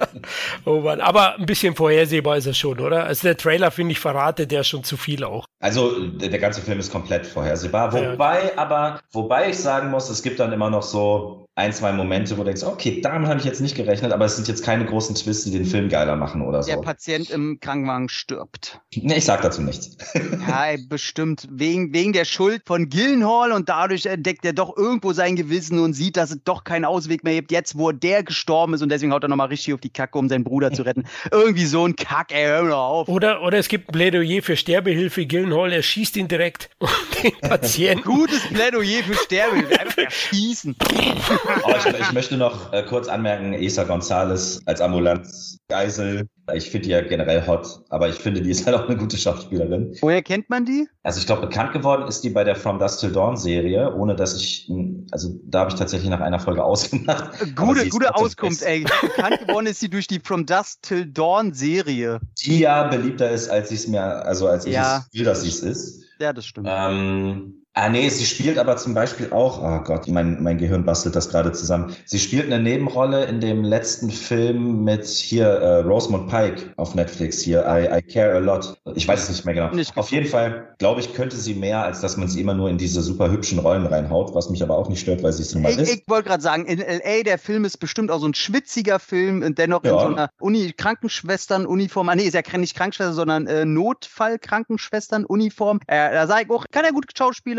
[0.66, 3.06] oh Mann, aber ein bisschen vorhersehbar ist es schon, oder?
[3.06, 5.46] Also der Trailer, finde ich, verratet der schon zu viel auch.
[5.60, 7.91] Also der, der ganze Film ist komplett vorhersehbar.
[7.93, 8.58] Wobei, ja.
[8.58, 12.41] aber, wobei ich sagen muss, es gibt dann immer noch so ein, zwei Momente, wo
[12.41, 15.16] du denkst, okay, damit habe ich jetzt nicht gerechnet, aber es sind jetzt keine großen
[15.16, 16.70] Twists, die den Film geiler machen oder so.
[16.70, 18.82] Der Patient im Krankenwagen stirbt.
[18.93, 19.95] Nee, ich sag dazu nichts.
[20.47, 25.38] ja, bestimmt wegen, wegen der Schuld von Gillenhall und dadurch entdeckt er doch irgendwo sein
[25.38, 28.82] Gewissen und sieht, dass es doch keinen Ausweg mehr gibt, jetzt wo der gestorben ist
[28.82, 31.06] und deswegen haut er nochmal richtig auf die Kacke, um seinen Bruder zu retten.
[31.32, 33.08] Irgendwie so ein Kack, ey, hör mir auf.
[33.08, 35.26] Oder, oder es gibt ein Plädoyer für Sterbehilfe.
[35.26, 36.89] Gillenhall, er schießt ihn direkt und
[37.24, 38.03] den Patienten.
[38.03, 39.80] Gutes Plädoyer für Sterbehilfe.
[39.80, 40.76] Einfach erschießen.
[41.64, 46.28] Oh, ich, ich, möchte noch äh, kurz anmerken, Esa Gonzalez als Ambulanzgeisel.
[46.54, 49.18] Ich finde die ja generell hot, aber ich finde, die ist halt auch eine gute
[49.18, 49.98] Schauspielerin.
[50.02, 50.88] Woher kennt man die?
[51.04, 54.16] Also ich glaube, bekannt geworden ist die bei der From Dust Till Dawn Serie, ohne
[54.16, 54.70] dass ich,
[55.12, 57.56] also da habe ich tatsächlich nach einer Folge ausgemacht.
[57.56, 58.86] Gute, gute Auskunft, ey.
[59.02, 62.20] bekannt geworden ist sie durch die From Dust Till Dawn Serie.
[62.43, 65.00] Die ja beliebter ist, als ich es mir, also als ich ja.
[65.00, 66.04] es will, dass sie es ist.
[66.20, 66.68] Ja, das stimmt.
[66.70, 71.13] Ähm, Ah nee, sie spielt aber zum Beispiel auch, oh Gott, mein, mein Gehirn bastelt
[71.13, 71.93] das gerade zusammen.
[72.05, 77.41] Sie spielt eine Nebenrolle in dem letzten Film mit hier äh, Rosamund Pike auf Netflix
[77.41, 78.78] hier, I, I Care a Lot.
[78.95, 79.76] Ich weiß es nicht mehr genau.
[79.76, 82.69] Nicht auf jeden Fall, glaube ich, könnte sie mehr, als dass man sie immer nur
[82.69, 85.53] in diese super hübschen Rollen reinhaut, was mich aber auch nicht stört, weil sie es
[85.53, 85.93] nun mal ich, ist.
[85.93, 89.43] Ich wollte gerade sagen, in L.A., der Film ist bestimmt auch so ein schwitziger Film
[89.43, 89.91] und dennoch ja.
[89.91, 95.82] in so einer Uni Krankenschwestern-Uniform, ah, nee, ist ja nicht Krankenschwester, sondern äh, Notfall-Krankenschwestern-Uniform.
[95.88, 97.07] Äh, da sage ich auch, kann er gut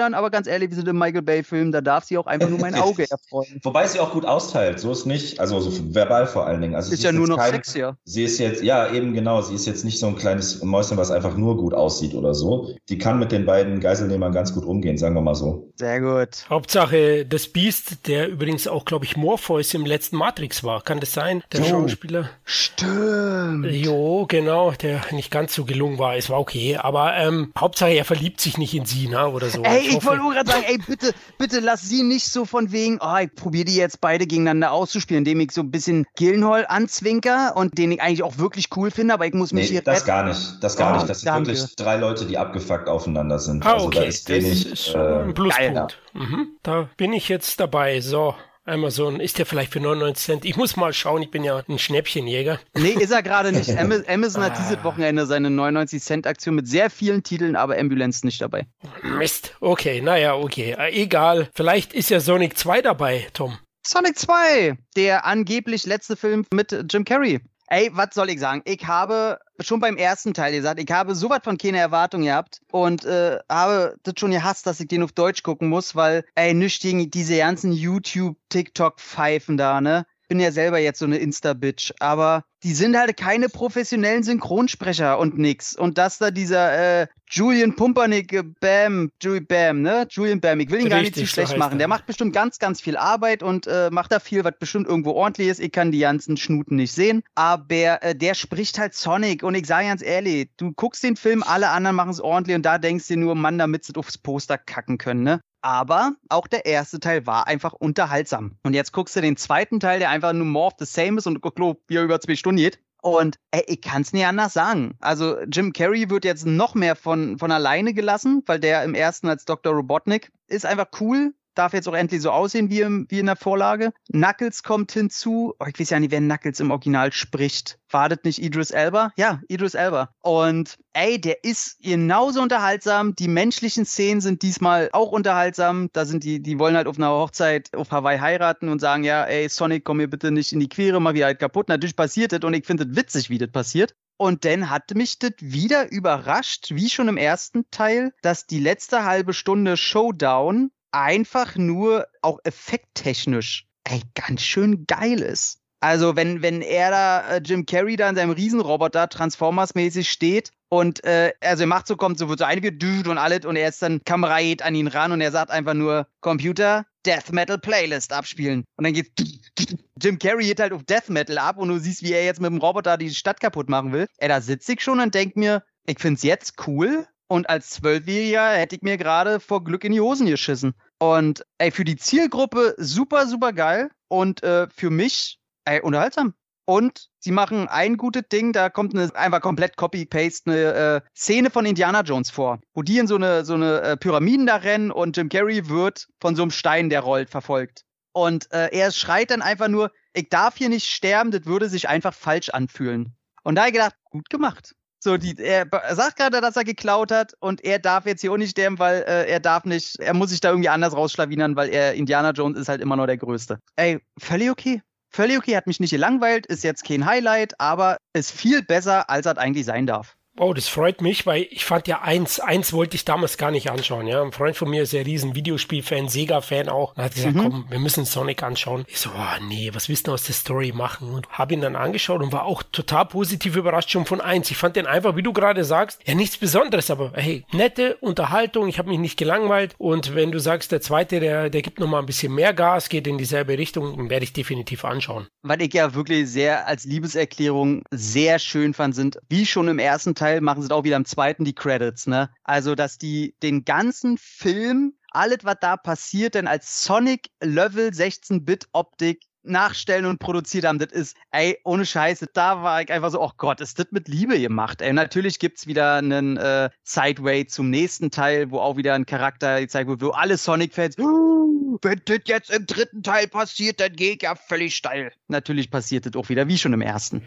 [0.06, 2.58] Schauspielern, aber ganz ehrlich, wir sind im Michael Bay-Film, da darf sie auch einfach nur
[2.58, 3.60] mein Auge erfreuen.
[3.62, 6.74] Wobei sie auch gut austeilt, so ist nicht, also so verbal vor allen Dingen.
[6.74, 7.96] Also ist ja ist nur noch kein, sexier.
[8.04, 11.10] Sie ist jetzt, ja, eben genau, sie ist jetzt nicht so ein kleines Mäuschen, was
[11.10, 12.70] einfach nur gut aussieht oder so.
[12.88, 15.72] Die kann mit den beiden Geiselnehmern ganz gut umgehen, sagen wir mal so.
[15.76, 16.46] Sehr gut.
[16.48, 20.82] Hauptsache das Beast, der übrigens auch, glaube ich, Morpheus im letzten Matrix war.
[20.82, 21.42] Kann das sein?
[21.52, 21.64] Der oh.
[21.64, 22.30] Schauspieler.
[22.44, 23.66] Stimmt.
[23.70, 26.16] Jo, genau, der nicht ganz so gelungen war.
[26.16, 29.62] Es war okay, aber ähm, Hauptsache er verliebt sich nicht in sie, ne, oder so.
[29.62, 32.98] Ey, ich, ich wollte gerade sagen, ey, bitte, bitte lass sie nicht so von wegen,
[33.00, 37.56] oh, ich probiere die jetzt beide gegeneinander auszuspielen, indem ich so ein bisschen Gillenhall anzwinker
[37.56, 39.96] und den ich eigentlich auch wirklich cool finde, aber ich muss mich nee, hier das
[39.98, 40.06] retten.
[40.06, 41.08] gar nicht, das gar Oh, nicht.
[41.08, 41.48] Das sind danke.
[41.50, 43.64] wirklich drei Leute, die abgefuckt aufeinander sind.
[43.66, 44.08] Ah, Also da okay.
[44.08, 45.98] ist das wenig, ist schon äh, ein Pluspunkt.
[46.14, 46.48] Mhm.
[46.62, 48.00] Da bin ich jetzt dabei.
[48.00, 48.34] So.
[48.66, 50.44] Amazon, ist der vielleicht für 99 Cent?
[50.44, 52.58] Ich muss mal schauen, ich bin ja ein Schnäppchenjäger.
[52.74, 53.70] Nee, ist er gerade nicht.
[53.78, 58.66] Ama- Amazon hat dieses Wochenende seine 99-Cent-Aktion mit sehr vielen Titeln, aber Ambulance nicht dabei.
[59.02, 59.54] Mist.
[59.60, 60.74] Okay, naja, okay.
[60.78, 61.48] Äh, egal.
[61.54, 63.56] Vielleicht ist ja Sonic 2 dabei, Tom.
[63.86, 67.40] Sonic 2, der angeblich letzte Film mit Jim Carrey.
[67.68, 68.62] Ey, was soll ich sagen?
[68.64, 72.60] Ich habe schon beim ersten Teil gesagt, ich habe so was von keine Erwartung gehabt
[72.70, 76.54] und äh, habe das schon gehasst, dass ich den auf Deutsch gucken muss, weil, ey,
[76.54, 80.06] nichts gegen diese ganzen YouTube-TikTok-Pfeifen da, ne?
[80.28, 85.38] Bin ja selber jetzt so eine Insta-Bitch, aber die sind halt keine professionellen Synchronsprecher und
[85.38, 85.76] nix.
[85.76, 90.06] Und dass da dieser äh, Julian Pumpernick, äh, Bam, Julie Bam, ne?
[90.10, 91.74] Julian Bam, ich will ihn gar nicht zu Richtig, so schlecht machen.
[91.74, 91.78] er.
[91.78, 95.12] Der macht bestimmt ganz, ganz viel Arbeit und äh, macht da viel, was bestimmt irgendwo
[95.12, 95.60] ordentlich ist.
[95.60, 97.22] Ich kann die ganzen Schnuten nicht sehen.
[97.34, 99.42] Aber äh, der spricht halt Sonic.
[99.42, 102.66] Und ich sage ganz ehrlich, du guckst den Film, alle anderen machen es ordentlich und
[102.66, 105.40] da denkst du dir nur, Mann, damit sie es aufs Poster kacken können, ne?
[105.66, 108.56] Aber auch der erste Teil war einfach unterhaltsam.
[108.62, 111.26] Und jetzt guckst du den zweiten Teil, der einfach nur more of the same ist
[111.26, 112.78] und wie er über zwei Stunden geht.
[113.02, 114.94] Und ey, ich kann es nicht anders sagen.
[115.00, 119.28] Also Jim Carrey wird jetzt noch mehr von, von alleine gelassen, weil der im ersten
[119.28, 119.72] als Dr.
[119.72, 121.34] Robotnik ist einfach cool.
[121.56, 123.92] Darf jetzt auch endlich so aussehen wie, im, wie in der Vorlage.
[124.12, 125.54] Knuckles kommt hinzu.
[125.58, 127.78] Oh, ich weiß ja nicht, wer Knuckles im Original spricht.
[127.90, 129.12] War das nicht Idris Elba?
[129.16, 130.10] Ja, Idris Elba.
[130.20, 133.14] Und ey, der ist genauso unterhaltsam.
[133.14, 135.88] Die menschlichen Szenen sind diesmal auch unterhaltsam.
[135.92, 139.24] Da sind die, die wollen halt auf einer Hochzeit auf Hawaii heiraten und sagen, ja,
[139.24, 141.68] ey, Sonic, komm mir bitte nicht in die Quere, mach wieder halt kaputt.
[141.68, 143.94] Natürlich passiert das und ich finde es witzig, wie das passiert.
[144.18, 149.04] Und dann hat mich das wieder überrascht, wie schon im ersten Teil, dass die letzte
[149.04, 155.60] halbe Stunde Showdown einfach nur auch effekttechnisch ey, ganz schön geil ist.
[155.80, 161.04] Also wenn, wenn er da, äh, Jim Carrey da in seinem Riesenroboter Transformers-mäßig steht und
[161.04, 163.82] äh, also er macht so, kommt so, wird so eingedüht und alles und er ist
[163.82, 168.12] dann Kamera geht an ihn ran und er sagt einfach nur, Computer, Death Metal Playlist
[168.12, 168.64] abspielen.
[168.76, 169.12] Und dann geht
[170.02, 172.50] Jim Carrey geht halt auf Death Metal ab und du siehst, wie er jetzt mit
[172.50, 174.06] dem Roboter die Stadt kaputt machen will.
[174.16, 178.50] Ey, da sitze ich schon und denk mir, ich find's jetzt cool und als Zwölfjähriger
[178.50, 180.74] hätte ich mir gerade vor Glück in die Hosen geschissen.
[180.98, 186.34] Und ey, für die Zielgruppe super, super geil und äh, für mich ey, unterhaltsam.
[186.68, 191.50] Und sie machen ein gutes Ding, da kommt eine, einfach komplett Copy-Paste eine äh, Szene
[191.50, 194.90] von Indiana Jones vor, wo die in so eine, so eine äh, Pyramiden da rennen
[194.90, 197.84] und Jim Carrey wird von so einem Stein, der rollt, verfolgt.
[198.12, 201.88] Und äh, er schreit dann einfach nur, ich darf hier nicht sterben, das würde sich
[201.88, 203.14] einfach falsch anfühlen.
[203.44, 204.74] Und da habe ich gedacht, gut gemacht.
[205.06, 208.36] So, die, er sagt gerade, dass er geklaut hat und er darf jetzt hier auch
[208.36, 211.68] nicht sterben, weil äh, er darf nicht, er muss sich da irgendwie anders rausschlawinern, weil
[211.68, 213.60] er Indiana Jones ist halt immer noch der Größte.
[213.76, 214.82] Ey, völlig okay.
[215.10, 219.26] Völlig okay, hat mich nicht gelangweilt, ist jetzt kein Highlight, aber ist viel besser, als
[219.26, 220.16] er eigentlich sein darf.
[220.38, 223.70] Oh, das freut mich, weil ich fand ja eins, eins wollte ich damals gar nicht
[223.70, 224.06] anschauen.
[224.06, 226.94] Ja, ein Freund von mir ist ja riesen Videospielfan, Sega-Fan auch.
[226.94, 227.42] Und hat gesagt, mhm.
[227.42, 228.84] komm, wir müssen Sonic anschauen.
[228.86, 231.14] Ich so, oh, nee, was willst du aus der Story machen?
[231.14, 234.50] Und habe ihn dann angeschaut und war auch total positiv überrascht schon von eins.
[234.50, 238.68] Ich fand den einfach, wie du gerade sagst, ja nichts Besonderes, aber hey, nette Unterhaltung.
[238.68, 239.74] Ich habe mich nicht gelangweilt.
[239.78, 242.90] Und wenn du sagst, der zweite, der, der gibt noch mal ein bisschen mehr Gas,
[242.90, 245.28] geht in dieselbe Richtung, dann werde ich definitiv anschauen.
[245.42, 250.14] Was ich ja wirklich sehr als Liebeserklärung sehr schön fand, sind wie schon im ersten
[250.14, 252.30] Teil Teil machen sie auch wieder im zweiten die Credits, ne?
[252.42, 259.22] Also, dass die den ganzen Film, alles, was da passiert, denn als Sonic Level 16-Bit-Optik
[259.44, 263.30] nachstellen und produziert haben, das ist, ey, ohne Scheiße, da war ich einfach so, oh
[263.36, 264.92] Gott, ist das mit Liebe gemacht, ey.
[264.92, 269.88] Natürlich gibt's wieder einen äh, Sideway zum nächsten Teil, wo auch wieder ein Charakter gezeigt
[269.88, 274.34] wird, wo alle Sonic-Fans, wenn das jetzt im dritten Teil passiert, dann gehe ich ja
[274.34, 275.12] völlig steil.
[275.28, 277.22] Natürlich passiert das auch wieder, wie schon im ersten.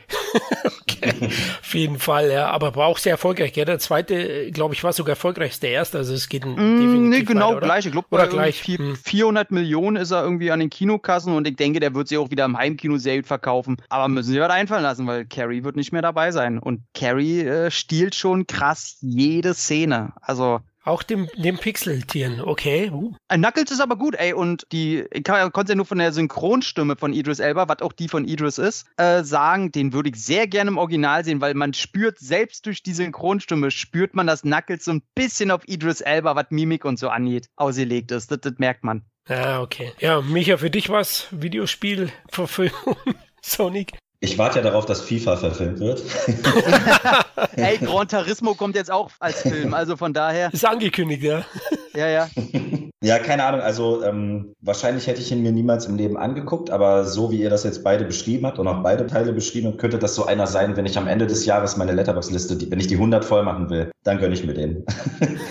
[0.81, 1.29] Okay.
[1.61, 3.65] Auf jeden Fall, ja, aber war auch sehr erfolgreich, gell?
[3.65, 6.99] Der zweite, glaube ich, war sogar erfolgreich als der erste, also es geht mm, definitiv
[7.09, 7.85] Nee, genau, weiter, gleich.
[7.85, 8.61] Ich glaube, oder gleich.
[8.61, 9.55] 400 hm.
[9.55, 12.45] Millionen ist er irgendwie an den Kinokassen und ich denke, der wird sie auch wieder
[12.45, 13.77] im Heimkino sehr gut verkaufen.
[13.89, 16.59] Aber müssen sie was einfallen lassen, weil Carrie wird nicht mehr dabei sein.
[16.59, 20.13] Und Carrie äh, stiehlt schon krass jede Szene.
[20.21, 22.89] Also auch dem, dem Pixeltieren, okay.
[22.91, 23.13] Uh.
[23.27, 24.33] Knuckles ist aber gut, ey.
[24.33, 28.07] Und die, ich konnte ja nur von der Synchronstimme von Idris Elba, was auch die
[28.07, 31.73] von Idris ist, äh, sagen, den würde ich sehr gerne im Original sehen, weil man
[31.73, 36.35] spürt, selbst durch die Synchronstimme, spürt man, dass Knuckles so ein bisschen auf Idris Elba,
[36.35, 38.31] was Mimik und so angeht, ausgelegt ist.
[38.31, 39.03] Das, das merkt man.
[39.27, 39.91] Ja, okay.
[39.99, 41.27] Ja, Micha, für dich was?
[41.31, 42.95] Videospielverfilmung?
[43.41, 43.93] Sonic?
[44.21, 46.01] Ich warte ja darauf, dass FIFA verfilmt wird.
[47.55, 50.53] Ey, Gran Turismo kommt jetzt auch als Film, also von daher.
[50.53, 51.45] Ist angekündigt, ja.
[51.93, 52.29] Ja, ja.
[53.01, 53.61] Ja, keine Ahnung.
[53.61, 57.49] Also ähm, wahrscheinlich hätte ich ihn mir niemals im Leben angeguckt, aber so wie ihr
[57.49, 60.47] das jetzt beide beschrieben habt und auch beide Teile beschrieben habt, könnte das so einer
[60.47, 63.69] sein, wenn ich am Ende des Jahres meine Letterbox-Liste, wenn ich die 100 voll machen
[63.69, 64.85] will, dann gönne ich mir den.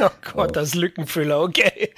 [0.01, 1.91] Oh Gott, das Lückenfüller, okay.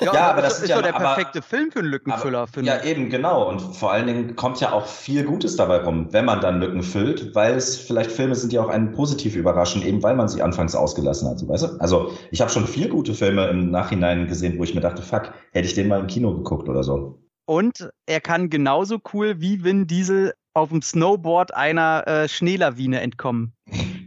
[0.00, 2.40] Ja, ja aber, das, das ist ja der perfekte aber, Film für einen Lückenfüller.
[2.40, 3.48] Aber, ja, eben, genau.
[3.48, 6.82] Und vor allen Dingen kommt ja auch viel Gutes dabei rum, wenn man dann Lücken
[6.82, 10.42] füllt, weil es vielleicht Filme sind, die auch einen positiv überraschen, eben weil man sie
[10.42, 11.48] anfangs ausgelassen hat.
[11.48, 11.68] Weißt du?
[11.78, 15.32] Also ich habe schon vier gute Filme im Nachhinein gesehen, wo ich mir dachte, fuck,
[15.52, 17.22] hätte ich den mal im Kino geguckt oder so.
[17.46, 23.52] Und er kann genauso cool wie Vin Diesel auf dem Snowboard einer äh, Schneelawine entkommen.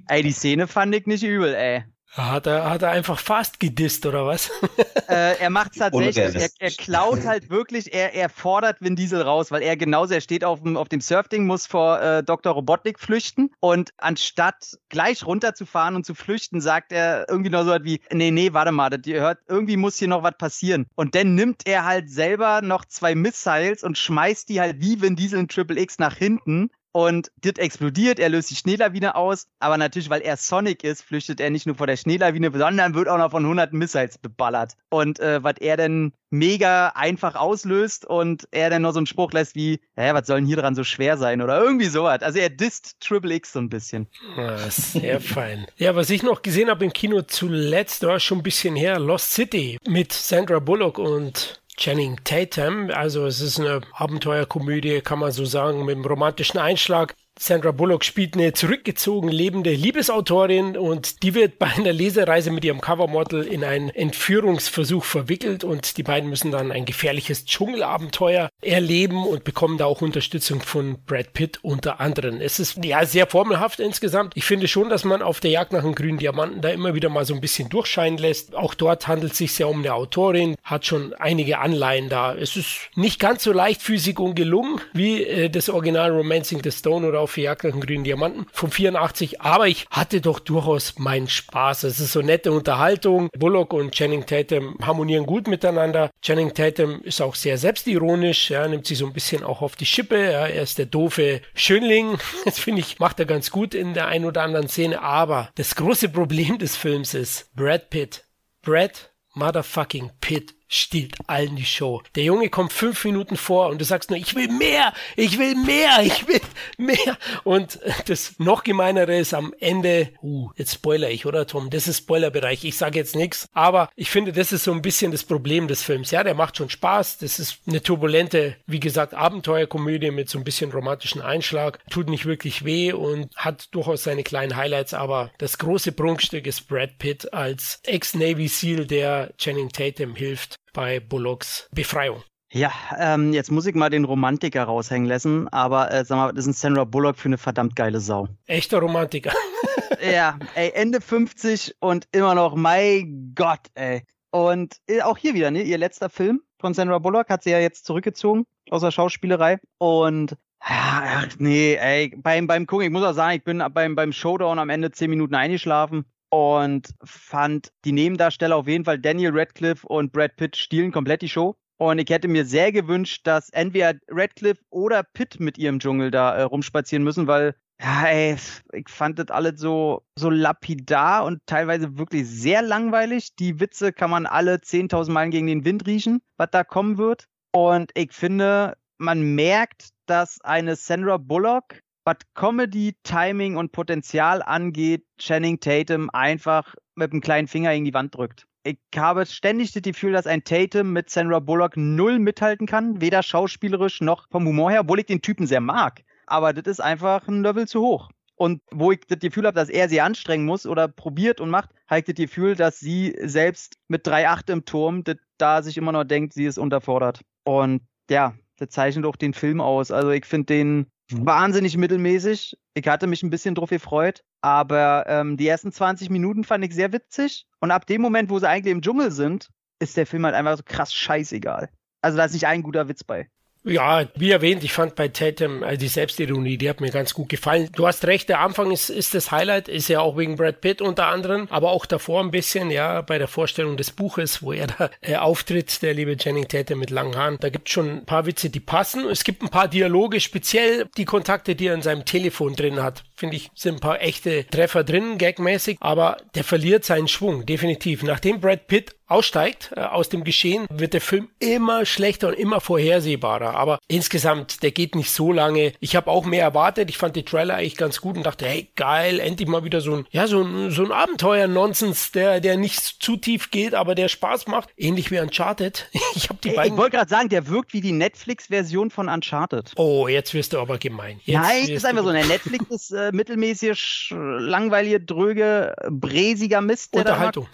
[0.08, 1.84] ey, die Szene fand ich nicht übel, ey.
[2.12, 4.50] Hat er, hat er einfach fast gedisst oder was?
[5.08, 9.50] Äh, er macht tatsächlich, er, er, klaut halt wirklich, er, er fordert Vin Diesel raus,
[9.50, 12.54] weil er genauso, er steht auf dem, auf dem Surfding, muss vor äh, Dr.
[12.54, 17.84] Robotnik flüchten und anstatt gleich runterzufahren und zu flüchten, sagt er irgendwie noch so was
[17.84, 20.86] wie, nee, nee, warte mal, das, ihr hört, irgendwie muss hier noch was passieren.
[20.94, 25.16] Und dann nimmt er halt selber noch zwei Missiles und schmeißt die halt wie Vin
[25.16, 29.78] Diesel in Triple X nach hinten und das explodiert, er löst die Schneelawine aus, aber
[29.78, 33.18] natürlich, weil er Sonic ist, flüchtet er nicht nur vor der Schneelawine, sondern wird auch
[33.18, 34.74] noch von 100 Missiles beballert.
[34.90, 39.32] Und äh, was er dann mega einfach auslöst und er dann noch so einen Spruch
[39.34, 42.22] lässt wie, ja, was soll denn hier dran so schwer sein oder irgendwie sowas.
[42.22, 44.08] Also er disst Triple X so ein bisschen.
[44.36, 45.68] Ja, sehr fein.
[45.78, 49.34] Ja, was ich noch gesehen habe im Kino zuletzt, war schon ein bisschen her, Lost
[49.34, 52.92] City mit Sandra Bullock und Channing Tatum.
[52.92, 57.16] Also es ist eine Abenteuerkomödie, kann man so sagen, mit einem romantischen Einschlag.
[57.42, 62.82] Sandra Bullock spielt eine zurückgezogen lebende Liebesautorin und die wird bei einer Lesereise mit ihrem
[62.82, 69.46] Covermodel in einen Entführungsversuch verwickelt und die beiden müssen dann ein gefährliches Dschungelabenteuer erleben und
[69.46, 72.42] bekommen da auch Unterstützung von Brad Pitt unter anderem.
[72.42, 74.34] Es ist ja sehr formelhaft insgesamt.
[74.36, 77.08] Ich finde schon, dass man auf der Jagd nach einem grünen Diamanten da immer wieder
[77.08, 78.54] mal so ein bisschen durchscheinen lässt.
[78.54, 82.36] Auch dort handelt es sich ja um eine Autorin, hat schon einige Anleihen da.
[82.36, 87.08] Es ist nicht ganz so leichtfüßig und gelungen wie äh, das Original Romancing the Stone
[87.08, 91.84] oder auf dem grünen Diamanten von 84, aber ich hatte doch durchaus meinen Spaß.
[91.84, 93.30] Es ist so nette Unterhaltung.
[93.38, 96.10] Bullock und Channing Tatum harmonieren gut miteinander.
[96.22, 99.86] Channing Tatum ist auch sehr selbstironisch, ja, nimmt sich so ein bisschen auch auf die
[99.86, 100.18] Schippe.
[100.18, 102.18] Er ist der doofe Schönling.
[102.46, 105.02] Das finde ich, macht er ganz gut in der ein oder anderen Szene.
[105.02, 108.24] Aber das große Problem des Films ist Brad Pitt.
[108.64, 112.02] Brad motherfucking Pitt stiehlt allen die Show.
[112.16, 115.56] Der Junge kommt fünf Minuten vor und du sagst nur, ich will mehr, ich will
[115.56, 116.42] mehr, ich will
[116.78, 117.18] mehr.
[117.44, 121.70] Und das noch gemeinere ist am Ende, uh, jetzt spoiler ich, oder Tom?
[121.70, 122.64] Das ist Spoilerbereich.
[122.64, 125.82] Ich sage jetzt nichts, aber ich finde, das ist so ein bisschen das Problem des
[125.82, 126.12] Films.
[126.12, 127.18] Ja, der macht schon Spaß.
[127.18, 131.80] Das ist eine turbulente, wie gesagt, Abenteuerkomödie mit so ein bisschen romantischen Einschlag.
[131.90, 136.68] Tut nicht wirklich weh und hat durchaus seine kleinen Highlights, aber das große Prunkstück ist
[136.68, 142.24] Brad Pitt als Ex-Navy SEAL, der Channing Tatum hilft bei Bullocks Befreiung.
[142.52, 146.46] Ja, ähm, jetzt muss ich mal den Romantiker raushängen lassen, aber äh, sag mal, das
[146.46, 148.28] ist ein Sandra Bullock für eine verdammt geile Sau.
[148.48, 149.32] Echter Romantiker.
[150.02, 154.04] ja, ey, Ende 50 und immer noch, mein Gott, ey.
[154.32, 157.60] Und äh, auch hier wieder, ne, ihr letzter Film von Sandra Bullock hat sie ja
[157.60, 163.14] jetzt zurückgezogen aus der Schauspielerei und Ach, nee, ey, beim, beim Gucken, ich muss auch
[163.14, 168.56] sagen, ich bin beim, beim Showdown am Ende zehn Minuten eingeschlafen und fand die Nebendarsteller
[168.56, 171.56] auf jeden Fall Daniel Radcliffe und Brad Pitt stiehlen komplett die Show.
[171.78, 176.36] Und ich hätte mir sehr gewünscht, dass entweder Radcliffe oder Pitt mit ihrem Dschungel da
[176.36, 178.36] äh, rumspazieren müssen, weil, ja, ey,
[178.74, 183.36] ich fand das alles so, so lapidar und teilweise wirklich sehr langweilig.
[183.38, 187.28] Die Witze kann man alle 10.000 Meilen gegen den Wind riechen, was da kommen wird.
[187.52, 195.06] Und ich finde, man merkt, dass eine Sandra Bullock, was Comedy, Timing und Potenzial angeht,
[195.18, 198.46] Channing Tatum einfach mit einem kleinen Finger in die Wand drückt.
[198.64, 203.24] Ich habe ständig das Gefühl, dass ein Tatum mit Sandra Bullock null mithalten kann, weder
[203.24, 206.04] schauspielerisch noch vom Humor her, obwohl ich den Typen sehr mag.
[206.28, 208.10] Aber das ist einfach ein Level zu hoch.
[208.36, 211.72] Und wo ich das Gefühl habe, dass er sie anstrengen muss oder probiert und macht,
[211.88, 215.04] habe ich das Gefühl, dass sie selbst mit 3,8 im Turm
[215.38, 217.22] da sich immer noch denkt, sie ist unterfordert.
[217.44, 219.92] Und ja, der zeichnet auch den Film aus.
[219.92, 222.58] Also ich finde den wahnsinnig mittelmäßig.
[222.74, 226.74] Ich hatte mich ein bisschen drauf gefreut, aber ähm, die ersten 20 Minuten fand ich
[226.74, 227.46] sehr witzig.
[227.60, 229.50] Und ab dem Moment, wo sie eigentlich im Dschungel sind,
[229.80, 231.70] ist der Film halt einfach so krass scheißegal.
[232.02, 233.30] Also da ist nicht ein guter Witz bei.
[233.66, 237.28] Ja, wie erwähnt, ich fand bei Tatum also die Selbstironie, die hat mir ganz gut
[237.28, 237.70] gefallen.
[237.76, 240.82] Du hast recht, der Anfang ist, ist das Highlight, ist ja auch wegen Brad Pitt
[240.82, 244.68] unter anderem, aber auch davor ein bisschen, ja, bei der Vorstellung des Buches, wo er
[244.68, 247.38] da äh, auftritt, der liebe Channing Tatum mit langen Haaren.
[247.42, 249.10] Da gibt es schon ein paar Witze, die passen.
[249.10, 253.04] Es gibt ein paar Dialoge, speziell die Kontakte, die er in seinem Telefon drin hat.
[253.20, 258.02] Finde ich, sind ein paar echte Treffer drin, gagmäßig, aber der verliert seinen Schwung, definitiv.
[258.02, 262.62] Nachdem Brad Pitt aussteigt äh, aus dem Geschehen, wird der Film immer schlechter und immer
[262.62, 263.56] vorhersehbarer.
[263.56, 265.74] Aber insgesamt, der geht nicht so lange.
[265.80, 266.90] Ich habe auch mehr erwartet.
[266.90, 269.96] Ich fand die Trailer eigentlich ganz gut und dachte, hey, geil, endlich mal wieder so
[269.96, 274.08] ein, ja, so ein, so ein Abenteuer-Nonsens, der, der nicht zu tief geht, aber der
[274.08, 274.70] Spaß macht.
[274.78, 275.90] Ähnlich wie Uncharted.
[276.16, 276.74] Ich habe die beiden.
[276.74, 279.72] Ich wollte gerade sagen, der wirkt wie die Netflix-Version von Uncharted.
[279.76, 281.20] Oh, jetzt wirst du aber gemein.
[281.24, 282.12] Jetzt Nein, ist einfach so.
[282.12, 286.96] Der Netflix ist äh, mittelmäßig, langweilige, dröge, bräsiger Mist.
[286.96, 287.48] Unterhaltung.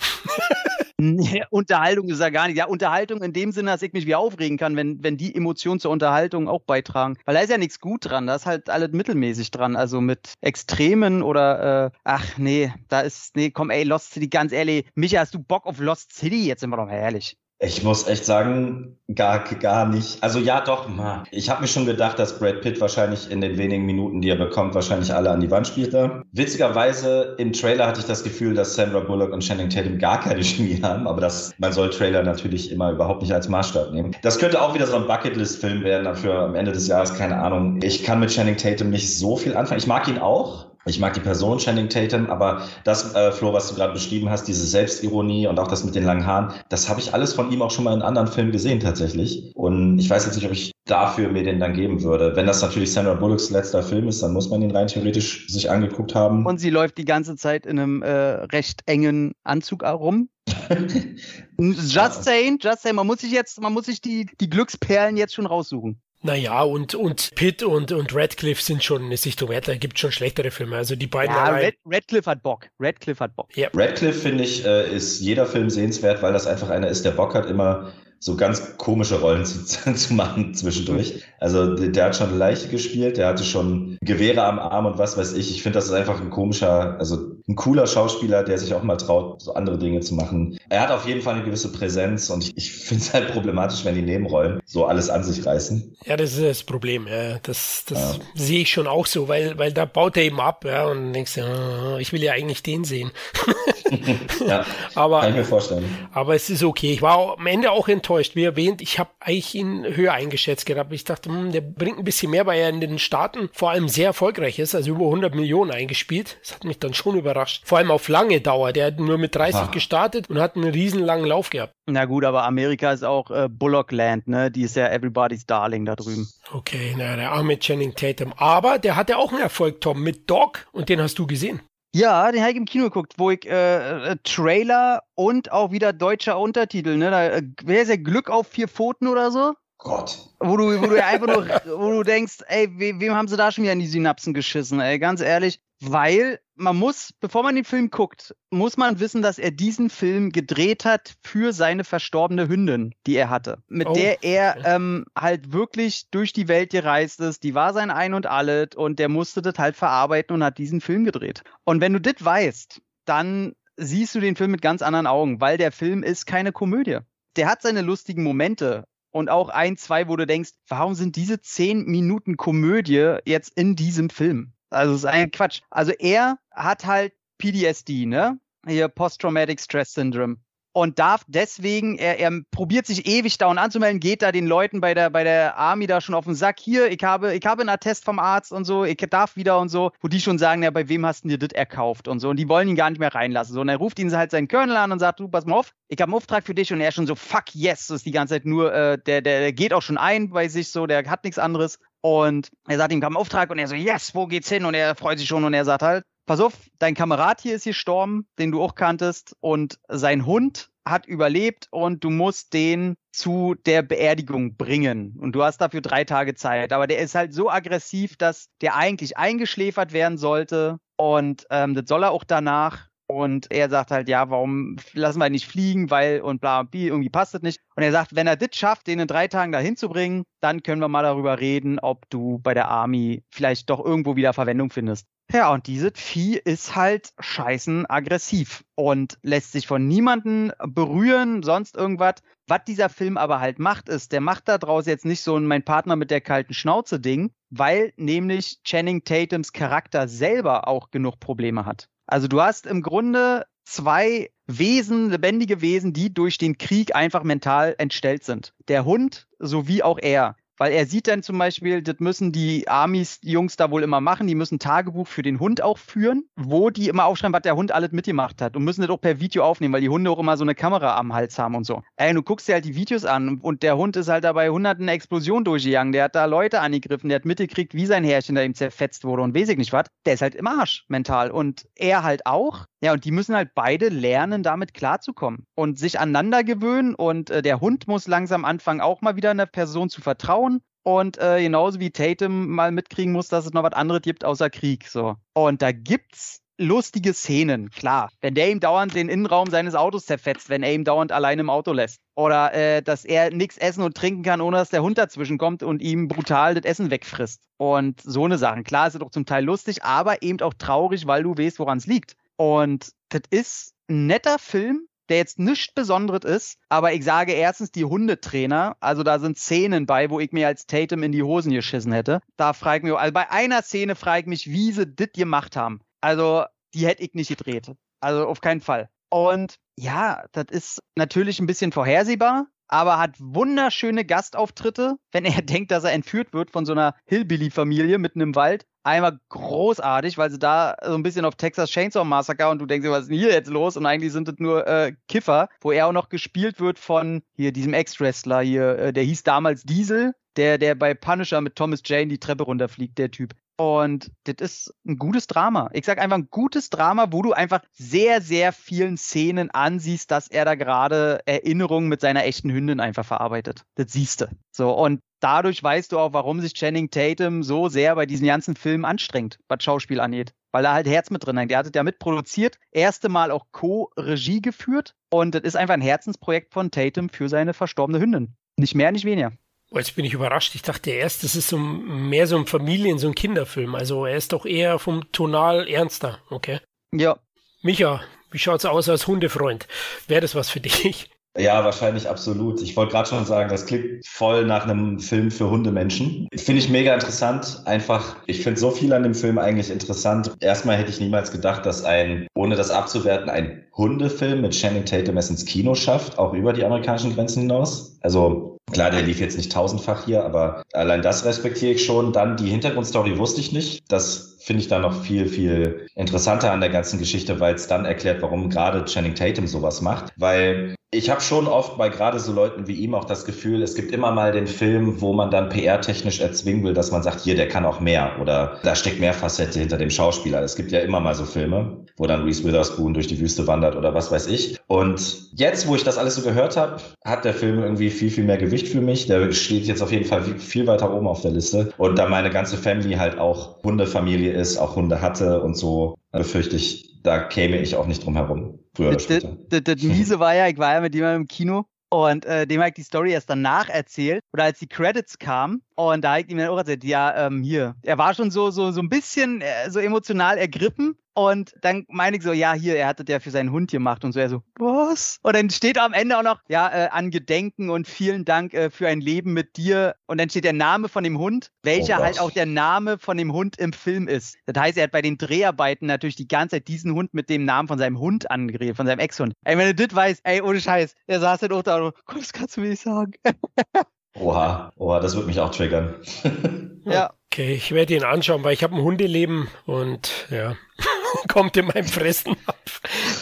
[0.98, 2.58] Nee, Unterhaltung ist ja gar nicht.
[2.58, 5.80] Ja, Unterhaltung in dem Sinne, dass ich mich wie aufregen kann, wenn, wenn die Emotionen
[5.80, 7.18] zur Unterhaltung auch beitragen.
[7.26, 9.76] Weil da ist ja nichts gut dran, da ist halt alles mittelmäßig dran.
[9.76, 14.54] Also mit Extremen oder, äh, ach nee, da ist, nee, komm ey, Lost City, ganz
[14.54, 14.86] ehrlich.
[14.96, 16.48] Micha, hast du Bock auf Lost City?
[16.48, 17.38] Jetzt sind wir doch herrlich.
[17.60, 20.22] Ich muss echt sagen, gar, gar nicht.
[20.22, 20.90] Also ja, doch.
[21.32, 24.36] Ich habe mir schon gedacht, dass Brad Pitt wahrscheinlich in den wenigen Minuten, die er
[24.36, 25.96] bekommt, wahrscheinlich alle an die Wand spielt.
[26.32, 30.44] Witzigerweise im Trailer hatte ich das Gefühl, dass Sandra Bullock und Channing Tatum gar keine
[30.44, 34.16] Chemie haben, aber das, man soll Trailer natürlich immer überhaupt nicht als Maßstab nehmen.
[34.22, 37.80] Das könnte auch wieder so ein Bucketlist-Film werden, dafür am Ende des Jahres, keine Ahnung.
[37.84, 39.80] Ich kann mit Channing Tatum nicht so viel anfangen.
[39.80, 43.70] Ich mag ihn auch, ich mag die Person Channing Tatum, aber das, äh, Flo, was
[43.70, 47.00] du gerade beschrieben hast, diese Selbstironie und auch das mit den langen Haaren, das habe
[47.00, 49.52] ich alles von ihm auch schon mal in anderen Filmen gesehen tatsächlich.
[49.56, 52.36] Und ich weiß jetzt nicht, ob ich dafür mir den dann geben würde.
[52.36, 55.72] Wenn das natürlich Sandra Bullocks letzter Film ist, dann muss man ihn rein theoretisch sich
[55.72, 56.46] angeguckt haben.
[56.46, 60.30] Und sie läuft die ganze Zeit in einem äh, recht engen Anzug herum.
[61.58, 65.34] just saying, just saying, man muss sich jetzt, man muss sich die, die Glücksperlen jetzt
[65.34, 66.00] schon raussuchen.
[66.26, 69.74] Naja, und, und Pitt und, und Radcliffe sind schon eine Sichtung weiter.
[69.74, 70.76] Es gibt schon schlechtere Filme.
[70.76, 71.36] Also die beiden.
[71.36, 72.66] Ja, Red, Radcliffe hat Bock.
[72.80, 73.56] Radcliffe hat Bock.
[73.56, 73.70] Ja.
[73.76, 77.36] Radcliffe, finde ich, äh, ist jeder Film sehenswert, weil das einfach einer ist, der Bock
[77.36, 79.64] hat, immer so ganz komische Rollen zu,
[79.94, 81.24] zu machen zwischendurch.
[81.40, 85.34] Also der, hat schon Leiche gespielt, der hatte schon Gewehre am Arm und was weiß
[85.34, 85.52] ich.
[85.52, 88.98] Ich finde, das ist einfach ein komischer, also ein cooler Schauspieler, der sich auch mal
[88.98, 90.58] traut, so andere Dinge zu machen.
[90.70, 93.86] Er hat auf jeden Fall eine gewisse Präsenz und ich, ich finde es halt problematisch,
[93.86, 95.96] wenn die Nebenrollen so alles an sich reißen.
[96.06, 97.08] Ja, das ist das Problem.
[97.08, 97.38] Ja.
[97.44, 98.24] Das, das ja.
[98.34, 101.38] sehe ich schon auch so, weil, weil da baut er eben ab ja, und denkst,
[101.38, 103.12] ja, ich will ja eigentlich den sehen.
[104.48, 104.66] ja,
[104.96, 105.86] aber, kann ich mir vorstellen.
[106.12, 106.94] Aber es ist okay.
[106.94, 108.36] Ich war am Ende auch enttäuscht.
[108.36, 110.92] Wie erwähnt, ich habe eigentlich ihn höher eingeschätzt gehabt.
[110.94, 113.88] Ich dachte, hm, der bringt ein bisschen mehr, weil er in den Staaten vor allem
[113.88, 116.38] sehr erfolgreich ist, also über 100 Millionen eingespielt.
[116.42, 117.64] Das hat mich dann schon überrascht überrascht.
[117.66, 118.72] Vor allem auf lange Dauer.
[118.72, 119.72] Der hat nur mit 30 Ach.
[119.72, 121.74] gestartet und hat einen riesen langen Lauf gehabt.
[121.86, 124.50] Na gut, aber Amerika ist auch äh, Bullockland, ne?
[124.52, 126.28] Die ist ja everybody's darling da drüben.
[126.52, 128.34] Okay, na, der arme Channing Tatum.
[128.38, 131.62] Aber der hatte auch einen Erfolg, Tom, mit Dog und den hast du gesehen.
[131.96, 135.94] Ja, den habe ich im Kino geguckt, wo ich äh, äh, Trailer und auch wieder
[135.94, 137.10] deutscher Untertitel, ne?
[137.10, 139.54] Da, wer ist der Glück auf vier Pfoten oder so?
[139.78, 140.30] Gott.
[140.42, 141.48] Wo du, wo du einfach nur,
[141.80, 144.82] wo du denkst, ey, we, wem haben sie da schon wieder in die Synapsen geschissen,
[144.82, 145.62] ey, ganz ehrlich.
[145.80, 150.32] Weil man muss, bevor man den Film guckt, muss man wissen, dass er diesen Film
[150.32, 153.62] gedreht hat für seine verstorbene Hündin, die er hatte.
[153.68, 153.94] Mit oh.
[153.94, 157.44] der er ähm, halt wirklich durch die Welt gereist ist.
[157.44, 160.82] Die war sein Ein und Alles und der musste das halt verarbeiten und hat diesen
[160.82, 161.44] Film gedreht.
[161.64, 165.58] Und wenn du das weißt, dann siehst du den Film mit ganz anderen Augen, weil
[165.58, 167.00] der Film ist keine Komödie.
[167.36, 168.86] Der hat seine lustigen Momente,
[169.16, 173.78] und auch ein, zwei, wo du denkst, warum sind diese zehn Minuten Komödie jetzt in
[173.78, 174.52] diesem Film?
[174.70, 175.62] Also es ist ein Quatsch.
[175.70, 178.40] Also er hat halt PTSD, ne?
[178.68, 180.38] Hier Post-Traumatic Stress Syndrome
[180.76, 184.94] und darf deswegen, er, er probiert sich ewig dauernd anzumelden, geht da den Leuten bei
[184.94, 186.60] der, bei der Army da schon auf den Sack.
[186.60, 189.70] Hier, ich habe, ich habe einen Attest vom Arzt und so, ich darf wieder und
[189.70, 192.28] so, wo die schon sagen, ja, bei wem hast du dir das erkauft und so.
[192.28, 193.54] Und die wollen ihn gar nicht mehr reinlassen.
[193.54, 195.74] So, und er ruft ihn halt seinen Colonel an und sagt, du, pass mal auf,
[195.88, 198.12] ich habe einen Auftrag für dich und er schon so, fuck yes, das ist die
[198.12, 201.10] ganze Zeit nur, äh, der, der, der geht auch schon ein bei sich so, der
[201.10, 201.80] hat nichts anderes.
[202.06, 204.66] Und er sagt ihm, kam Auftrag und er so, yes, wo geht's hin?
[204.66, 207.64] Und er freut sich schon und er sagt halt, pass auf, dein Kamerad hier ist
[207.64, 213.56] gestorben, den du auch kanntest, und sein Hund hat überlebt und du musst den zu
[213.66, 215.18] der Beerdigung bringen.
[215.20, 216.74] Und du hast dafür drei Tage Zeit.
[216.74, 220.78] Aber der ist halt so aggressiv, dass der eigentlich eingeschläfert werden sollte.
[220.98, 222.88] Und ähm, das soll er auch danach.
[223.08, 226.74] Und er sagt halt, ja, warum lassen wir ihn nicht fliegen, weil und bla und
[226.74, 227.60] irgendwie passt das nicht.
[227.76, 230.64] Und er sagt, wenn er das schafft, den in drei Tagen dahin zu bringen, dann
[230.64, 234.72] können wir mal darüber reden, ob du bei der Army vielleicht doch irgendwo wieder Verwendung
[234.72, 235.08] findest.
[235.32, 241.76] Ja, und dieses Vieh ist halt scheißen aggressiv und lässt sich von niemanden berühren, sonst
[241.76, 242.16] irgendwas.
[242.48, 245.48] Was dieser Film aber halt macht, ist, der macht da draus jetzt nicht so ein
[245.48, 251.20] mein Partner mit der kalten Schnauze Ding, weil nämlich Channing Tatums Charakter selber auch genug
[251.20, 251.90] Probleme hat.
[252.08, 257.76] Also du hast im Grunde zwei Wesen, lebendige Wesen, die durch den Krieg einfach mental
[257.78, 258.54] entstellt sind.
[258.68, 260.36] Der Hund sowie auch er.
[260.58, 264.36] Weil er sieht dann zum Beispiel, das müssen die Armies-Jungs da wohl immer machen, die
[264.36, 267.92] müssen Tagebuch für den Hund auch führen, wo die immer aufschreiben, was der Hund alles
[267.92, 270.44] mitgemacht hat und müssen das auch per Video aufnehmen, weil die Hunde auch immer so
[270.44, 271.82] eine Kamera am Hals haben und so.
[271.98, 274.88] Ey, du guckst dir halt die Videos an und der Hund ist halt dabei hunderten
[274.88, 278.54] Explosionen durchgegangen, der hat da Leute angegriffen, der hat mitgekriegt, wie sein Härchen da ihm
[278.54, 279.88] zerfetzt wurde und weiß ich nicht was.
[280.06, 282.66] Der ist halt im Arsch mental und er halt auch.
[282.82, 287.42] Ja, und die müssen halt beide lernen, damit klarzukommen und sich aneinander gewöhnen und äh,
[287.42, 290.45] der Hund muss langsam anfangen, auch mal wieder einer Person zu vertrauen
[290.86, 294.52] und äh, genauso wie Tatum mal mitkriegen muss, dass es noch was anderes gibt außer
[294.52, 294.88] Krieg.
[294.88, 295.16] So.
[295.34, 298.12] Und da gibt's lustige Szenen, klar.
[298.22, 301.50] Wenn der ihm dauernd den Innenraum seines Autos zerfetzt, wenn er ihm dauernd allein im
[301.50, 302.02] Auto lässt.
[302.16, 305.64] Oder äh, dass er nichts essen und trinken kann, ohne dass der Hund dazwischen kommt
[305.64, 307.42] und ihm brutal das Essen wegfrisst.
[307.58, 308.64] Und so eine Sachen.
[308.64, 311.80] Klar ist es doch zum Teil lustig, aber eben auch traurig, weil du weißt, woran
[311.80, 312.16] es liegt.
[312.36, 317.72] Und das ist ein netter Film, der jetzt nichts Besonderes ist, aber ich sage erstens
[317.72, 321.52] die Hundetrainer, also da sind Szenen bei, wo ich mir als Tatum in die Hosen
[321.52, 322.22] geschissen hätte.
[322.38, 325.56] Da frage ich mich, also bei einer Szene frage ich mich, wie sie das gemacht
[325.56, 325.82] haben.
[326.02, 327.72] Also die hätte ich nicht gedreht.
[328.00, 328.90] Also auf keinen Fall.
[329.10, 335.72] Und ja, das ist natürlich ein bisschen vorhersehbar, aber hat wunderschöne Gastauftritte, wenn er denkt,
[335.72, 338.66] dass er entführt wird von so einer Hillbilly-Familie mitten im Wald.
[338.86, 342.88] Einmal großartig, weil sie da so ein bisschen auf Texas Chainsaw Massacre und du denkst,
[342.88, 343.78] was ist denn hier jetzt los?
[343.78, 347.52] Und eigentlich sind das nur äh, Kiffer, wo er auch noch gespielt wird von hier
[347.52, 352.10] diesem Ex-Wrestler hier, äh, der hieß damals Diesel, der, der bei Punisher mit Thomas Jane
[352.10, 353.34] die Treppe runterfliegt, der Typ.
[353.58, 355.70] Und das ist ein gutes Drama.
[355.74, 360.28] Ich sag einfach ein gutes Drama, wo du einfach sehr, sehr vielen Szenen ansiehst, dass
[360.28, 363.64] er da gerade Erinnerungen mit seiner echten Hündin einfach verarbeitet.
[363.76, 364.28] Das siehst du.
[364.52, 368.58] So, und dadurch weißt du auch, warum sich Channing Tatum so sehr bei diesen ganzen
[368.58, 370.34] Filmen anstrengt, was Schauspiel angeht.
[370.52, 371.50] Weil er halt Herz mit drin hat.
[371.50, 374.96] Der hat es ja mitproduziert, erste Mal auch Co-Regie geführt.
[375.10, 378.36] Und das ist einfach ein Herzensprojekt von Tatum für seine verstorbene Hündin.
[378.58, 379.32] Nicht mehr, nicht weniger.
[379.72, 380.56] Jetzt bin ich überrascht.
[380.56, 383.76] Ich dachte erst, das ist so mehr so ein Familien-, so ein Kinderfilm.
[383.76, 386.60] Also er ist doch eher vom Tonal ernster, okay?
[386.94, 387.18] Ja.
[387.62, 388.02] Micha,
[388.32, 389.68] wie schaut's aus als Hundefreund?
[390.08, 391.10] Wäre das was für dich?
[391.38, 392.62] Ja, wahrscheinlich absolut.
[392.62, 396.30] Ich wollte gerade schon sagen, das klingt voll nach einem Film für Hundemenschen.
[396.34, 397.62] Finde ich mega interessant.
[397.66, 400.32] Einfach, ich finde so viel an dem Film eigentlich interessant.
[400.40, 405.18] Erstmal hätte ich niemals gedacht, dass ein, ohne das abzuwerten, ein Hundefilm mit Channing Tatum
[405.18, 407.98] es ins Kino schafft, auch über die amerikanischen Grenzen hinaus.
[408.02, 412.14] Also Klar, der lief jetzt nicht tausendfach hier, aber allein das respektiere ich schon.
[412.14, 413.84] Dann die Hintergrundstory wusste ich nicht.
[413.88, 417.86] Das finde ich dann noch viel, viel interessanter an der ganzen Geschichte, weil es dann
[417.86, 420.14] erklärt, warum gerade Channing Tatum sowas macht.
[420.18, 423.76] Weil ich habe schon oft bei gerade so Leuten wie ihm auch das Gefühl, es
[423.76, 427.36] gibt immer mal den Film, wo man dann PR-technisch erzwingen will, dass man sagt, hier,
[427.36, 430.42] der kann auch mehr oder da steckt mehr Facette hinter dem Schauspieler.
[430.42, 433.76] Es gibt ja immer mal so Filme, wo dann Reese Witherspoon durch die Wüste wandert
[433.76, 434.58] oder was weiß ich.
[434.68, 438.24] Und jetzt, wo ich das alles so gehört habe, hat der Film irgendwie viel, viel
[438.24, 439.08] mehr Gewicht für mich.
[439.08, 441.74] Der steht jetzt auf jeden Fall viel weiter oben auf der Liste.
[441.78, 446.56] Und da meine ganze Family halt auch Hundefamilie ist, auch Hunde hatte und so, befürchte
[446.56, 448.60] ich, da käme ich auch nicht drum herum.
[448.76, 449.38] Früher oder später.
[449.50, 452.46] Das, das, das Miese war ja, ich war ja mit jemandem im Kino und äh,
[452.46, 454.22] dem habe ich die Story erst danach erzählt.
[454.34, 457.76] Oder als die Credits kamen, und da ich ihm dann auch erzählt, ja, ähm, hier.
[457.82, 460.96] Er war schon so, so, so ein bisschen äh, so emotional ergriffen.
[461.18, 464.12] Und dann meine ich so, ja, hier, er hatte der für seinen Hund gemacht und
[464.12, 464.20] so.
[464.20, 465.18] Er so, was?
[465.24, 468.70] Und dann steht am Ende auch noch, ja, äh, an Gedenken und vielen Dank äh,
[468.70, 469.96] für ein Leben mit dir.
[470.08, 473.16] Und dann steht der Name von dem Hund, welcher oh halt auch der Name von
[473.16, 474.36] dem Hund im Film ist.
[474.46, 477.46] Das heißt, er hat bei den Dreharbeiten natürlich die ganze Zeit diesen Hund mit dem
[477.46, 479.34] Namen von seinem Hund angeredet, von seinem Ex-Hund.
[479.46, 482.20] Ey, wenn du das weißt, ey, ohne Scheiß, der saß dann auch da und, komm,
[482.20, 483.14] das kannst du mir nicht sagen.
[484.16, 485.96] Oha, oha, das wird mich auch triggern.
[486.86, 487.14] ja.
[487.32, 490.56] Okay, ich werde ihn anschauen, weil ich habe ein Hundeleben und ja,
[491.28, 492.58] kommt in meinem Fressen ab.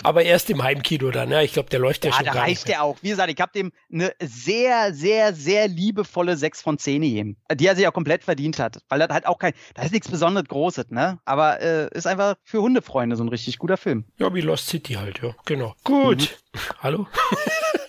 [0.03, 1.41] Aber erst im Heimkino dann, ja.
[1.41, 2.25] Ich glaube, der läuft ja, ja schon.
[2.27, 2.97] Ja, da reicht der auch.
[3.01, 7.65] Wie gesagt, ich habe dem eine sehr, sehr, sehr liebevolle 6 von 10 gegeben, die
[7.65, 8.83] er sich auch komplett verdient hat.
[8.87, 11.17] Weil das halt auch kein, das ist nichts besonders Großes, ne?
[11.25, 14.05] Aber äh, ist einfach für Hundefreunde so ein richtig guter Film.
[14.19, 15.33] Ja, wie Lost City halt, ja.
[15.45, 15.73] Genau.
[15.83, 16.37] Gut.
[16.53, 16.59] Mhm.
[16.81, 17.07] Hallo?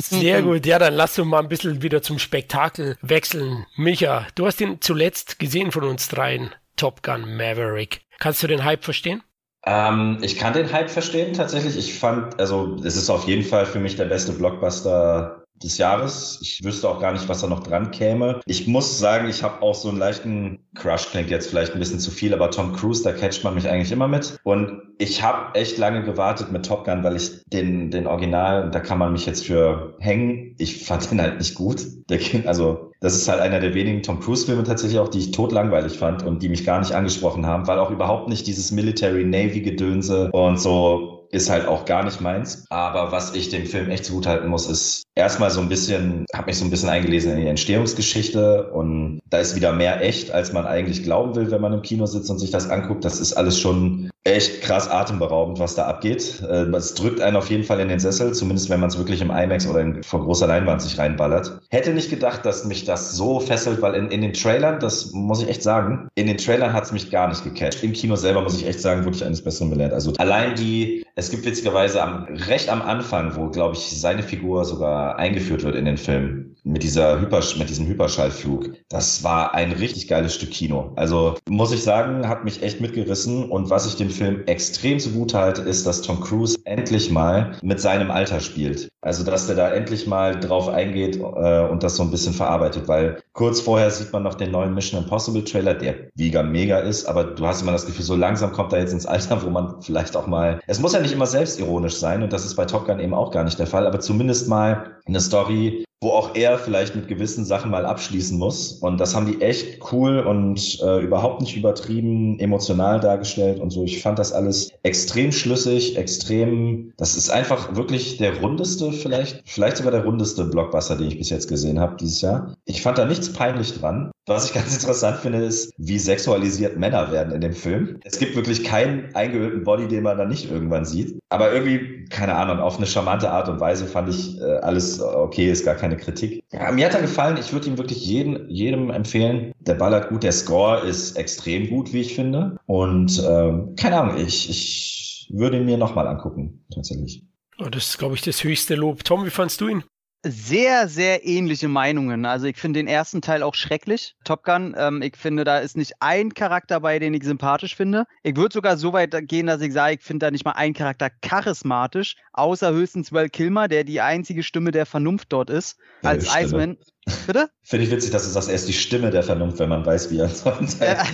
[0.00, 0.66] Sehr gut.
[0.66, 3.66] Ja, dann lass uns mal ein bisschen wieder zum Spektakel wechseln.
[3.76, 6.50] Micha, du hast ihn zuletzt gesehen von uns dreien.
[6.76, 8.02] Top Gun Maverick.
[8.18, 9.22] Kannst du den Hype verstehen?
[9.64, 11.76] Ähm, ich kann den Hype verstehen tatsächlich.
[11.76, 16.38] Ich fand, also es ist auf jeden Fall für mich der beste Blockbuster des Jahres.
[16.42, 18.40] Ich wüsste auch gar nicht, was da noch dran käme.
[18.46, 22.00] Ich muss sagen, ich habe auch so einen leichten Crush, klingt jetzt vielleicht ein bisschen
[22.00, 24.38] zu viel, aber Tom Cruise, da catcht man mich eigentlich immer mit.
[24.44, 28.80] Und ich habe echt lange gewartet mit Top Gun, weil ich den, den Original, da
[28.80, 30.54] kann man mich jetzt für hängen.
[30.58, 31.84] Ich fand den halt nicht gut.
[32.08, 35.98] Der, also das ist halt einer der wenigen Tom Cruise-Filme tatsächlich auch, die ich totlangweilig
[35.98, 40.60] fand und die mich gar nicht angesprochen haben, weil auch überhaupt nicht dieses Military-Navy-Gedönse und
[40.60, 42.66] so ist halt auch gar nicht meins.
[42.68, 46.58] Aber was ich dem Film echt zugutehalten muss, ist erstmal so ein bisschen, habe mich
[46.58, 50.66] so ein bisschen eingelesen in die Entstehungsgeschichte und da ist wieder mehr echt, als man
[50.66, 53.04] eigentlich glauben will, wenn man im Kino sitzt und sich das anguckt.
[53.04, 56.42] Das ist alles schon echt krass atemberaubend, was da abgeht.
[56.48, 59.20] Äh, es drückt einen auf jeden Fall in den Sessel, zumindest wenn man es wirklich
[59.20, 61.60] im IMAX oder in, vor großer Leinwand sich reinballert.
[61.70, 65.42] Hätte nicht gedacht, dass mich das so fesselt, weil in, in den Trailern, das muss
[65.42, 67.82] ich echt sagen, in den Trailern hat es mich gar nicht gecatcht.
[67.82, 69.92] Im Kino selber, muss ich echt sagen, wurde ich eines Besseren belehrt.
[69.92, 74.64] Also allein die, es gibt witzigerweise am, recht am Anfang, wo, glaube ich, seine Figur
[74.64, 78.70] sogar eingeführt wird in den Film, mit dieser Hyper, mit diesem Hyperschallflug.
[78.88, 80.92] Das war ein richtig geiles Stück Kino.
[80.96, 85.38] Also muss ich sagen, hat mich echt mitgerissen und was ich dem Film extrem zugute
[85.38, 88.88] halte, ist, dass Tom Cruise endlich mal mit seinem Alter spielt.
[89.00, 92.86] Also, dass der da endlich mal drauf eingeht äh, und das so ein bisschen verarbeitet,
[92.86, 97.06] weil kurz vorher sieht man noch den neuen Mission Impossible Trailer, der mega mega ist,
[97.06, 99.80] aber du hast immer das Gefühl, so langsam kommt er jetzt ins Alter, wo man
[99.82, 102.86] vielleicht auch mal, es muss ja nicht immer selbstironisch sein und das ist bei Top
[102.86, 106.58] Gun eben auch gar nicht der Fall, aber zumindest mal eine Story, wo auch er
[106.58, 108.72] vielleicht mit gewissen Sachen mal abschließen muss.
[108.72, 113.84] Und das haben die echt cool und äh, überhaupt nicht übertrieben emotional dargestellt und so.
[113.84, 119.76] Ich fand das alles extrem schlüssig, extrem, das ist einfach wirklich der rundeste, vielleicht, vielleicht
[119.76, 122.56] sogar der rundeste Blockbuster, den ich bis jetzt gesehen habe dieses Jahr.
[122.64, 124.10] Ich fand da nichts peinlich dran.
[124.26, 128.00] Was ich ganz interessant finde, ist, wie sexualisiert Männer werden in dem Film.
[128.04, 131.18] Es gibt wirklich keinen eingehüllten Body, den man da nicht irgendwann sieht.
[131.28, 135.50] Aber irgendwie, keine Ahnung, auf eine charmante Art und Weise fand ich äh, alles okay,
[135.50, 136.44] ist gar keine Kritik.
[136.52, 137.36] Ja, mir hat er gefallen.
[137.38, 139.52] Ich würde ihm wirklich jeden, jedem empfehlen.
[139.60, 140.22] Der ballert gut.
[140.22, 142.56] Der Score ist extrem gut, wie ich finde.
[142.66, 147.24] Und ähm, keine Ahnung, ich, ich würde ihn mir nochmal angucken, tatsächlich.
[147.70, 149.04] das ist, glaube ich, das höchste Lob.
[149.04, 149.84] Tom, wie fandst du ihn?
[150.22, 152.24] Sehr, sehr ähnliche Meinungen.
[152.26, 154.74] Also ich finde den ersten Teil auch schrecklich, Top Gun.
[154.78, 158.06] Ähm, ich finde, da ist nicht ein Charakter bei, den ich sympathisch finde.
[158.22, 160.74] Ich würde sogar so weit gehen, dass ich sage, ich finde da nicht mal ein
[160.74, 166.28] Charakter charismatisch, außer höchstens Well Kilmer, der die einzige Stimme der Vernunft dort ist, als
[166.34, 166.76] Iceman.
[167.26, 167.50] Bitte?
[167.62, 170.10] Finde ich witzig, dass du sagst, er ist die Stimme der Vernunft, wenn man weiß,
[170.10, 171.04] wie er soll Ja,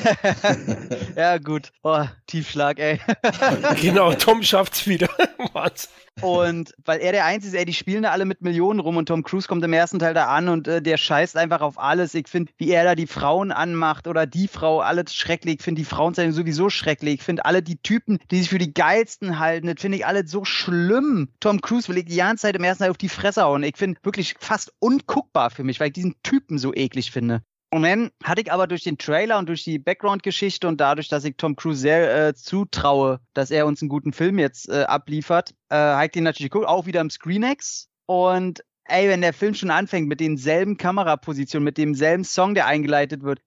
[1.16, 1.72] ja gut.
[1.82, 3.00] Oh, Tiefschlag, ey.
[3.80, 5.08] genau, Tom schafft's wieder.
[5.52, 5.88] Was?
[6.20, 9.06] Und weil er der Einzige ist, ey, die spielen da alle mit Millionen rum und
[9.06, 12.14] Tom Cruise kommt im ersten Teil da an und äh, der scheißt einfach auf alles.
[12.14, 15.56] Ich finde, wie er da die Frauen anmacht oder die Frau, alles schrecklich.
[15.56, 17.14] Ich finde die Frauen sowieso schrecklich.
[17.14, 20.30] Ich finde alle die Typen, die sich für die geilsten halten, das finde ich alles
[20.30, 21.28] so schlimm.
[21.40, 23.62] Tom Cruise will ich die ganze Zeit im ersten Teil auf die Fresse hauen.
[23.62, 27.42] Ich finde wirklich fast unguckbar für mich, weil ich diesen Typen so eklig finde.
[27.70, 31.24] Und dann hatte ich aber durch den Trailer und durch die Background-Geschichte und dadurch, dass
[31.24, 35.54] ich Tom Cruise sehr äh, zutraue, dass er uns einen guten Film jetzt äh, abliefert,
[35.68, 37.90] äh, habe ich den natürlich geguckt, auch wieder im ScreenX.
[38.06, 43.22] Und ey, wenn der Film schon anfängt mit denselben Kamerapositionen, mit demselben Song, der eingeleitet
[43.22, 43.40] wird.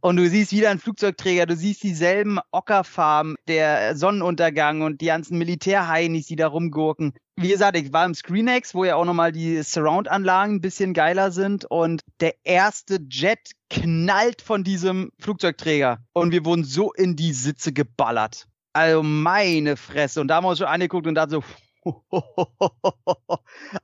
[0.00, 5.38] Und du siehst wieder einen Flugzeugträger, du siehst dieselben Ockerfarben, der Sonnenuntergang und die ganzen
[5.38, 9.62] Militärheinis, die da rumgurken wie gesagt, ich war im ScreenX, wo ja auch nochmal die
[9.62, 16.44] Surround-Anlagen ein bisschen geiler sind und der erste Jet knallt von diesem Flugzeugträger und wir
[16.44, 18.46] wurden so in die Sitze geballert.
[18.72, 20.20] Also meine Fresse.
[20.20, 21.44] Und da haben wir uns schon angeguckt und dachte so,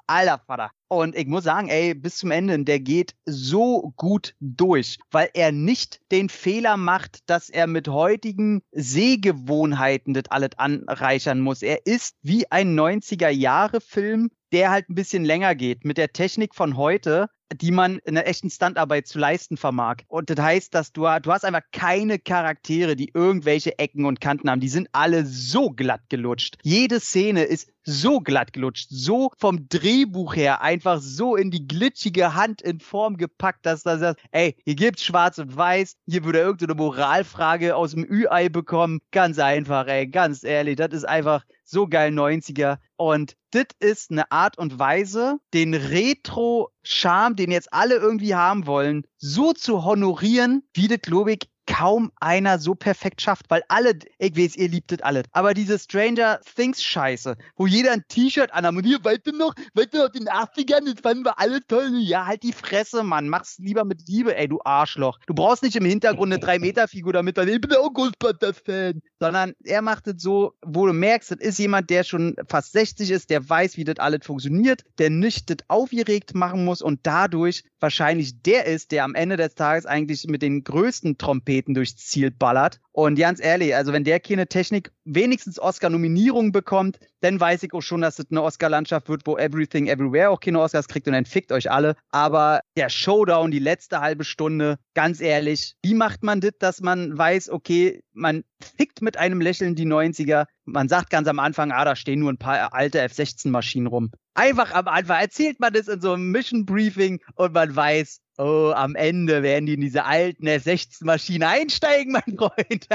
[0.06, 0.70] Alter Vater.
[0.88, 5.52] Und ich muss sagen, ey, bis zum Ende, der geht so gut durch, weil er
[5.52, 11.62] nicht den Fehler macht, dass er mit heutigen Sehgewohnheiten das alles anreichern muss.
[11.62, 15.84] Er ist wie ein 90er-Jahre-Film, der halt ein bisschen länger geht.
[15.84, 19.98] Mit der Technik von heute die man in der echten Standarbeit zu leisten vermag.
[20.08, 24.50] Und das heißt, dass du, du hast einfach keine Charaktere, die irgendwelche Ecken und Kanten
[24.50, 24.60] haben.
[24.60, 26.56] Die sind alle so glatt gelutscht.
[26.62, 32.34] Jede Szene ist so glatt gelutscht, so vom Drehbuch her einfach so in die glitschige
[32.34, 36.40] Hand in Form gepackt, dass da sagt, ey, hier gibt's schwarz und weiß, hier würde
[36.40, 38.98] irgendeine Moralfrage aus dem Ü-Ei bekommen.
[39.12, 42.78] Ganz einfach, ey, ganz ehrlich, das ist einfach so geil 90er.
[42.96, 49.06] Und das ist eine Art und Weise, den Retro-Charme, den jetzt alle irgendwie haben wollen,
[49.18, 54.36] so zu honorieren, wie das, glaube ich, kaum einer so perfekt schafft, weil alle, ich
[54.36, 58.84] weiß, ihr liebtet alles, aber diese Stranger Things Scheiße, wo jeder ein T-Shirt anhat und
[58.84, 61.90] hier, weißt du noch, weißt du noch, den 80ern, das fanden wir alle toll.
[61.98, 65.18] Ja, halt die Fresse, Mann, mach's lieber mit Liebe, ey, du Arschloch.
[65.26, 69.82] Du brauchst nicht im Hintergrund eine 3-Meter-Figur damit, weil ich bin auch Ghostbusters-Fan, sondern er
[69.82, 73.48] macht es so, wo du merkst, das ist jemand, der schon fast 60 ist, der
[73.48, 78.66] weiß, wie das alles funktioniert, der nicht das aufgeregt machen muss und dadurch wahrscheinlich der
[78.66, 82.80] ist, der am Ende des Tages eigentlich mit den größten Trompeten durchs Ziel ballert.
[82.92, 87.82] Und ganz ehrlich, also wenn der keine Technik wenigstens Oscar-Nominierungen bekommt, dann weiß ich auch
[87.82, 91.24] schon, dass es eine Oscar-Landschaft wird, wo Everything Everywhere auch keine Oscars kriegt und dann
[91.24, 91.96] fickt euch alle.
[92.10, 97.18] Aber der Showdown, die letzte halbe Stunde, ganz ehrlich, wie macht man das, dass man
[97.18, 100.46] weiß, okay, man fickt mit einem Lächeln die 90er.
[100.66, 104.12] Man sagt ganz am Anfang, ah, da stehen nur ein paar alte F-16-Maschinen rum.
[104.34, 108.72] Einfach am Anfang erzählt man das in so einem Mission Briefing und man weiß, Oh,
[108.74, 112.86] am Ende werden die in diese alten F-16-Maschine einsteigen, mein Freund.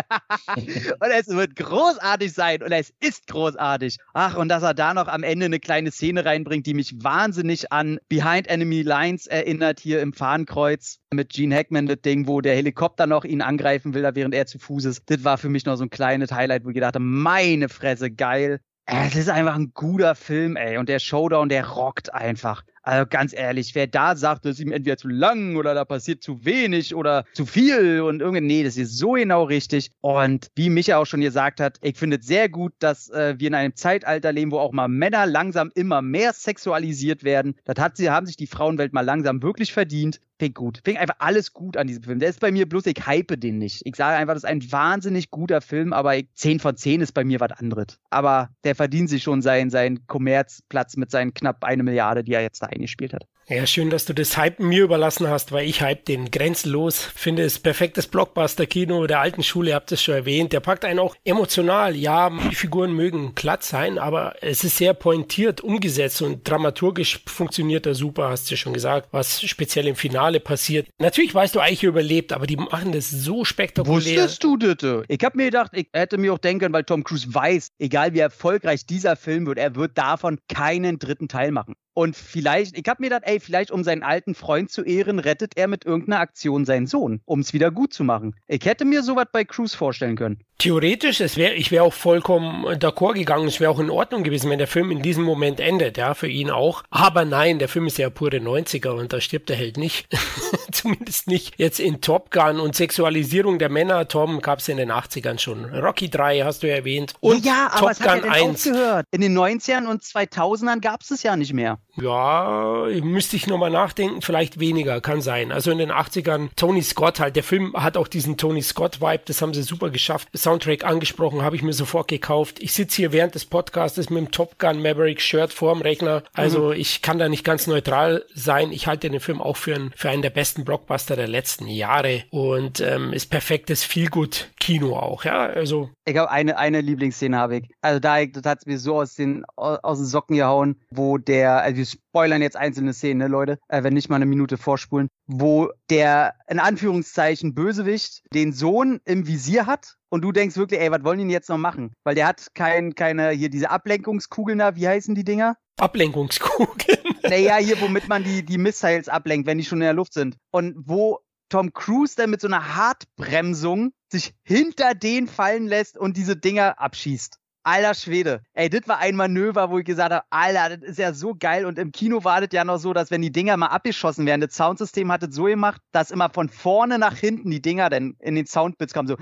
[0.99, 3.97] und es wird großartig sein und es ist großartig.
[4.13, 7.71] Ach, und dass er da noch am Ende eine kleine Szene reinbringt, die mich wahnsinnig
[7.71, 12.55] an Behind Enemy Lines erinnert, hier im Fahnenkreuz mit Gene Hackman, das Ding, wo der
[12.55, 15.09] Helikopter noch ihn angreifen will, während er zu Fuß ist.
[15.09, 18.11] Das war für mich noch so ein kleines Highlight, wo ich gedacht habe, meine Fresse,
[18.11, 18.59] geil.
[18.85, 20.77] Es ist einfach ein guter Film, ey.
[20.77, 22.63] Und der Showdown, der rockt einfach.
[22.83, 26.23] Also ganz ehrlich, wer da sagt, das ist ihm entweder zu lang oder da passiert
[26.23, 29.91] zu wenig oder zu viel und irgendwie, nee, das ist so genau richtig.
[30.01, 33.47] Und wie Micha auch schon gesagt hat, ich finde es sehr gut, dass äh, wir
[33.47, 37.55] in einem Zeitalter leben, wo auch mal Männer langsam immer mehr sexualisiert werden.
[37.65, 40.19] Das hat sie, haben sich die Frauenwelt mal langsam wirklich verdient.
[40.41, 40.81] Finde gut.
[40.83, 42.17] Finde einfach alles gut an diesem Film.
[42.17, 43.83] Der ist bei mir bloß, ich hype den nicht.
[43.85, 47.23] Ich sage einfach, das ist ein wahnsinnig guter Film, aber 10 von 10 ist bei
[47.23, 47.99] mir was anderes.
[48.09, 52.41] Aber der verdient sich schon seinen, seinen Kommerzplatz mit seinen knapp eine Milliarde, die er
[52.41, 53.27] jetzt da eingespielt hat.
[53.51, 57.03] Ja, schön, dass du das Hype mir überlassen hast, weil ich hype den grenzenlos.
[57.03, 60.53] Finde es perfektes Blockbuster-Kino der alten Schule, habt es schon erwähnt.
[60.53, 61.93] Der packt einen auch emotional.
[61.97, 67.85] Ja, die Figuren mögen glatt sein, aber es ist sehr pointiert umgesetzt und dramaturgisch funktioniert
[67.85, 70.87] er super, hast du schon gesagt, was speziell im Finale passiert.
[70.99, 73.97] Natürlich weißt du, Eiche überlebt, aber die machen das so spektakulär.
[73.97, 75.03] Wusstest du das?
[75.09, 78.19] Ich habe mir gedacht, ich hätte mir auch denken, weil Tom Cruise weiß, egal wie
[78.19, 81.75] erfolgreich dieser Film wird, er wird davon keinen dritten Teil machen.
[81.93, 85.57] Und vielleicht, ich habe mir gedacht, ey, vielleicht um seinen alten Freund zu ehren, rettet
[85.57, 88.35] er mit irgendeiner Aktion seinen Sohn, um es wieder gut zu machen.
[88.47, 90.43] Ich hätte mir sowas bei Cruise vorstellen können.
[90.57, 94.51] Theoretisch, es wäre, ich wäre auch vollkommen d'accord gegangen, es wäre auch in Ordnung gewesen,
[94.51, 96.83] wenn der Film in diesem Moment endet, ja, für ihn auch.
[96.91, 100.07] Aber nein, der Film ist ja pure 90er und da stirbt der Held nicht.
[100.71, 104.91] Zumindest nicht jetzt in Top Gun und Sexualisierung der Männer, Tom, gab es in den
[104.91, 105.65] 80ern schon.
[105.65, 107.15] Rocky 3 hast du erwähnt.
[107.21, 108.67] Und ja, aber Top es hat ja Gun dann 1.
[108.67, 109.05] aufgehört.
[109.09, 111.79] In den 90ern und 2000ern gab es es ja nicht mehr.
[111.95, 112.87] Ja,
[113.21, 115.51] müsste ich nochmal nachdenken, vielleicht weniger, kann sein.
[115.51, 119.43] Also in den 80ern, Tony Scott halt, der Film hat auch diesen Tony Scott-Vibe, das
[119.43, 120.27] haben sie super geschafft.
[120.35, 122.57] Soundtrack angesprochen, habe ich mir sofort gekauft.
[122.59, 126.23] Ich sitze hier während des Podcastes mit dem Top Gun Maverick Shirt vorm Rechner.
[126.33, 126.79] Also Mhm.
[126.79, 128.71] ich kann da nicht ganz neutral sein.
[128.71, 132.23] Ich halte den Film auch für, einen für einen der besten Blockbuster der letzten Jahre
[132.31, 135.45] und ähm, ist perfektes Feelgood-Kino auch, ja.
[135.45, 137.69] Also Ich glaube, eine, eine Lieblingsszene habe ich.
[137.81, 141.61] Also da das hat es mir so aus den, aus den Socken gehauen, wo der,
[141.61, 145.09] also wir spoilern jetzt einzelne Szenen, ne, Leute, äh, wenn nicht mal eine Minute vorspulen,
[145.27, 150.91] wo der, in Anführungszeichen, Bösewicht den Sohn im Visier hat und du denkst wirklich, ey,
[150.91, 151.93] was wollen die denn jetzt noch machen?
[152.03, 155.55] Weil der hat kein, keine, hier diese Ablenkungskugeln da, wie heißen die Dinger?
[155.79, 156.99] Ablenkungskugeln.
[157.23, 160.35] Naja, hier, womit man die, die Missiles ablenkt, wenn die schon in der Luft sind.
[160.51, 161.19] Und wo
[161.51, 166.79] Tom Cruise dann mit so einer Hartbremsung sich hinter den fallen lässt und diese Dinger
[166.79, 167.37] abschießt.
[167.63, 168.41] Alter Schwede.
[168.53, 171.65] Ey, das war ein Manöver, wo ich gesagt habe, Alter, das ist ja so geil.
[171.65, 174.41] Und im Kino war das ja noch so, dass wenn die Dinger mal abgeschossen werden,
[174.41, 178.15] das Soundsystem hat es so gemacht, dass immer von vorne nach hinten die Dinger dann
[178.19, 179.17] in den Soundbits kamen, so.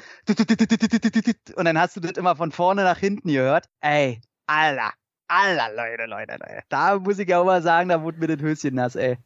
[1.55, 3.65] Und dann hast du das immer von vorne nach hinten gehört.
[3.81, 4.93] Ey, Alter.
[5.27, 6.63] Alter, Leute, Leute, Leute.
[6.69, 9.17] Da muss ich ja auch mal sagen, da wurde mir das Höschen nass, ey.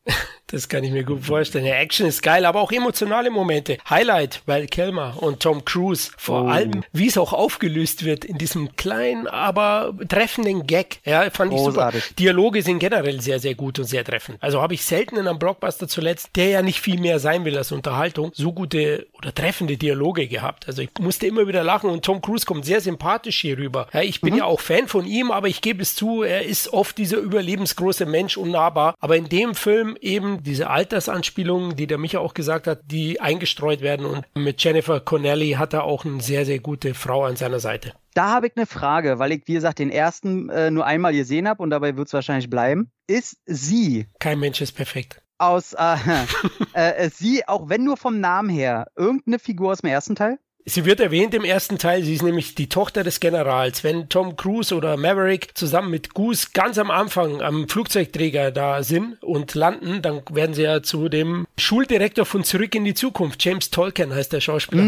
[0.48, 1.66] Das kann ich mir gut vorstellen.
[1.66, 3.78] Ja, Action ist geil, aber auch emotionale Momente.
[3.90, 6.48] Highlight, weil Kelmer und Tom Cruise vor Oh.
[6.48, 11.00] allem, wie es auch aufgelöst wird in diesem kleinen, aber treffenden Gag.
[11.06, 12.04] Ja, fand ich Großartig.
[12.04, 12.14] super.
[12.20, 14.38] Dialoge sind generell sehr, sehr gut und sehr treffend.
[14.42, 17.58] Also habe ich selten in einem Blockbuster zuletzt, der ja nicht viel mehr sein will
[17.58, 20.68] als Unterhaltung, so gute oder treffende Dialoge gehabt.
[20.68, 23.88] Also ich musste immer wieder lachen und Tom Cruise kommt sehr sympathisch hier rüber.
[23.94, 26.72] Ja, ich bin ja auch Fan von ihm, aber ich gebe es zu, er ist
[26.74, 28.96] oft dieser überlebensgroße Mensch, unnahbar.
[29.00, 33.82] Aber in dem Film eben diese Altersanspielungen, die der Micha auch gesagt hat, die eingestreut
[33.82, 37.60] werden und mit Jennifer Connelly hat er auch eine sehr, sehr gute Frau an seiner
[37.60, 37.94] Seite.
[38.14, 41.48] Da habe ich eine Frage, weil ich, wie gesagt, den ersten äh, nur einmal gesehen
[41.48, 42.90] habe und dabei wird es wahrscheinlich bleiben.
[43.08, 45.22] Ist sie Kein Mensch ist perfekt.
[45.38, 45.96] aus, äh,
[46.76, 50.40] äh, ist sie, auch wenn nur vom Namen her, irgendeine Figur aus dem ersten Teil?
[50.66, 53.84] Sie wird erwähnt im ersten Teil, sie ist nämlich die Tochter des Generals.
[53.84, 59.22] Wenn Tom Cruise oder Maverick zusammen mit Goose ganz am Anfang am Flugzeugträger da sind
[59.22, 63.72] und landen, dann werden sie ja zu dem Schuldirektor von Zurück in die Zukunft, James
[63.72, 64.84] Tolkien heißt der Schauspieler,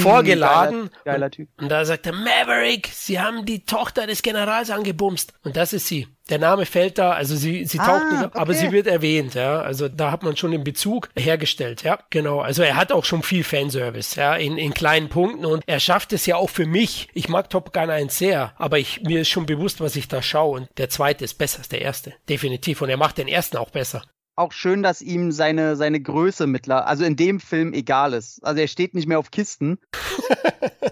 [0.00, 0.90] vorgeladen.
[0.90, 1.48] Geiler, geiler Typ.
[1.56, 5.32] Und da sagt er, Maverick, sie haben die Tochter des Generals angebumst.
[5.42, 6.06] Und das ist sie.
[6.30, 8.60] Der Name fällt da, also sie, sie taucht Ah, nicht, auf, aber okay.
[8.60, 9.60] sie wird erwähnt, ja.
[9.60, 11.98] Also da hat man schon den Bezug hergestellt, ja.
[12.08, 12.40] Genau.
[12.40, 16.14] Also er hat auch schon viel Fanservice, ja, in, in kleinen Punkten und er schafft
[16.14, 17.08] es ja auch für mich.
[17.12, 20.22] Ich mag Top Gun 1 sehr, aber ich, mir ist schon bewusst, was ich da
[20.22, 22.14] schaue und der zweite ist besser als der erste.
[22.28, 22.80] Definitiv.
[22.80, 24.02] Und er macht den ersten auch besser.
[24.36, 28.44] Auch schön, dass ihm seine, seine Größe mittler, also in dem Film egal ist.
[28.44, 29.78] Also er steht nicht mehr auf Kisten.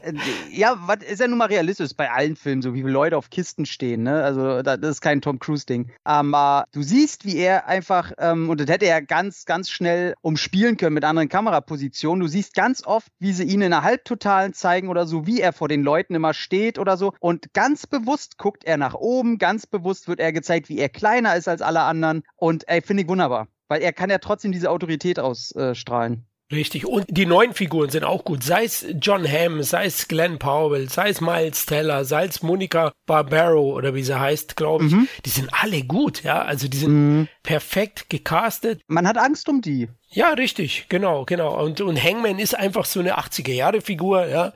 [0.02, 0.14] Äh,
[0.50, 3.30] ja, was ist ja nun mal realistisch bei allen Filmen, so wie viele Leute auf
[3.30, 4.22] Kisten stehen, ne?
[4.24, 5.90] Also da- das ist kein Tom Cruise-Ding.
[6.02, 10.76] Aber du siehst, wie er einfach, ähm, und das hätte er ganz, ganz schnell umspielen
[10.76, 12.20] können mit anderen Kamerapositionen.
[12.20, 15.52] Du siehst ganz oft, wie sie ihn in einer Halbtotalen zeigen oder so, wie er
[15.52, 17.12] vor den Leuten immer steht oder so.
[17.20, 21.36] Und ganz bewusst guckt er nach oben, ganz bewusst wird er gezeigt, wie er kleiner
[21.36, 22.24] ist als alle anderen.
[22.36, 23.31] Und ey, finde ich wunderbar.
[23.72, 26.26] Weil er kann ja trotzdem diese Autorität ausstrahlen.
[26.52, 26.86] Richtig.
[26.86, 28.44] Und die neuen Figuren sind auch gut.
[28.44, 32.92] Sei es John Hamm, sei es Glenn Powell, sei es Miles Teller, sei es Monica
[33.06, 34.94] Barbaro oder wie sie heißt, glaube ich.
[35.24, 36.42] Die sind alle gut, ja.
[36.42, 38.82] Also die sind perfekt gecastet.
[38.86, 39.88] Man hat Angst um die.
[40.14, 41.58] Ja, richtig, genau, genau.
[41.64, 44.52] Und, und Hangman ist einfach so eine 80er-Jahre-Figur, ja.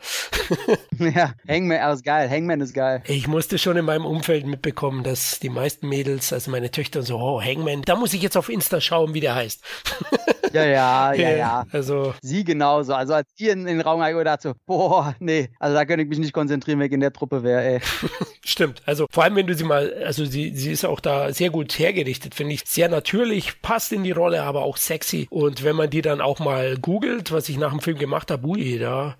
[0.99, 2.29] ja, Hangman ist geil.
[2.29, 3.03] Hangman ist geil.
[3.07, 7.17] Ich musste schon in meinem Umfeld mitbekommen, dass die meisten Mädels, also meine Töchter so,
[7.19, 9.65] oh, Hangman, da muss ich jetzt auf Insta schauen, wie der heißt.
[10.65, 11.65] Ja, ja, ja, ja.
[11.71, 12.95] Also, Sie genauso.
[12.95, 16.03] Also als die in, in den Raum gegangen dachte so, boah, nee, also da könnte
[16.03, 17.81] ich mich nicht konzentrieren, wenn ich in der Truppe wäre, ey.
[18.45, 18.81] Stimmt.
[18.87, 21.79] Also vor allem, wenn du sie mal, also sie, sie ist auch da sehr gut
[21.79, 22.63] hergerichtet, finde ich.
[22.65, 25.27] Sehr natürlich, passt in die Rolle, aber auch sexy.
[25.31, 28.47] Und wenn man die dann auch mal googelt, was ich nach dem Film gemacht habe,
[28.47, 29.17] ui, da,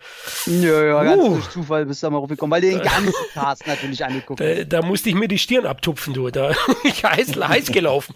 [0.47, 1.35] Ja, ja, ganz Uh.
[1.35, 4.59] durch Zufall bist du da mal raufgekommen, weil du den ganzen Cast natürlich angeguckt hast.
[4.59, 6.31] da, da musste ich mir die Stirn abtupfen, du.
[6.31, 6.53] Da
[6.85, 8.15] ich heiß, heiß gelaufen.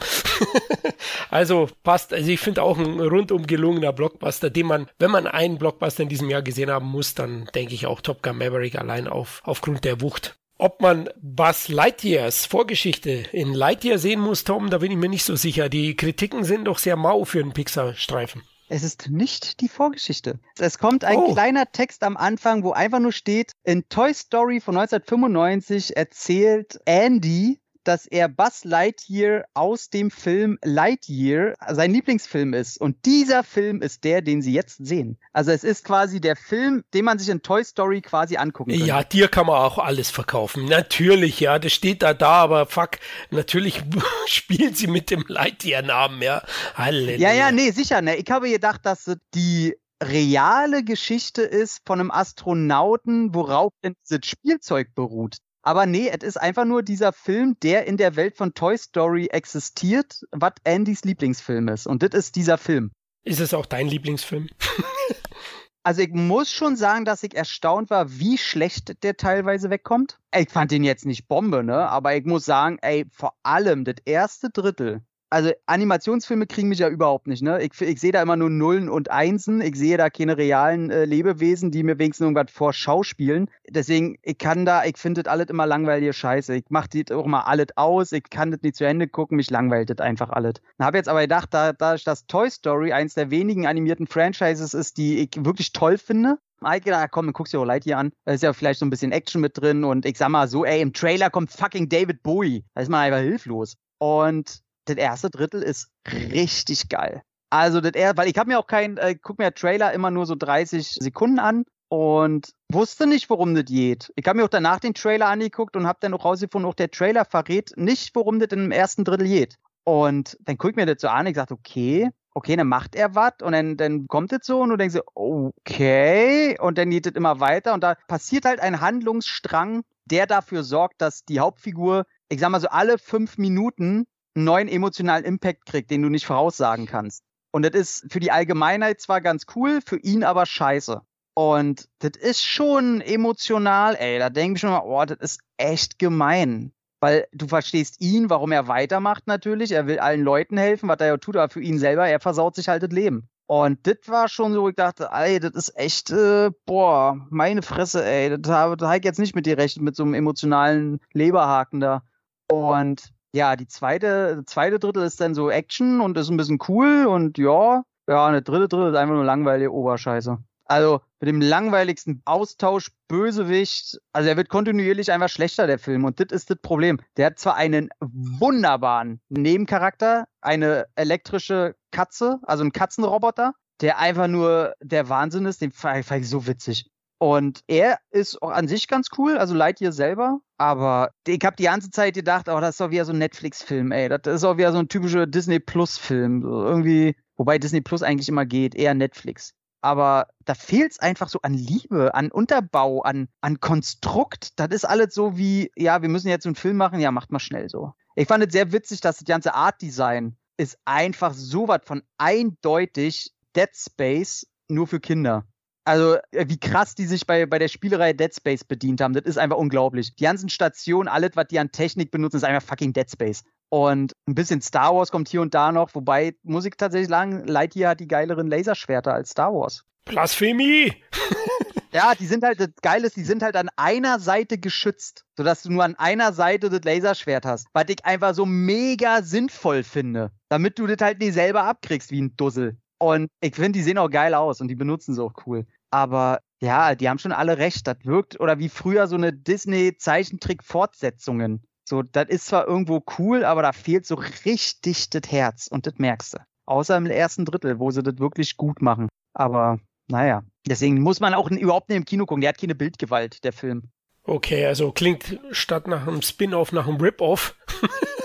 [1.31, 2.13] also passt.
[2.13, 6.09] Also ich finde auch ein rundum gelungener Blockbuster, den man, wenn man einen Blockbuster in
[6.09, 9.85] diesem Jahr gesehen haben muss, dann denke ich auch Top Gun Maverick allein auf, aufgrund
[9.85, 10.37] der Wucht.
[10.59, 15.24] Ob man Buzz Lightyears Vorgeschichte in Lightyear sehen muss, Tom, da bin ich mir nicht
[15.24, 15.70] so sicher.
[15.70, 18.43] Die Kritiken sind doch sehr mau für einen Pixar-Streifen.
[18.69, 20.39] Es ist nicht die Vorgeschichte.
[20.59, 21.32] Es kommt ein oh.
[21.32, 27.59] kleiner Text am Anfang, wo einfach nur steht, in Toy Story von 1995 erzählt Andy
[27.85, 32.81] dass er Buzz Lightyear aus dem Film Lightyear sein Lieblingsfilm ist.
[32.81, 35.19] Und dieser Film ist der, den Sie jetzt sehen.
[35.32, 38.86] Also es ist quasi der Film, den man sich in Toy Story quasi angucken kann.
[38.86, 40.66] Ja, dir kann man auch alles verkaufen.
[40.66, 42.98] Natürlich, ja, das steht da da, aber fuck,
[43.31, 43.82] natürlich
[44.27, 46.43] spielt sie mit dem Lightyear-Namen, ja.
[46.74, 47.19] Halleluja.
[47.19, 48.02] Ja, ja, nee, sicher.
[48.02, 48.16] Ne?
[48.16, 54.94] Ich habe gedacht, dass die reale Geschichte ist von einem Astronauten, worauf denn dieses Spielzeug
[54.94, 55.36] beruht.
[55.62, 59.27] Aber nee, es ist einfach nur dieser Film, der in der Welt von Toy Story
[59.27, 61.87] existiert, was Andys Lieblingsfilm ist.
[61.87, 62.93] Und das ist dieser Film.
[63.24, 64.49] Ist es auch dein Lieblingsfilm?
[65.82, 70.19] also ich muss schon sagen, dass ich erstaunt war, wie schlecht der teilweise wegkommt.
[70.35, 71.89] Ich fand den jetzt nicht Bombe, ne?
[71.91, 76.89] Aber ich muss sagen, ey, vor allem das erste Drittel also Animationsfilme kriegen mich ja
[76.89, 77.62] überhaupt nicht, ne?
[77.62, 79.61] Ich, ich sehe da immer nur Nullen und Einsen.
[79.61, 83.48] Ich sehe da keine realen äh, Lebewesen, die mir wenigstens irgendwas vor Schau spielen.
[83.69, 86.55] Deswegen, ich kann da, ich finde das alles immer langweilige Scheiße.
[86.57, 88.11] Ich mache die auch mal alles aus.
[88.12, 89.36] Ich kann das nicht zu Ende gucken.
[89.36, 90.55] Mich langweilt das einfach alles.
[90.81, 94.97] Habe jetzt aber gedacht, da, da das Toy Story eins der wenigen animierten Franchises ist,
[94.97, 96.39] die ich wirklich toll finde,
[96.74, 98.12] ich gedacht, komm, dann guckst du auch Lightyear an.
[98.24, 100.65] Da ist ja vielleicht so ein bisschen Action mit drin und ich sag mal so,
[100.65, 102.65] ey, im Trailer kommt fucking David Bowie.
[102.74, 103.77] Da ist man einfach hilflos.
[103.98, 107.23] Und das erste Drittel ist richtig geil.
[107.51, 110.27] Also das er, weil ich habe mir auch kein, äh, guck mir Trailer immer nur
[110.27, 114.12] so 30 Sekunden an und wusste nicht, worum das geht.
[114.15, 116.90] Ich habe mir auch danach den Trailer angeguckt und habe dann auch rausgefunden, auch der
[116.90, 119.57] Trailer verrät nicht, worum das im ersten Drittel geht.
[119.82, 123.16] Und dann guck ich mir das so an, ich sage, okay, okay, dann macht er
[123.16, 127.07] was und dann, dann kommt das so und du denkst so, okay, und dann geht
[127.07, 132.05] es immer weiter und da passiert halt ein Handlungsstrang, der dafür sorgt, dass die Hauptfigur,
[132.28, 136.86] ich sag mal so alle fünf Minuten neuen emotionalen Impact kriegt, den du nicht voraussagen
[136.86, 137.24] kannst.
[137.52, 141.02] Und das ist für die Allgemeinheit zwar ganz cool, für ihn aber scheiße.
[141.35, 144.19] Und das ist schon emotional, ey.
[144.19, 146.73] Da denke ich schon mal, oh, das ist echt gemein.
[147.01, 149.73] Weil du verstehst ihn, warum er weitermacht natürlich.
[149.73, 152.55] Er will allen Leuten helfen, was er ja tut, aber für ihn selber, er versaut
[152.57, 153.28] sich halt das Leben.
[153.47, 158.05] Und das war schon so, ich dachte, ey, das ist echt, äh, boah, meine Fresse,
[158.05, 158.39] ey.
[158.39, 162.02] Das habe ich jetzt nicht mit dir recht, mit so einem emotionalen Leberhaken da.
[162.48, 167.07] Und ja, die zweite, zweite Drittel ist dann so Action und ist ein bisschen cool
[167.07, 170.39] und ja, ja, eine dritte Drittel ist einfach nur langweilige Oberscheiße.
[170.65, 176.05] Also mit dem langweiligsten Austausch Bösewicht, also er wird kontinuierlich einfach schlechter, der Film.
[176.05, 177.01] Und das ist das Problem.
[177.16, 184.74] Der hat zwar einen wunderbaren Nebencharakter, eine elektrische Katze, also ein Katzenroboter, der einfach nur
[184.81, 186.89] der Wahnsinn ist, den fand ich so witzig.
[187.23, 190.41] Und er ist auch an sich ganz cool, also Lightyear selber.
[190.57, 193.93] Aber ich habe die ganze Zeit gedacht, oh, das ist doch wieder so ein Netflix-Film,
[193.93, 194.09] ey.
[194.09, 196.41] Das ist auch wieder so ein typischer Disney Plus-Film.
[196.41, 199.53] So irgendwie, wobei Disney Plus eigentlich immer geht, eher Netflix.
[199.83, 204.59] Aber da fehlt es einfach so an Liebe, an Unterbau, an, an Konstrukt.
[204.59, 207.33] Das ist alles so wie, ja, wir müssen jetzt so einen Film machen, ja, macht
[207.33, 207.93] mal schnell so.
[208.15, 213.35] Ich fand es sehr witzig, dass das ganze Art-Design ist einfach so was von eindeutig
[213.55, 215.45] Dead Space nur für Kinder.
[215.85, 219.24] Also, äh, wie krass die sich bei, bei der Spielerei Dead Space bedient haben, das
[219.24, 220.15] ist einfach unglaublich.
[220.15, 223.43] Die ganzen Stationen, alles, was die an Technik benutzen, ist einfach fucking Dead Space.
[223.70, 227.47] Und ein bisschen Star Wars kommt hier und da noch, wobei, muss ich tatsächlich sagen,
[227.47, 229.85] Lightyear hat die geileren Laserschwerter als Star Wars.
[230.05, 230.93] Blasphemie!
[231.93, 235.62] ja, die sind halt, das Geile ist, die sind halt an einer Seite geschützt, sodass
[235.62, 237.69] du nur an einer Seite das Laserschwert hast.
[237.73, 242.23] Was ich einfach so mega sinnvoll finde, damit du das halt nicht selber abkriegst wie
[242.23, 242.77] ein Dussel.
[243.01, 245.65] Und ich finde, die sehen auch geil aus und die benutzen sie auch cool.
[245.91, 247.87] Aber ja, die haben schon alle recht.
[247.87, 251.63] Das wirkt, oder wie früher so eine Disney-Zeichentrick-Fortsetzungen.
[251.89, 255.95] So, das ist zwar irgendwo cool, aber da fehlt so richtig das Herz und das
[255.97, 256.39] merkst du.
[256.67, 259.09] Außer im ersten Drittel, wo sie das wirklich gut machen.
[259.33, 259.79] Aber
[260.09, 262.43] naja, deswegen muss man auch überhaupt nicht im Kino gucken.
[262.43, 263.85] Der hat keine Bildgewalt, der Film.
[264.25, 267.57] Okay, also klingt statt nach einem Spin-off nach einem Rip-Off.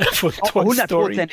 [0.12, 1.18] von Toy 100 Story.
[1.18, 1.28] Äh,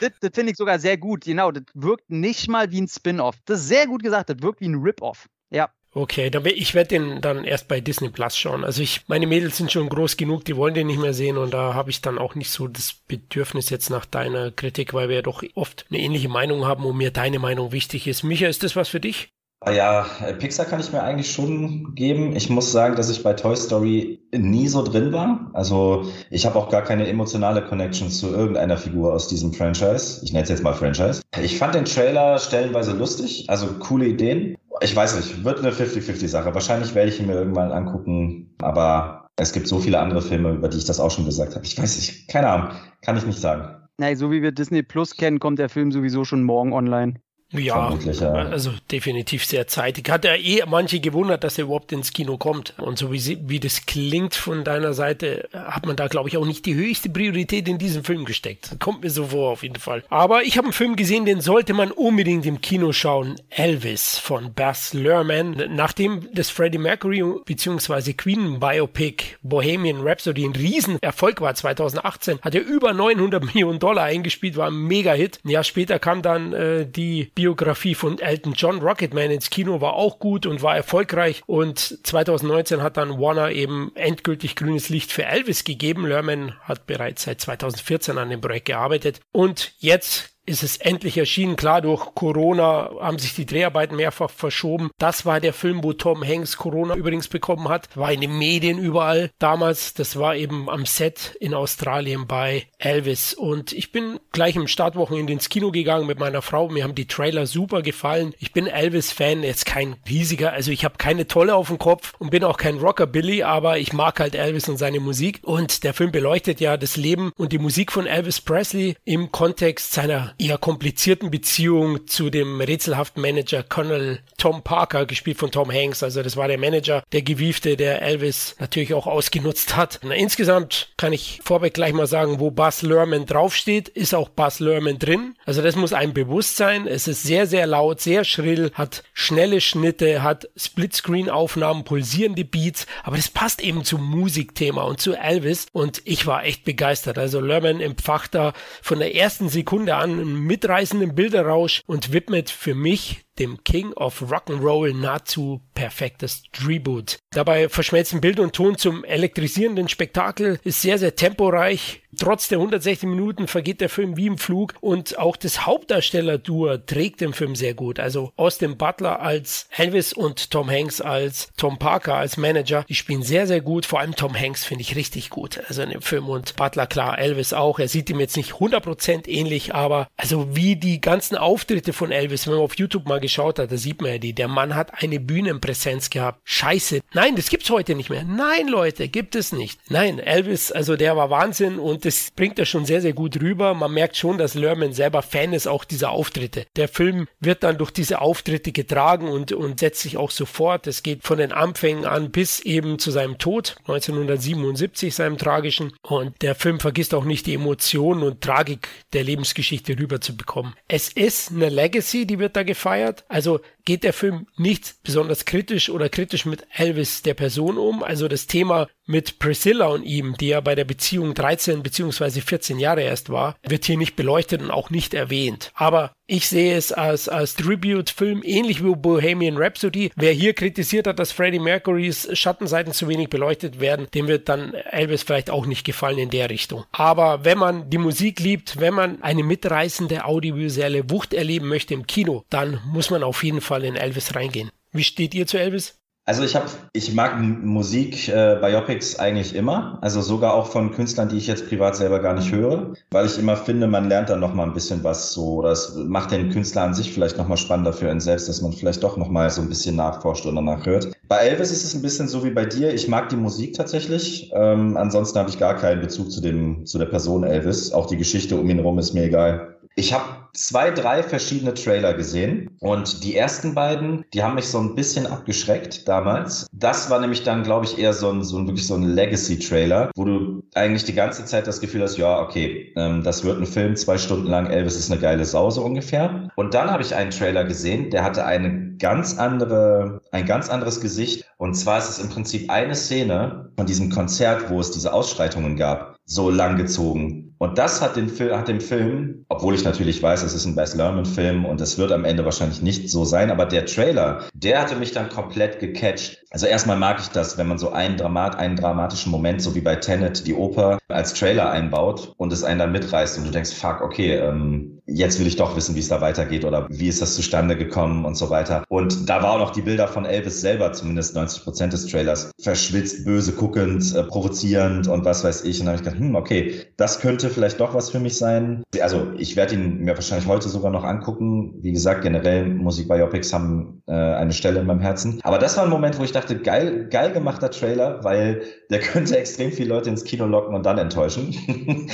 [0.00, 1.24] das, das finde ich sogar sehr gut.
[1.24, 3.36] Genau, das wirkt nicht mal wie ein Spin-off.
[3.44, 4.30] Das ist sehr gut gesagt.
[4.30, 5.26] Das wirkt wie ein Rip-off.
[5.50, 5.70] Ja.
[5.92, 8.64] Okay, dann, ich werde den dann erst bei Disney Plus schauen.
[8.64, 11.54] Also ich, meine Mädels sind schon groß genug, die wollen den nicht mehr sehen und
[11.54, 15.16] da habe ich dann auch nicht so das Bedürfnis jetzt nach deiner Kritik, weil wir
[15.16, 18.24] ja doch oft eine ähnliche Meinung haben und mir deine Meinung wichtig ist.
[18.24, 19.30] Micha, ist das was für dich?
[19.60, 22.36] Ah ja, äh, Pixar kann ich mir eigentlich schon geben.
[22.36, 25.50] Ich muss sagen, dass ich bei Toy Story nie so drin war.
[25.54, 30.20] Also ich habe auch gar keine emotionale Connection zu irgendeiner Figur aus diesem Franchise.
[30.22, 31.22] Ich nenne es jetzt mal Franchise.
[31.42, 34.56] Ich fand den Trailer stellenweise lustig, also coole Ideen.
[34.82, 36.52] Ich weiß nicht, wird eine 50-50-Sache.
[36.52, 40.68] Wahrscheinlich werde ich ihn mir irgendwann angucken, aber es gibt so viele andere Filme, über
[40.68, 41.64] die ich das auch schon gesagt habe.
[41.64, 42.70] Ich weiß nicht, keine Ahnung,
[43.00, 43.74] kann ich nicht sagen.
[43.98, 47.14] Nein, so wie wir Disney Plus kennen, kommt der Film sowieso schon morgen online.
[47.52, 50.10] Ja, ja, also definitiv sehr zeitig.
[50.10, 52.74] Hat ja eh manche gewundert, dass er überhaupt ins Kino kommt.
[52.78, 56.36] Und so wie, sie, wie das klingt von deiner Seite, hat man da, glaube ich,
[56.36, 58.76] auch nicht die höchste Priorität in diesen Film gesteckt.
[58.80, 60.02] Kommt mir so vor, auf jeden Fall.
[60.08, 63.36] Aber ich habe einen Film gesehen, den sollte man unbedingt im Kino schauen.
[63.48, 65.62] Elvis von Baz Luhrmann.
[65.70, 68.14] Nachdem das Freddie Mercury bzw.
[68.14, 74.56] Queen Biopic Bohemian Rhapsody ein Riesenerfolg war 2018, hat er über 900 Millionen Dollar eingespielt,
[74.56, 75.38] war ein Mega-Hit.
[75.44, 79.92] Ein Jahr später kam dann äh, die Biografie von Elton John, Rocketman, ins Kino, war
[79.92, 81.42] auch gut und war erfolgreich.
[81.46, 86.06] Und 2019 hat dann Warner eben endgültig grünes Licht für Elvis gegeben.
[86.06, 89.20] Lerman hat bereits seit 2014 an dem Projekt gearbeitet.
[89.32, 91.56] Und jetzt ist es endlich erschienen.
[91.56, 94.90] Klar, durch Corona haben sich die Dreharbeiten mehrfach verschoben.
[94.98, 97.88] Das war der Film, wo Tom Hanks Corona übrigens bekommen hat.
[97.96, 99.94] War in den Medien überall damals.
[99.94, 103.34] Das war eben am Set in Australien bei Elvis.
[103.34, 106.68] Und ich bin gleich im Startwochenende ins Kino gegangen mit meiner Frau.
[106.68, 108.34] Mir haben die Trailer super gefallen.
[108.38, 112.30] Ich bin Elvis-Fan, jetzt kein riesiger, also ich habe keine Tolle auf dem Kopf und
[112.30, 115.40] bin auch kein Rockabilly, aber ich mag halt Elvis und seine Musik.
[115.42, 119.92] Und der Film beleuchtet ja das Leben und die Musik von Elvis Presley im Kontext
[119.92, 126.02] seiner eher komplizierten Beziehung zu dem rätselhaften Manager Colonel Tom Parker, gespielt von Tom Hanks.
[126.02, 130.00] Also das war der Manager, der Gewiefte, der Elvis natürlich auch ausgenutzt hat.
[130.02, 134.60] Na, insgesamt kann ich vorweg gleich mal sagen, wo Buzz Lerman draufsteht, ist auch Buzz
[134.60, 135.34] Lerman drin.
[135.46, 136.86] Also das muss einem bewusst sein.
[136.86, 143.16] Es ist sehr, sehr laut, sehr schrill, hat schnelle Schnitte, hat Splitscreen-Aufnahmen, pulsierende Beats, aber
[143.16, 147.18] das passt eben zum Musikthema und zu Elvis und ich war echt begeistert.
[147.18, 148.52] Also Lerman empfacht da
[148.82, 154.22] von der ersten Sekunde an einen mitreißenden Bilderrausch und widmet für mich dem King of
[154.22, 157.18] Rock'n'Roll nahezu perfektes Reboot.
[157.30, 162.02] Dabei verschmelzen Bild und Ton zum elektrisierenden Spektakel, ist sehr, sehr temporeich.
[162.18, 167.20] Trotz der 160 Minuten vergeht der Film wie im Flug und auch das Hauptdarsteller-Duo trägt
[167.20, 168.00] den Film sehr gut.
[168.00, 173.22] Also Austin Butler als Elvis und Tom Hanks als Tom Parker als Manager, die spielen
[173.22, 173.84] sehr, sehr gut.
[173.84, 175.60] Vor allem Tom Hanks finde ich richtig gut.
[175.68, 177.78] Also in dem Film und Butler, klar, Elvis auch.
[177.78, 182.46] Er sieht ihm jetzt nicht 100% ähnlich, aber also wie die ganzen Auftritte von Elvis,
[182.46, 184.34] wenn man auf YouTube mal geschaut hat, da sieht man ja die.
[184.34, 186.40] Der Mann hat eine Bühnenpräsenz gehabt.
[186.44, 187.00] Scheiße.
[187.12, 188.24] Nein, das gibt's heute nicht mehr.
[188.24, 189.80] Nein, Leute, gibt es nicht.
[189.90, 193.74] Nein, Elvis, also der war Wahnsinn und das bringt er schon sehr, sehr gut rüber.
[193.74, 196.66] Man merkt schon, dass Lerman selber Fan ist auch dieser Auftritte.
[196.76, 200.86] Der Film wird dann durch diese Auftritte getragen und, und setzt sich auch sofort.
[200.86, 205.92] Es geht von den Anfängen an bis eben zu seinem Tod, 1977, seinem tragischen.
[206.02, 210.74] Und der Film vergisst auch nicht die Emotionen und Tragik der Lebensgeschichte rüberzubekommen.
[210.88, 213.15] Es ist eine Legacy, die wird da gefeiert.
[213.28, 218.02] Also geht der Film nicht besonders kritisch oder kritisch mit Elvis der Person um.
[218.02, 222.40] Also das Thema mit Priscilla und ihm, die ja bei der Beziehung 13 bzw.
[222.40, 225.70] 14 Jahre erst war, wird hier nicht beleuchtet und auch nicht erwähnt.
[225.74, 230.10] Aber ich sehe es als, als Tribute-Film, ähnlich wie Bohemian Rhapsody.
[230.16, 234.74] Wer hier kritisiert hat, dass Freddie Mercurys Schattenseiten zu wenig beleuchtet werden, dem wird dann
[234.74, 236.84] Elvis vielleicht auch nicht gefallen in der Richtung.
[236.90, 242.08] Aber wenn man die Musik liebt, wenn man eine mitreißende audiovisuelle Wucht erleben möchte im
[242.08, 244.70] Kino, dann muss man auf jeden Fall in Elvis reingehen.
[244.92, 245.98] Wie steht ihr zu Elvis?
[246.28, 251.28] Also ich habe, ich mag Musik, äh, Biopics eigentlich immer, also sogar auch von Künstlern,
[251.28, 254.40] die ich jetzt privat selber gar nicht höre, weil ich immer finde, man lernt dann
[254.40, 257.56] noch mal ein bisschen was so, das macht den Künstler an sich vielleicht noch mal
[257.56, 260.60] spannender für einen selbst, dass man vielleicht doch noch mal so ein bisschen nachforscht oder
[260.62, 261.12] nachhört.
[261.28, 262.92] Bei Elvis ist es ein bisschen so wie bei dir.
[262.92, 264.50] Ich mag die Musik tatsächlich.
[264.52, 267.92] Ähm, ansonsten habe ich gar keinen Bezug zu dem, zu der Person Elvis.
[267.92, 269.76] Auch die Geschichte um ihn herum ist mir egal.
[269.94, 270.24] Ich habe
[270.56, 275.26] zwei, drei verschiedene Trailer gesehen und die ersten beiden, die haben mich so ein bisschen
[275.26, 276.66] abgeschreckt damals.
[276.72, 280.10] Das war nämlich dann, glaube ich, eher so ein, so ein wirklich so ein Legacy-Trailer,
[280.16, 283.66] wo du eigentlich die ganze Zeit das Gefühl hast, ja, okay, ähm, das wird ein
[283.66, 286.50] Film, zwei Stunden lang, Elvis ist eine geile Sause ungefähr.
[286.56, 291.00] Und dann habe ich einen Trailer gesehen, der hatte eine ganz andere, ein ganz anderes
[291.00, 291.44] Gesicht.
[291.58, 295.76] Und zwar ist es im Prinzip eine Szene von diesem Konzert, wo es diese Ausschreitungen
[295.76, 297.54] gab, so lang gezogen.
[297.58, 300.74] Und das hat den, Film, hat dem Film, obwohl ich natürlich weiß, es ist ein
[300.74, 304.82] Bess Lerman-Film und es wird am Ende wahrscheinlich nicht so sein, aber der Trailer, der
[304.82, 306.42] hatte mich dann komplett gecatcht.
[306.50, 309.80] Also erstmal mag ich das, wenn man so einen, Dramat, einen dramatischen Moment, so wie
[309.80, 313.72] bei Tenet, die Oper als Trailer einbaut und es einen dann mitreißt und du denkst,
[313.72, 317.22] fuck, okay, ähm, jetzt will ich doch wissen, wie es da weitergeht oder wie ist
[317.22, 318.84] das zustande gekommen und so weiter.
[318.88, 322.50] Und da war auch noch die Bilder von Elvis selber, zumindest 90 Prozent des Trailers,
[322.60, 325.80] verschwitzt, böse guckend, äh, provozierend und was weiß ich.
[325.80, 328.82] Und dann habe ich gedacht, hm, okay, das könnte vielleicht doch was für mich sein.
[329.00, 331.74] Also ich werde ihn mir wahrscheinlich heute sogar noch angucken.
[331.82, 335.40] Wie gesagt, generell Musikbiopics haben äh, eine Stelle in meinem Herzen.
[335.42, 339.36] Aber das war ein Moment, wo ich dachte, geil, geil gemachter Trailer, weil der könnte
[339.38, 341.54] extrem viele Leute ins Kino locken und dann enttäuschen.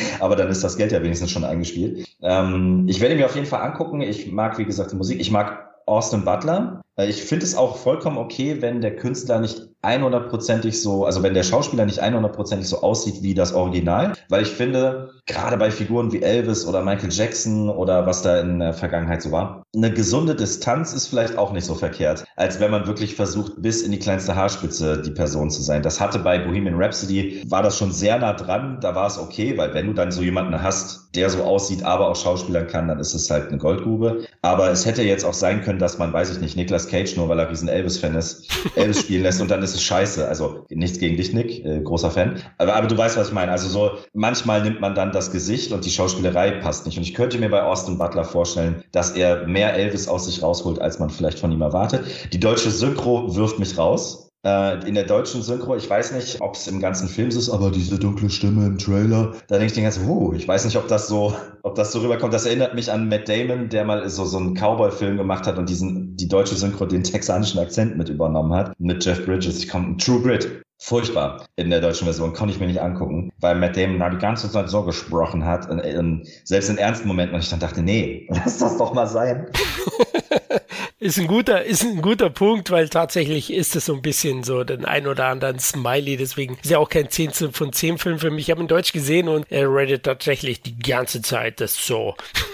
[0.20, 2.06] Aber dann ist das Geld ja wenigstens schon eingespielt.
[2.22, 4.00] Ähm, ich werde mir auf jeden Fall angucken.
[4.00, 5.20] Ich mag, wie gesagt, die Musik.
[5.20, 6.82] Ich mag Austin Butler.
[6.96, 11.34] Äh, ich finde es auch vollkommen okay, wenn der Künstler nicht 100%ig so, also wenn
[11.34, 16.12] der Schauspieler nicht 100%ig so aussieht wie das Original, weil ich finde, gerade bei Figuren
[16.12, 20.34] wie Elvis oder Michael Jackson oder was da in der Vergangenheit so war, eine gesunde
[20.34, 23.98] Distanz ist vielleicht auch nicht so verkehrt, als wenn man wirklich versucht, bis in die
[23.98, 25.82] kleinste Haarspitze die Person zu sein.
[25.82, 29.56] Das hatte bei Bohemian Rhapsody, war das schon sehr nah dran, da war es okay,
[29.58, 32.98] weil wenn du dann so jemanden hast, der so aussieht, aber auch Schauspielern kann, dann
[32.98, 34.24] ist es halt eine Goldgrube.
[34.40, 37.28] Aber es hätte jetzt auch sein können, dass man, weiß ich nicht, Niklas Cage, nur
[37.28, 40.26] weil er riesen Elvis-Fan ist, Elvis spielen lässt und dann ist es scheiße.
[40.26, 42.36] Also nichts gegen dich, Nick, äh, großer Fan.
[42.58, 43.52] Aber, aber du weißt, was ich meine.
[43.52, 46.96] Also so, manchmal nimmt man dann das Gesicht und die Schauspielerei passt nicht.
[46.96, 50.80] Und ich könnte mir bei Austin Butler vorstellen, dass er mehr Elvis aus sich rausholt,
[50.80, 52.04] als man vielleicht von ihm erwartet.
[52.32, 54.21] Die deutsche Synchro wirft mich raus.
[54.44, 57.70] Äh, in der deutschen Synchro, ich weiß nicht, ob es im ganzen Film ist, aber
[57.70, 60.88] diese dunkle Stimme im Trailer, da denke ich den ganzen, uh, ich weiß nicht, ob
[60.88, 62.34] das so, ob das so rüberkommt.
[62.34, 65.68] Das erinnert mich an Matt Damon, der mal so, so einen Cowboy-Film gemacht hat und
[65.68, 69.58] diesen, die deutsche Synchro den texanischen Akzent mit übernommen hat, mit Jeff Bridges.
[69.58, 70.62] Ich komme, True Grit.
[70.84, 74.18] Furchtbar in der deutschen Version, konnte ich mir nicht angucken, weil Matt Damon da die
[74.18, 77.82] ganze Zeit so gesprochen hat, in, in, selbst in ernsten Momenten, und ich dann dachte,
[77.82, 79.46] nee, lass das doch mal sein.
[80.98, 84.62] Ist ein guter, ist ein guter Punkt, weil tatsächlich ist es so ein bisschen so
[84.62, 86.16] den ein oder anderen Smiley.
[86.16, 88.46] Deswegen ist ja auch kein 10 von 10 Film für mich.
[88.46, 92.14] Ich habe ihn Deutsch gesehen und er redet tatsächlich die ganze Zeit das so.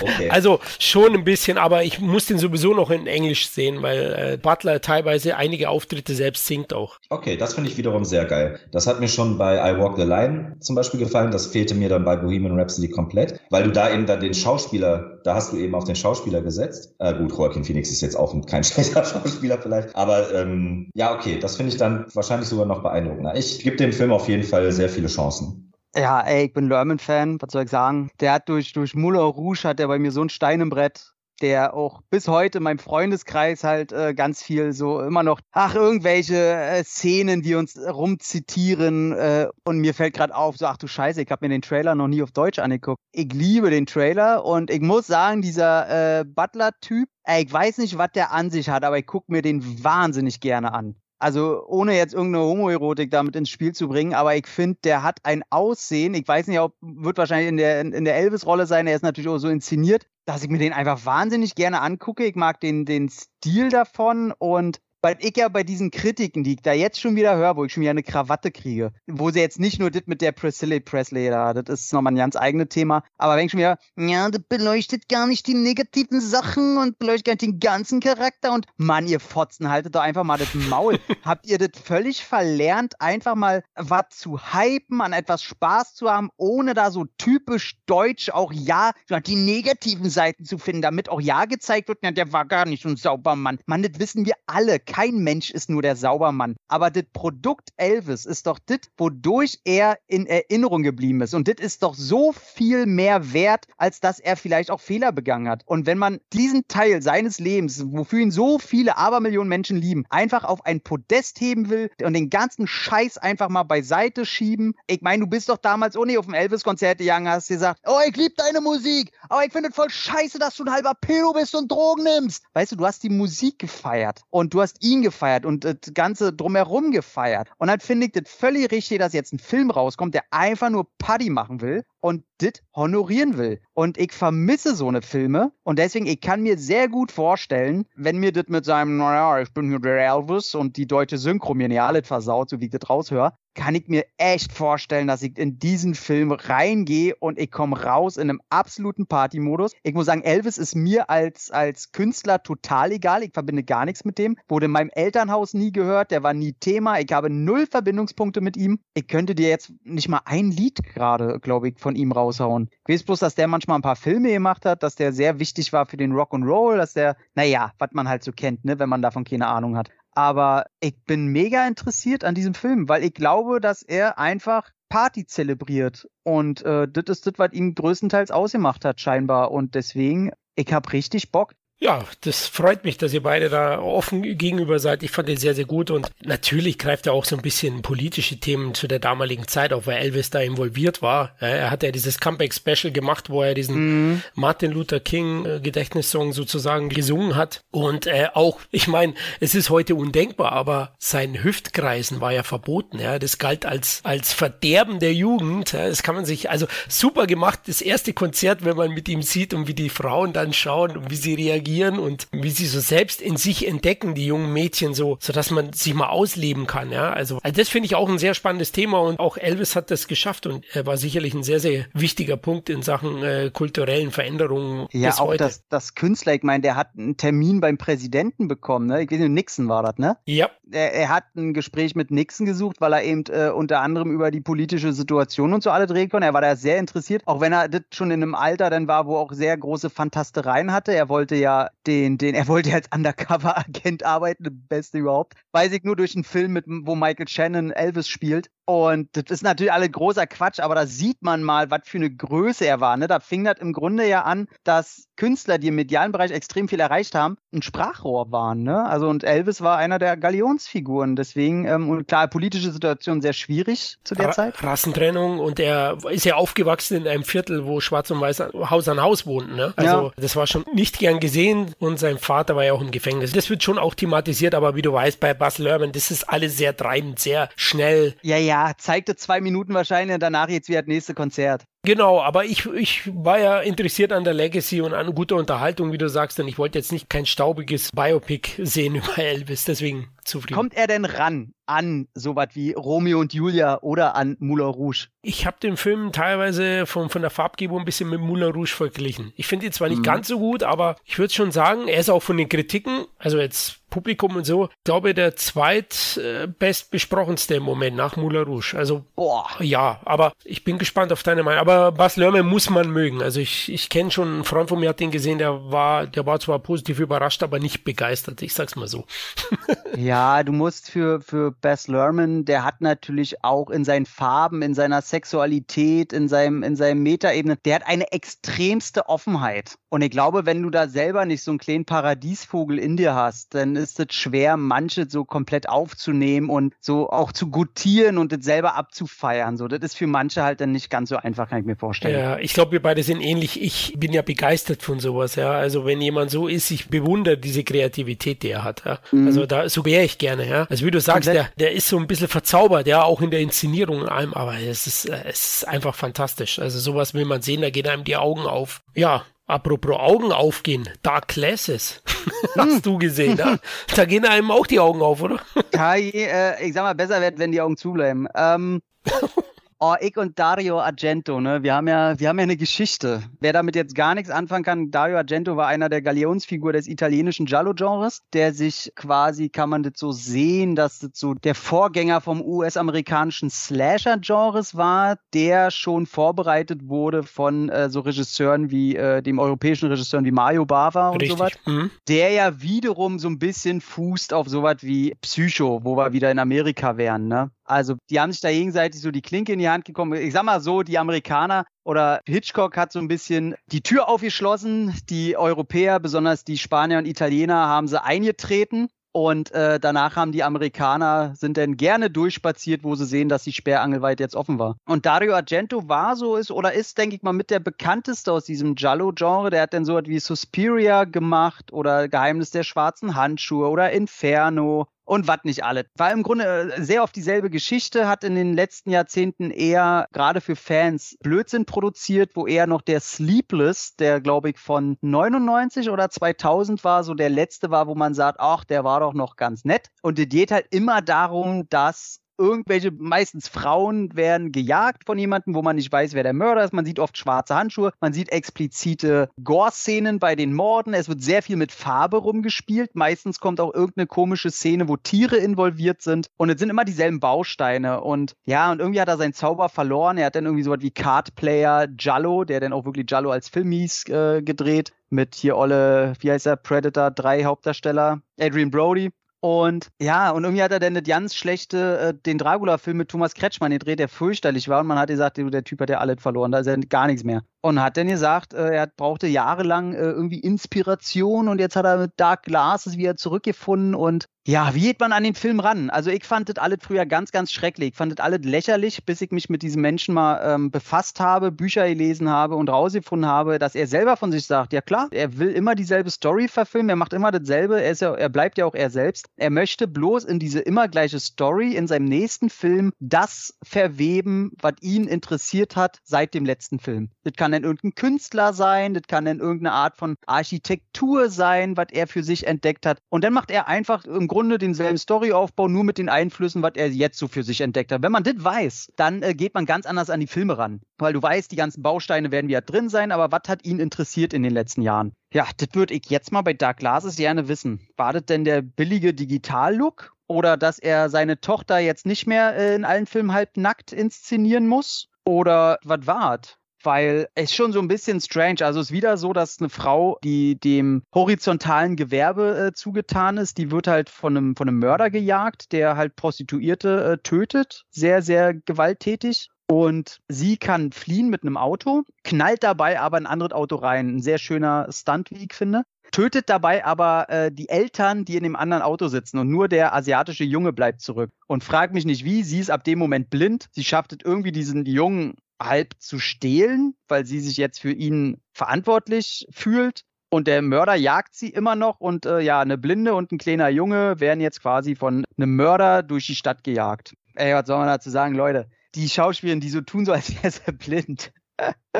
[0.00, 0.30] okay.
[0.30, 4.36] Also schon ein bisschen, aber ich muss den sowieso noch in Englisch sehen, weil äh,
[4.36, 6.98] Butler teilweise einige Auftritte selbst singt auch.
[7.10, 8.58] Okay, das finde ich wiederum sehr geil.
[8.70, 11.30] Das hat mir schon bei I Walk the Line zum Beispiel gefallen.
[11.30, 15.20] Das fehlte mir dann bei Bohemian Rhapsody komplett, weil du da eben dann den Schauspieler,
[15.24, 16.94] da hast du eben auf den Schauspieler gesetzt.
[16.98, 19.94] Äh, gut, Joaquin Phoenix ist jetzt auch kein schlechter Schauspieler vielleicht.
[19.94, 23.36] Aber ähm, ja, okay, das finde ich dann wahrscheinlich sogar noch beeindruckender.
[23.36, 25.71] Ich gebe dem Film auf jeden Fall sehr viele Chancen.
[25.94, 28.10] Ja, ey, ich bin Lerman-Fan, was soll ich sagen?
[28.20, 31.12] Der hat durch, durch Moulin Rouge hat er bei mir so ein Stein im Brett
[31.42, 35.74] der auch bis heute in meinem Freundeskreis halt äh, ganz viel so immer noch, ach,
[35.74, 40.86] irgendwelche äh, Szenen, die uns rumzitieren äh, und mir fällt gerade auf, so, ach du
[40.86, 43.00] Scheiße, ich habe mir den Trailer noch nie auf Deutsch angeguckt.
[43.10, 47.08] Ich liebe den Trailer und ich muss sagen, dieser äh, Butler-Typ,
[47.40, 50.72] ich weiß nicht, was der an sich hat, aber ich gucke mir den wahnsinnig gerne
[50.72, 50.94] an.
[51.22, 55.20] Also ohne jetzt irgendeine Homoerotik damit ins Spiel zu bringen, aber ich finde, der hat
[55.22, 56.14] ein Aussehen.
[56.14, 58.88] Ich weiß nicht, ob wird wahrscheinlich in der in der Elvis-Rolle sein.
[58.88, 62.24] Er ist natürlich auch so inszeniert, dass ich mir den einfach wahnsinnig gerne angucke.
[62.24, 66.62] Ich mag den den Stil davon und weil ich ja bei diesen Kritiken, die ich
[66.62, 69.58] da jetzt schon wieder höre, wo ich schon wieder eine Krawatte kriege, wo sie jetzt
[69.58, 73.02] nicht nur das mit der Priscilla Presley da, das ist nochmal ein ganz eigenes Thema,
[73.18, 77.26] aber wenn ich schon wieder, ja, das beleuchtet gar nicht die negativen Sachen und beleuchtet
[77.26, 80.98] gar nicht den ganzen Charakter und Mann, ihr Fotzen, haltet doch einfach mal das Maul.
[81.24, 86.30] Habt ihr das völlig verlernt, einfach mal was zu hypen, an etwas Spaß zu haben,
[86.36, 88.92] ohne da so typisch deutsch auch ja,
[89.26, 92.82] die negativen Seiten zu finden, damit auch ja gezeigt wird, ja, der war gar nicht
[92.82, 93.58] so ein sauber Mann.
[93.66, 96.54] Mann, das wissen wir alle kein Mensch ist nur der Saubermann.
[96.68, 101.32] Aber das Produkt Elvis ist doch das, wodurch er in Erinnerung geblieben ist.
[101.32, 105.48] Und das ist doch so viel mehr wert, als dass er vielleicht auch Fehler begangen
[105.48, 105.62] hat.
[105.64, 110.44] Und wenn man diesen Teil seines Lebens, wofür ihn so viele Abermillionen Menschen lieben, einfach
[110.44, 114.74] auf ein Podest heben will und den ganzen Scheiß einfach mal beiseite schieben.
[114.88, 118.14] Ich meine, du bist doch damals ohne auf dem Elvis-Konzert gegangen, hast gesagt, oh, ich
[118.14, 121.54] liebe deine Musik, aber ich finde es voll scheiße, dass du ein halber Pedo bist
[121.54, 122.44] und Drogen nimmst.
[122.52, 126.32] Weißt du, du hast die Musik gefeiert und du hast ihn gefeiert und das Ganze
[126.32, 127.48] drumherum gefeiert.
[127.58, 130.86] Und dann finde ich das völlig richtig, dass jetzt ein Film rauskommt, der einfach nur
[130.98, 133.60] Paddy machen will und das honorieren will.
[133.74, 138.18] Und ich vermisse so eine Filme und deswegen, ich kann mir sehr gut vorstellen, wenn
[138.18, 141.68] mir das mit seinem, naja, ich bin hier der Elvis und die deutsche Synchro mir
[141.68, 145.38] nicht alles versaut, so wie ich das raushöre, kann ich mir echt vorstellen, dass ich
[145.38, 149.72] in diesen Film reingehe und ich komme raus in einem absoluten Partymodus.
[149.82, 153.22] Ich muss sagen, Elvis ist mir als, als Künstler total egal.
[153.22, 154.36] Ich verbinde gar nichts mit dem.
[154.48, 156.10] Wurde in meinem Elternhaus nie gehört.
[156.10, 156.98] Der war nie Thema.
[156.98, 158.80] Ich habe null Verbindungspunkte mit ihm.
[158.94, 162.70] Ich könnte dir jetzt nicht mal ein Lied gerade, glaube ich, von ihm raushauen.
[162.86, 165.72] Ich weiß bloß, dass der manchmal ein paar Filme gemacht hat, dass der sehr wichtig
[165.72, 169.02] war für den Rock'n'Roll, dass der, naja, was man halt so kennt, ne, wenn man
[169.02, 169.90] davon keine Ahnung hat.
[170.14, 175.26] Aber ich bin mega interessiert an diesem Film, weil ich glaube, dass er einfach Party
[175.26, 176.06] zelebriert.
[176.22, 179.50] Und äh, das ist das, was ihn größtenteils ausgemacht hat, scheinbar.
[179.50, 181.54] Und deswegen, ich hab richtig Bock.
[181.82, 185.02] Ja, das freut mich, dass ihr beide da offen gegenüber seid.
[185.02, 188.36] Ich fand den sehr, sehr gut und natürlich greift er auch so ein bisschen politische
[188.36, 191.34] Themen zu der damaligen Zeit auf, weil Elvis da involviert war.
[191.40, 194.22] Er hat ja dieses Comeback-Special gemacht, wo er diesen mhm.
[194.36, 199.68] Martin Luther King äh, Gedächtnissong sozusagen gesungen hat und äh, auch, ich meine, es ist
[199.68, 203.00] heute undenkbar, aber sein Hüftkreisen war ja verboten.
[203.00, 205.72] Ja, das galt als als Verderben der Jugend.
[205.72, 207.62] Ja, das kann man sich also super gemacht.
[207.66, 211.10] Das erste Konzert, wenn man mit ihm sieht und wie die Frauen dann schauen und
[211.10, 214.94] wie sie reagieren reagieren und wie sie so selbst in sich entdecken, die jungen Mädchen
[214.94, 217.12] so, so dass man sich mal ausleben kann, ja.
[217.12, 220.06] Also, also das finde ich auch ein sehr spannendes Thema und auch Elvis hat das
[220.06, 224.88] geschafft und er war sicherlich ein sehr, sehr wichtiger Punkt in Sachen äh, kulturellen Veränderungen.
[224.92, 225.44] Ja, auch heute.
[225.44, 229.02] das, das Künstler, ich meine, der hat einen Termin beim Präsidenten bekommen, ne?
[229.02, 230.16] Ich weiß nicht, Nixon war das, ne?
[230.26, 230.50] Ja.
[230.70, 234.30] Er, er hat ein Gespräch mit Nixon gesucht, weil er eben äh, unter anderem über
[234.30, 236.26] die politische Situation und so alle drehen konnte.
[236.26, 239.06] Er war da sehr interessiert, auch wenn er das schon in einem Alter dann war,
[239.06, 240.92] wo auch sehr große Fantastereien hatte.
[240.92, 245.34] Er wollte ja den, den, er wollte als Undercover-Agent arbeiten, Beste überhaupt.
[245.52, 248.50] Weiß ich nur durch einen Film, mit, wo Michael Shannon Elvis spielt.
[248.64, 252.10] Und das ist natürlich alle großer Quatsch, aber da sieht man mal, was für eine
[252.10, 252.96] Größe er war.
[252.96, 253.08] Ne?
[253.08, 256.78] Da fing das im Grunde ja an, dass Künstler, die im medialen Bereich extrem viel
[256.78, 258.62] erreicht haben, ein Sprachrohr waren.
[258.62, 258.84] Ne?
[258.84, 261.16] Also und Elvis war einer der Galionsfiguren.
[261.16, 264.62] Deswegen, ähm, und klar, politische Situation sehr schwierig zu der Ra Zeit.
[264.62, 269.02] Rassentrennung und er ist ja aufgewachsen in einem Viertel, wo Schwarz und Weiß Haus an
[269.02, 269.56] Haus wohnten.
[269.56, 269.74] Ne?
[269.76, 270.10] Also ja.
[270.16, 273.32] das war schon nicht gern gesehen und sein Vater war ja auch im Gefängnis.
[273.32, 276.56] Das wird schon auch thematisiert, aber wie du weißt, bei Bas Lerman, das ist alles
[276.56, 278.14] sehr treibend, sehr schnell.
[278.22, 281.64] Ja, ja ja, zeigte zwei Minuten wahrscheinlich und danach jetzt wieder das nächste Konzert.
[281.84, 285.98] Genau, aber ich, ich war ja interessiert an der Legacy und an guter Unterhaltung, wie
[285.98, 290.54] du sagst, und ich wollte jetzt nicht kein staubiges Biopic sehen über Elvis, deswegen zufrieden.
[290.54, 295.08] Kommt er denn ran an sowas wie Romeo und Julia oder an Moulin Rouge?
[295.22, 299.32] Ich habe den Film teilweise von, von der Farbgebung ein bisschen mit Moulin Rouge verglichen.
[299.34, 300.04] Ich finde ihn zwar nicht mhm.
[300.04, 303.38] ganz so gut, aber ich würde schon sagen, er ist auch von den Kritiken, also
[303.38, 308.74] jetzt Publikum und so, glaube der zweitbest besprochenste im Moment nach Moulin Rouge.
[308.76, 309.46] Also, Boah.
[309.60, 311.60] ja, aber ich bin gespannt auf deine Meinung.
[311.60, 313.22] Aber Bas Lerman muss man mögen.
[313.22, 316.26] Also ich, ich kenne schon einen Freund von mir, hat den gesehen, der war, der
[316.26, 318.40] war zwar positiv überrascht, aber nicht begeistert.
[318.42, 319.04] Ich sag's mal so.
[319.96, 324.74] ja, du musst für, für Bas Lerman, der hat natürlich auch in seinen Farben, in
[324.74, 329.76] seiner Sexualität, in seinem, in seinem Metaebene, der hat eine extremste Offenheit.
[329.92, 333.54] Und ich glaube, wenn du da selber nicht so einen kleinen Paradiesvogel in dir hast,
[333.54, 338.42] dann ist es schwer, manche so komplett aufzunehmen und so auch zu gutieren und das
[338.42, 339.58] selber abzufeiern.
[339.58, 342.18] So, das ist für manche halt dann nicht ganz so einfach, kann ich mir vorstellen.
[342.18, 343.60] Ja, ich glaube, wir beide sind ähnlich.
[343.60, 345.50] Ich bin ja begeistert von sowas, ja.
[345.50, 348.86] Also wenn jemand so ist, ich bewundere diese Kreativität, die er hat.
[348.86, 348.98] Ja?
[349.10, 349.26] Mhm.
[349.26, 350.66] Also da so wäre ich gerne, ja.
[350.70, 353.40] Also wie du sagst, der, der ist so ein bisschen verzaubert, ja, auch in der
[353.40, 356.58] Inszenierung und allem, aber es ist, es ist einfach fantastisch.
[356.60, 358.80] Also sowas will man sehen, da gehen einem die Augen auf.
[358.94, 362.02] Ja, Apropos Augen aufgehen, Dark Classes.
[362.56, 363.58] Hast du gesehen, ja?
[363.94, 365.40] Da gehen einem auch die Augen auf, oder?
[365.74, 368.26] Ja, äh, ich sag mal, besser wird, wenn die Augen zubleiben.
[368.34, 368.80] Ähm,
[369.84, 371.64] Oh, ich und Dario Argento, ne?
[371.64, 373.24] Wir haben ja, wir haben ja eine Geschichte.
[373.40, 377.46] Wer damit jetzt gar nichts anfangen kann, Dario Argento war einer der Galionsfigur des italienischen
[377.46, 382.40] Giallo-Genres, der sich quasi, kann man das so sehen, dass das so der Vorgänger vom
[382.42, 389.88] US-amerikanischen Slasher-Genres war, der schon vorbereitet wurde von äh, so Regisseuren wie äh, dem europäischen
[389.88, 391.36] Regisseuren wie Mario Bava und Richtig.
[391.36, 391.52] sowas.
[391.66, 391.90] Mhm.
[392.06, 396.38] Der ja wiederum so ein bisschen fußt auf sowas wie Psycho, wo wir wieder in
[396.38, 397.50] Amerika wären, ne?
[397.64, 400.20] Also die haben sich da gegenseitig so die Klinke in die Hand gekommen.
[400.20, 404.94] Ich sag mal so, die Amerikaner oder Hitchcock hat so ein bisschen die Tür aufgeschlossen.
[405.08, 408.88] Die Europäer, besonders die Spanier und Italiener, haben sie eingetreten.
[409.14, 413.52] Und äh, danach haben die Amerikaner, sind dann gerne durchspaziert, wo sie sehen, dass die
[413.52, 414.76] Sperrangelweit jetzt offen war.
[414.86, 418.46] Und Dario Argento war so, ist oder ist, denke ich mal, mit der bekannteste aus
[418.46, 419.50] diesem Giallo-Genre.
[419.50, 424.86] Der hat dann so etwas wie Suspiria gemacht oder Geheimnis der schwarzen Handschuhe oder Inferno
[425.04, 425.86] und was nicht alle.
[425.96, 430.40] War im Grunde äh, sehr oft dieselbe Geschichte, hat in den letzten Jahrzehnten eher gerade
[430.40, 436.10] für Fans Blödsinn produziert, wo eher noch der Sleepless, der glaube ich von 99 oder
[436.10, 439.64] 2000 war, so der letzte war, wo man sagt, ach, der war doch noch ganz
[439.64, 439.88] nett.
[440.02, 445.62] Und es geht halt immer darum, dass irgendwelche, meistens Frauen werden gejagt von jemandem, wo
[445.62, 446.72] man nicht weiß, wer der Mörder ist.
[446.72, 450.94] Man sieht oft schwarze Handschuhe, man sieht explizite Gore-Szenen bei den Morden.
[450.94, 452.94] Es wird sehr viel mit Farbe rumgespielt.
[452.94, 456.28] Meistens kommt auch irgendeine komische Szene, wo Tiere involviert sind.
[456.36, 458.00] Und es sind immer dieselben Bausteine.
[458.00, 460.18] Und ja, und irgendwie hat er seinen Zauber verloren.
[460.18, 463.48] Er hat dann irgendwie so wie Card Player Jallo, der dann auch wirklich Jallo als
[463.48, 464.92] Film hieß, äh, gedreht.
[465.10, 468.22] Mit hier Olle, wie heißt er, Predator, drei Hauptdarsteller.
[468.40, 469.10] Adrian Brody
[469.44, 473.34] Und ja, und irgendwie hat er dann das ganz schlechte, äh, den Dracula-Film mit Thomas
[473.34, 474.80] Kretschmann gedreht, der fürchterlich war.
[474.80, 477.24] Und man hat gesagt, der Typ hat ja alles verloren, da ist ja gar nichts
[477.24, 477.42] mehr.
[477.62, 481.96] Und hat dann gesagt, äh, er brauchte jahrelang äh, irgendwie Inspiration und jetzt hat er
[481.96, 485.88] mit Dark Glasses wieder zurückgefunden und ja, wie geht man an den Film ran?
[485.88, 487.90] Also ich fand das alles früher ganz, ganz schrecklich.
[487.90, 491.52] Ich fand das alles lächerlich, bis ich mich mit diesem Menschen mal ähm, befasst habe,
[491.52, 495.38] Bücher gelesen habe und rausgefunden habe, dass er selber von sich sagt, ja klar, er
[495.38, 498.74] will immer dieselbe Story verfilmen, er macht immer dasselbe, er, ja, er bleibt ja auch
[498.74, 499.28] er selbst.
[499.36, 504.74] Er möchte bloß in diese immer gleiche Story in seinem nächsten Film das verweben, was
[504.80, 507.10] ihn interessiert hat seit dem letzten Film.
[507.22, 511.88] Das kann dann irgendein Künstler sein, das kann dann irgendeine Art von Architektur sein, was
[511.92, 512.98] er für sich entdeckt hat.
[513.08, 516.88] Und dann macht er einfach im Grunde denselben Storyaufbau, nur mit den Einflüssen, was er
[516.88, 518.02] jetzt so für sich entdeckt hat.
[518.02, 520.80] Wenn man das weiß, dann äh, geht man ganz anders an die Filme ran.
[520.98, 524.32] Weil du weißt, die ganzen Bausteine werden wieder drin sein, aber was hat ihn interessiert
[524.32, 525.12] in den letzten Jahren?
[525.32, 527.86] Ja, das würde ich jetzt mal bei Dark Glasses gerne wissen.
[527.96, 530.12] War das denn der billige Digital-Look?
[530.26, 534.66] Oder dass er seine Tochter jetzt nicht mehr äh, in allen Filmen halb nackt inszenieren
[534.66, 535.08] muss?
[535.24, 536.58] Oder was war es?
[536.84, 538.58] Weil es schon so ein bisschen strange.
[538.62, 543.58] Also es ist wieder so, dass eine Frau, die dem horizontalen Gewerbe äh, zugetan ist,
[543.58, 547.84] die wird halt von einem, von einem Mörder gejagt, der halt Prostituierte äh, tötet.
[547.90, 549.48] Sehr, sehr gewalttätig.
[549.68, 554.16] Und sie kann fliehen mit einem Auto, knallt dabei aber ein anderes Auto rein.
[554.16, 555.84] Ein sehr schöner Stunt, wie ich finde.
[556.10, 559.38] Tötet dabei aber äh, die Eltern, die in dem anderen Auto sitzen.
[559.38, 561.30] Und nur der asiatische Junge bleibt zurück.
[561.46, 563.68] Und fragt mich nicht wie, sie ist ab dem Moment blind.
[563.70, 565.36] Sie schafft es irgendwie, diesen Jungen
[565.66, 570.02] halb zu stehlen, weil sie sich jetzt für ihn verantwortlich fühlt.
[570.30, 573.68] Und der Mörder jagt sie immer noch und äh, ja, eine Blinde und ein kleiner
[573.68, 577.12] Junge werden jetzt quasi von einem Mörder durch die Stadt gejagt.
[577.34, 578.68] Ey, was soll man dazu sagen, Leute?
[578.94, 581.32] Die Schauspielerin, die so tun, so als wäre sie blind.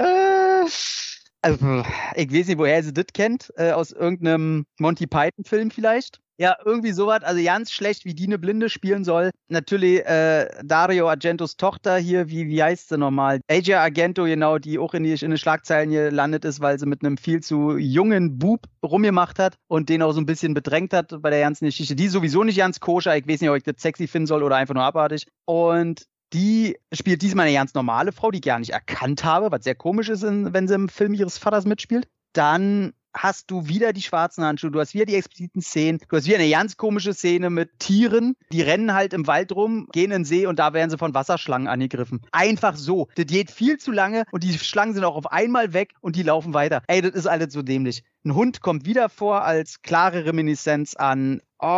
[1.43, 1.85] also,
[2.15, 3.53] ich weiß nicht, woher sie das kennt.
[3.57, 6.21] Äh, aus irgendeinem Monty Python-Film vielleicht.
[6.43, 7.23] Ja, irgendwie sowas.
[7.23, 9.31] Also ganz schlecht, wie die eine Blinde spielen soll.
[9.47, 13.41] Natürlich äh, Dario Argentos Tochter hier, wie, wie heißt sie nochmal?
[13.49, 17.05] Asia Argento, genau, die auch in, die, in den Schlagzeilen gelandet ist, weil sie mit
[17.05, 21.15] einem viel zu jungen Bub rumgemacht hat und den auch so ein bisschen bedrängt hat
[21.23, 21.95] bei der ganzen Geschichte.
[21.95, 23.17] Die sowieso nicht ganz koscher.
[23.17, 25.29] Ich weiß nicht, ob ich das sexy finden soll oder einfach nur abartig.
[25.45, 29.63] Und die spielt diesmal eine ganz normale Frau, die ich gar nicht erkannt habe, was
[29.63, 32.09] sehr komisch ist, wenn sie im Film ihres Vaters mitspielt.
[32.33, 36.27] Dann hast du wieder die schwarzen Handschuhe, du hast wieder die expliziten Szenen, du hast
[36.27, 40.23] wieder eine ganz komische Szene mit Tieren, die rennen halt im Wald rum, gehen in
[40.23, 42.23] den See und da werden sie von Wasserschlangen angegriffen.
[42.33, 43.09] Einfach so.
[43.15, 46.23] Das geht viel zu lange und die Schlangen sind auch auf einmal weg und die
[46.23, 46.83] laufen weiter.
[46.87, 48.03] Ey, das ist alles so dämlich.
[48.25, 51.69] Ein Hund kommt wieder vor als klare Reminiszenz an Oh,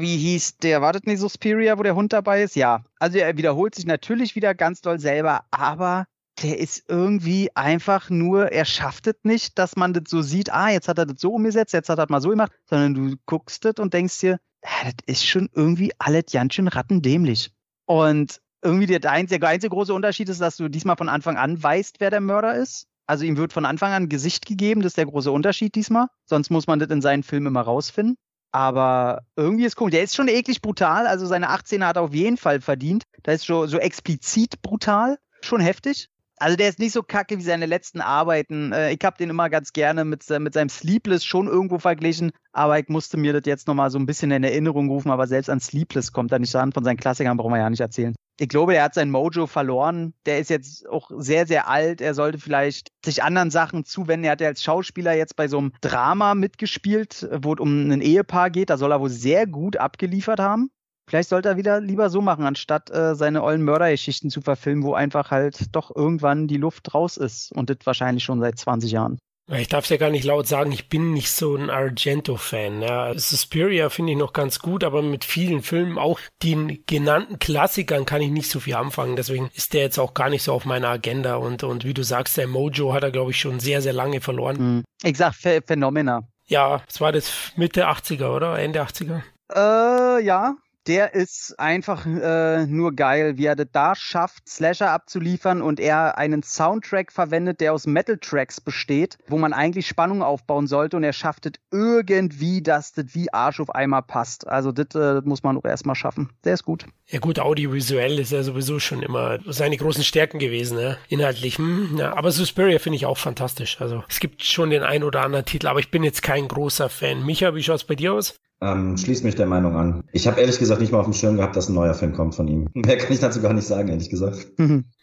[0.00, 0.82] wie hieß der?
[0.82, 2.56] War das nicht Suspiria, wo der Hund dabei ist?
[2.56, 2.82] Ja.
[2.98, 6.06] Also er wiederholt sich natürlich wieder ganz doll selber, aber
[6.42, 10.70] der ist irgendwie einfach nur, er schafft es nicht, dass man das so sieht, ah,
[10.70, 13.16] jetzt hat er das so umgesetzt, jetzt hat er das mal so gemacht, sondern du
[13.26, 17.52] guckst das und denkst dir, ah, das ist schon irgendwie alles ganz schön rattendämlich.
[17.86, 21.62] Und irgendwie der einzige, der einzige große Unterschied ist, dass du diesmal von Anfang an
[21.62, 22.86] weißt, wer der Mörder ist.
[23.06, 26.06] Also ihm wird von Anfang an Gesicht gegeben, das ist der große Unterschied diesmal.
[26.24, 28.16] Sonst muss man das in seinen Filmen immer rausfinden.
[28.50, 29.90] Aber irgendwie ist cool.
[29.90, 31.06] Der ist schon eklig brutal.
[31.06, 33.02] Also seine 18 hat er auf jeden Fall verdient.
[33.24, 35.18] Da ist schon so explizit brutal.
[35.42, 36.08] Schon heftig.
[36.44, 38.70] Also der ist nicht so kacke wie seine letzten Arbeiten.
[38.72, 42.78] Äh, ich habe den immer ganz gerne mit, mit seinem Sleepless schon irgendwo verglichen, aber
[42.78, 45.60] ich musste mir das jetzt nochmal so ein bisschen in Erinnerung rufen, aber selbst an
[45.60, 46.72] Sleepless kommt er nicht ran.
[46.72, 48.14] Von seinen Klassikern brauchen wir ja nicht erzählen.
[48.38, 50.12] Ich glaube, er hat sein Mojo verloren.
[50.26, 52.02] Der ist jetzt auch sehr, sehr alt.
[52.02, 54.26] Er sollte vielleicht sich anderen Sachen zuwenden.
[54.26, 58.02] Er hat ja als Schauspieler jetzt bei so einem Drama mitgespielt, wo es um ein
[58.02, 58.68] Ehepaar geht.
[58.68, 60.68] Da soll er wohl sehr gut abgeliefert haben.
[61.06, 64.94] Vielleicht sollte er wieder lieber so machen, anstatt äh, seine ollen Mördergeschichten zu verfilmen, wo
[64.94, 67.52] einfach halt doch irgendwann die Luft raus ist.
[67.52, 69.18] Und das wahrscheinlich schon seit 20 Jahren.
[69.52, 72.80] Ich darf es ja gar nicht laut sagen, ich bin nicht so ein Argento-Fan.
[72.80, 73.12] Ja.
[73.18, 78.22] Suspiria finde ich noch ganz gut, aber mit vielen Filmen, auch den genannten Klassikern, kann
[78.22, 79.16] ich nicht so viel anfangen.
[79.16, 81.36] Deswegen ist der jetzt auch gar nicht so auf meiner Agenda.
[81.36, 84.22] Und, und wie du sagst, der Mojo hat er, glaube ich, schon sehr, sehr lange
[84.22, 84.82] verloren.
[85.02, 86.22] Ich sag Phänomena.
[86.46, 88.58] Ja, es war das Mitte 80er, oder?
[88.58, 89.22] Ende 80er?
[89.54, 90.56] Äh, ja,
[90.86, 96.18] der ist einfach äh, nur geil, wie er das da schafft, Slasher abzuliefern und er
[96.18, 101.12] einen Soundtrack verwendet, der aus Metal-Tracks besteht, wo man eigentlich Spannung aufbauen sollte und er
[101.12, 104.46] schafft es irgendwie, dass das wie Arsch auf einmal passt.
[104.46, 106.30] Also das äh, muss man auch erstmal schaffen.
[106.44, 106.86] Der ist gut.
[107.06, 110.96] Ja gut, audiovisuell ist er sowieso schon immer seine großen Stärken gewesen, ne?
[111.08, 111.58] inhaltlich.
[111.58, 113.80] Hm, ja, aber Suspiria finde ich auch fantastisch.
[113.80, 116.88] Also es gibt schon den einen oder anderen Titel, aber ich bin jetzt kein großer
[116.88, 117.24] Fan.
[117.24, 118.34] Micha, wie schaut es bei dir aus?
[118.64, 120.04] Ähm, schließt mich der Meinung an.
[120.12, 122.34] Ich habe ehrlich gesagt nicht mal auf dem Schirm gehabt, dass ein neuer Film kommt
[122.34, 122.68] von ihm.
[122.74, 124.46] Mehr kann ich dazu gar nicht sagen, ehrlich gesagt.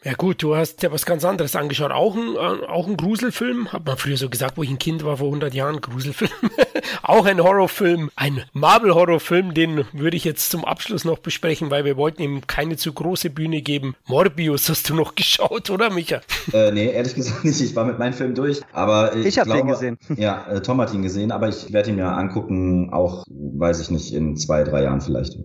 [0.04, 1.92] Ja gut, du hast ja was ganz anderes angeschaut.
[1.92, 5.06] Auch ein, äh, auch ein Gruselfilm, hat man früher so gesagt, wo ich ein Kind
[5.06, 6.32] war vor 100 Jahren, Gruselfilm.
[7.04, 11.98] auch ein Horrorfilm, ein Marvel-Horrorfilm, den würde ich jetzt zum Abschluss noch besprechen, weil wir
[11.98, 13.96] wollten ihm keine zu große Bühne geben.
[14.08, 16.22] Morbius hast du noch geschaut, oder Micha?
[16.52, 17.62] Äh, nee, ehrlich gesagt nicht.
[17.62, 19.98] Ich war mit meinem Film durch, aber ich, Ich habe den gesehen.
[20.16, 23.92] Ja, äh, Tom hat ihn gesehen, aber ich werde ihn mir angucken, auch, weiß ich
[23.92, 25.38] nicht, in zwei, drei Jahren vielleicht.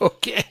[0.00, 0.42] Okay.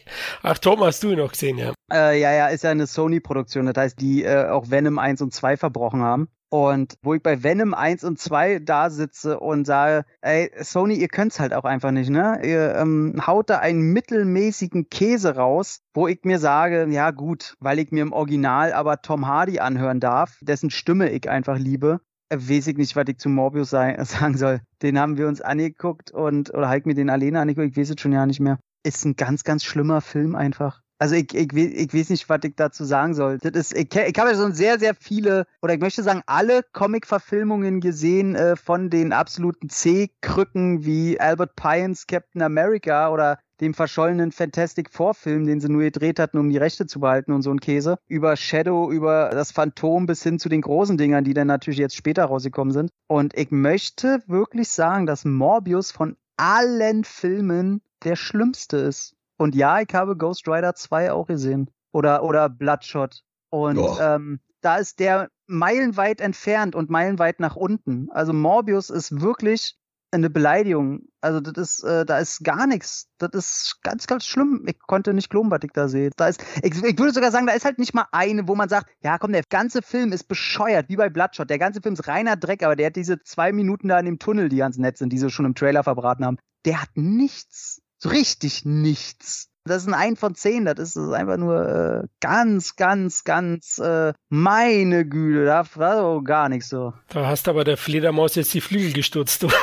[0.42, 1.74] Ach, Tom, hast du ihn noch gesehen, ja.
[1.92, 5.34] Äh, ja, ja, ist ja eine Sony-Produktion, das heißt, die äh, auch Venom 1 und
[5.34, 6.30] 2 verbrochen haben.
[6.50, 11.08] Und wo ich bei Venom 1 und 2 da sitze und sage, ey, Sony, ihr
[11.08, 12.42] könnt's halt auch einfach nicht, ne?
[12.44, 17.80] Ihr ähm, haut da einen mittelmäßigen Käse raus, wo ich mir sage, ja gut, weil
[17.80, 22.02] ich mir im Original aber Tom Hardy anhören darf, dessen Stimme ich einfach liebe,
[22.40, 24.62] weiß ich nicht, was ich zu Morbius sei, sagen soll.
[24.82, 28.02] Den haben wir uns angeguckt und, oder halt mir den alleine angeguckt, ich weiß es
[28.02, 28.60] schon ja nicht mehr.
[28.84, 30.82] Ist ein ganz, ganz schlimmer Film einfach.
[31.00, 33.38] Also ich, ich, ich weiß nicht, was ich dazu sagen soll.
[33.40, 36.62] Das ist, ich, ich habe ja schon sehr, sehr viele, oder ich möchte sagen, alle
[36.72, 44.32] Comic-Verfilmungen gesehen äh, von den absoluten C-Krücken wie Albert Pyons Captain America oder dem verschollenen
[44.32, 47.60] Fantastic Four-Film, den sie nur gedreht hatten, um die Rechte zu behalten und so ein
[47.60, 47.98] Käse.
[48.08, 51.96] Über Shadow, über das Phantom bis hin zu den großen Dingern, die dann natürlich jetzt
[51.96, 52.92] später rausgekommen sind.
[53.08, 59.16] Und ich möchte wirklich sagen, dass Morbius von allen Filmen der schlimmste ist.
[59.38, 61.70] Und ja, ich habe Ghost Rider 2 auch gesehen.
[61.92, 63.22] Oder, oder Bloodshot.
[63.50, 68.10] Und ähm, da ist der meilenweit entfernt und meilenweit nach unten.
[68.12, 69.78] Also Morbius ist wirklich
[70.14, 71.08] eine Beleidigung.
[71.22, 73.08] Also das ist, äh, da ist gar nichts.
[73.18, 74.64] Das ist ganz, ganz schlimm.
[74.68, 76.12] Ich konnte nicht glauben, was ich da sehe.
[76.16, 78.70] Da ist, ich, ich würde sogar sagen, da ist halt nicht mal eine, wo man
[78.70, 81.50] sagt, ja komm, der ganze Film ist bescheuert, wie bei Bloodshot.
[81.50, 84.20] Der ganze Film ist reiner Dreck, aber der hat diese zwei Minuten da in dem
[84.20, 86.38] Tunnel, die ganz nett sind, die sie schon im Trailer verbraten haben.
[86.66, 87.82] Der hat nichts.
[87.98, 89.53] So richtig nichts.
[89.66, 93.24] Das ist ein ein von zehn, das ist, das ist einfach nur äh, ganz, ganz,
[93.24, 96.94] ganz, äh, meine Güte, da war so gar nichts so.
[97.10, 99.44] Da hast aber der Fledermaus jetzt die Flügel gestutzt.
[99.44, 99.50] Du.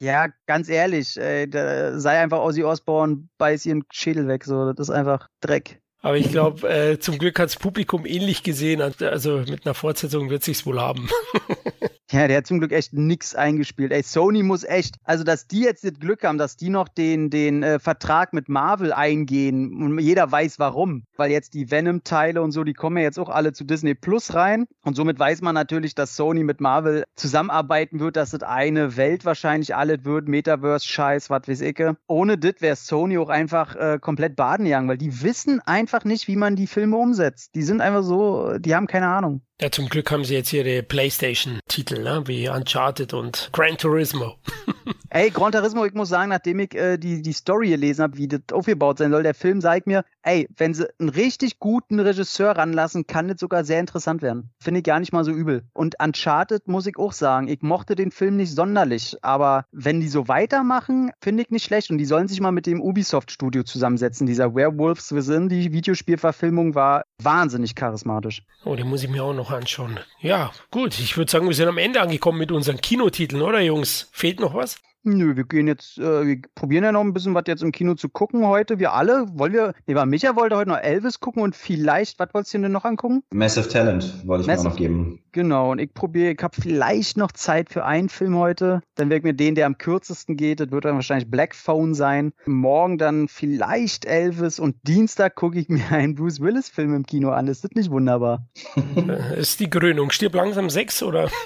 [0.00, 1.50] Ja, ganz ehrlich, ey,
[1.98, 5.80] sei einfach Ozzy Osbourne, beiß ihren Schädel weg, so, das ist einfach Dreck.
[6.08, 8.80] Aber ich glaube, äh, zum Glück hat das Publikum ähnlich gesehen.
[8.80, 11.06] Also mit einer Fortsetzung wird sich's wohl haben.
[12.10, 13.92] Ja, der hat zum Glück echt nix eingespielt.
[13.92, 17.28] Ey, Sony muss echt, also dass die jetzt das Glück haben, dass die noch den,
[17.28, 21.04] den äh, Vertrag mit Marvel eingehen und jeder weiß warum.
[21.18, 24.32] Weil jetzt die Venom-Teile und so, die kommen ja jetzt auch alle zu Disney Plus
[24.32, 24.66] rein.
[24.84, 29.26] Und somit weiß man natürlich, dass Sony mit Marvel zusammenarbeiten wird, dass das eine Welt
[29.26, 31.76] wahrscheinlich alles wird, Metaverse-Scheiß, was weiß ich.
[32.06, 36.28] Ohne das wäre Sony auch einfach äh, komplett baden gegangen, weil die wissen einfach nicht,
[36.28, 37.54] wie man die Filme umsetzt.
[37.54, 39.42] Die sind einfach so, die haben keine Ahnung.
[39.60, 42.22] Ja, zum Glück haben sie jetzt ihre PlayStation-Titel, ne?
[42.26, 44.36] wie Uncharted und Gran Turismo.
[45.10, 48.28] Ey, Gran Turismo, ich muss sagen, nachdem ich äh, die, die Story gelesen habe, wie
[48.28, 52.52] das aufgebaut sein soll, der Film zeigt mir, ey, wenn sie einen richtig guten Regisseur
[52.52, 54.50] ranlassen, kann das sogar sehr interessant werden.
[54.60, 55.64] Finde ich gar nicht mal so übel.
[55.72, 60.08] Und Uncharted muss ich auch sagen, ich mochte den Film nicht sonderlich, aber wenn die
[60.08, 61.90] so weitermachen, finde ich nicht schlecht.
[61.90, 64.26] Und die sollen sich mal mit dem Ubisoft-Studio zusammensetzen.
[64.26, 68.42] Dieser Werewolves Within, die Videospielverfilmung, war wahnsinnig charismatisch.
[68.64, 70.00] Oh, den muss ich mir auch noch anschauen.
[70.20, 70.98] Ja, gut.
[70.98, 74.08] Ich würde sagen, wir sind am Ende angekommen mit unseren Kinotiteln, oder Jungs?
[74.12, 74.78] Fehlt noch was?
[75.04, 77.94] Nö, wir gehen jetzt, äh, wir probieren ja noch ein bisschen was jetzt im Kino
[77.94, 78.78] zu gucken heute.
[78.78, 82.28] Wir alle, wollen wir, nee, war Micha wollte heute noch Elvis gucken und vielleicht, was
[82.34, 83.22] wolltest du denn noch angucken?
[83.32, 85.20] Massive Talent wollte ich mir auch Massive- noch geben.
[85.32, 88.80] Genau, und ich probiere, ich habe vielleicht noch Zeit für einen Film heute.
[88.96, 91.94] Dann werde ich mir den, der am kürzesten geht, das wird dann wahrscheinlich Black Phone
[91.94, 92.32] sein.
[92.46, 97.30] Morgen dann vielleicht Elvis und Dienstag gucke ich mir einen Bruce Willis Film im Kino
[97.30, 97.46] an.
[97.46, 98.46] Ist das nicht wunderbar?
[98.96, 100.10] Äh, ist die Krönung.
[100.10, 101.30] Stirb langsam sechs oder?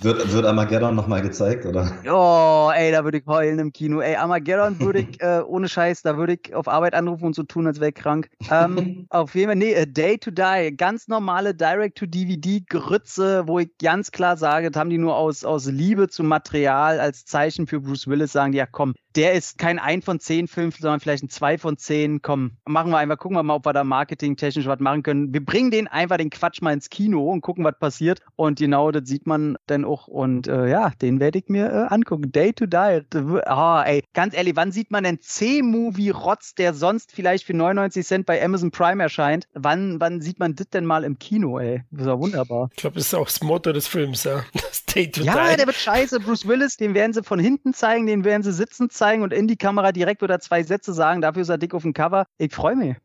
[0.00, 1.90] Wird, wird Armageddon nochmal gezeigt, oder?
[2.08, 4.00] Oh, ey, da würde ich heulen im Kino.
[4.00, 7.42] Ey, Armageddon würde ich, äh, ohne Scheiß, da würde ich auf Arbeit anrufen und so
[7.42, 8.30] tun, als wäre ich krank.
[8.48, 14.12] Ähm, auf jeden Fall, nee, A Day to Die, ganz normale Direct-to-DVD-Grütze, wo ich ganz
[14.12, 18.06] klar sage, das haben die nur aus, aus Liebe zum Material als Zeichen für Bruce
[18.06, 21.28] Willis, sagen die, ja komm, der ist kein ein von zehn Film, sondern vielleicht ein
[21.28, 22.22] zwei von zehn.
[22.22, 25.34] Komm, machen wir einfach, gucken wir mal, ob wir da marketingtechnisch was machen können.
[25.34, 28.20] Wir bringen den einfach den Quatsch mal ins Kino und gucken, was passiert.
[28.36, 30.06] Und genau das sieht man dann auch.
[30.06, 32.30] Und äh, ja, den werde ich mir äh, angucken.
[32.30, 33.00] Day to Die.
[33.46, 38.26] Ah, ey, ganz ehrlich, wann sieht man denn C-Movie-Rotz, der sonst vielleicht für 99 Cent
[38.26, 39.46] bei Amazon Prime erscheint?
[39.54, 41.82] Wann, wann sieht man das denn mal im Kino, ey?
[41.90, 42.68] Das ist ja wunderbar.
[42.72, 44.42] Ich glaube, das ist auch das Motto des Films, ja.
[44.52, 45.56] Das Day to Ja, Die.
[45.56, 46.20] der wird scheiße.
[46.20, 49.46] Bruce Willis, den werden sie von hinten zeigen, den werden sie sitzend zeigen und in
[49.48, 51.20] die Kamera direkt oder zwei Sätze sagen.
[51.20, 52.26] Dafür ist er dick auf dem Cover.
[52.38, 52.96] Ich freue mich.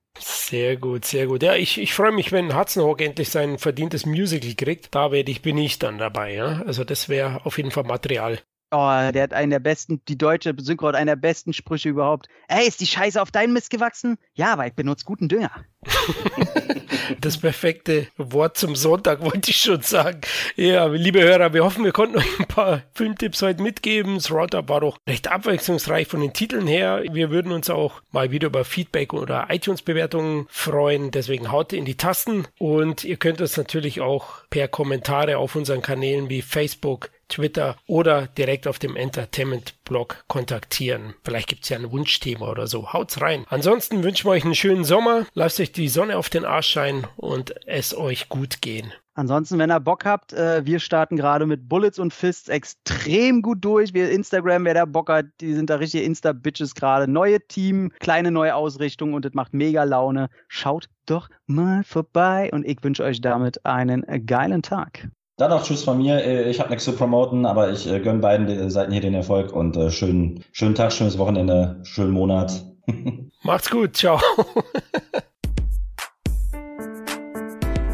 [0.46, 1.42] Sehr gut, sehr gut.
[1.44, 4.94] Ja, ich, ich freue mich, wenn Hudson endlich sein verdientes Musical kriegt.
[4.94, 6.62] Da werde ich, bin ich dann dabei, ja.
[6.66, 8.40] Also das wäre auf jeden Fall Material.
[8.76, 12.28] Oh, der hat einen der besten, die deutsche Synchro hat einen der besten Sprüche überhaupt.
[12.48, 14.18] Ey, ist die Scheiße auf deinen Mist gewachsen?
[14.34, 15.52] Ja, aber ich benutze guten Dünger.
[17.20, 20.22] Das perfekte Wort zum Sonntag, wollte ich schon sagen.
[20.56, 24.16] Ja, liebe Hörer, wir hoffen, wir konnten euch ein paar Filmtipps heute mitgeben.
[24.16, 27.04] Das Roundup war doch recht abwechslungsreich von den Titeln her.
[27.12, 31.12] Wir würden uns auch mal wieder über Feedback oder iTunes-Bewertungen freuen.
[31.12, 35.82] Deswegen haut in die Tasten und ihr könnt uns natürlich auch per Kommentare auf unseren
[35.82, 41.16] Kanälen wie Facebook, Twitter oder direkt auf dem Entertainment-Blog kontaktieren.
[41.24, 42.94] Vielleicht gibt es ja ein Wunschthema oder so.
[42.94, 43.46] Haut's rein.
[43.50, 45.26] Ansonsten wünschen wir euch einen schönen Sommer.
[45.34, 48.94] Lasst euch die Sonne auf den Arsch scheinen und es euch gut gehen.
[49.16, 53.64] Ansonsten, wenn ihr Bock habt, äh, wir starten gerade mit Bullets und Fists extrem gut
[53.64, 53.94] durch.
[53.94, 57.08] Wir Instagram, wer da Bock hat, die sind da richtige Insta-Bitches gerade.
[57.08, 60.30] Neue Team, kleine neue Ausrichtung und es macht mega Laune.
[60.48, 65.10] Schaut doch mal vorbei und ich wünsche euch damit einen geilen Tag.
[65.38, 66.24] Dann auch Tschüss von mir.
[66.24, 69.52] Äh, ich habe nichts zu promoten, aber ich äh, gönne beiden Seiten hier den Erfolg
[69.52, 72.64] und äh, schönen, schönen Tag, schönes Wochenende, schönen Monat.
[73.44, 74.20] Macht's gut, ciao.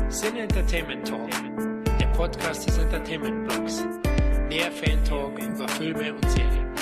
[0.10, 1.30] Sin Entertainment Talk,
[2.00, 3.86] der Podcast des Entertainment Blogs.
[4.50, 6.79] Mehr Fan Talk über Filme und Serien.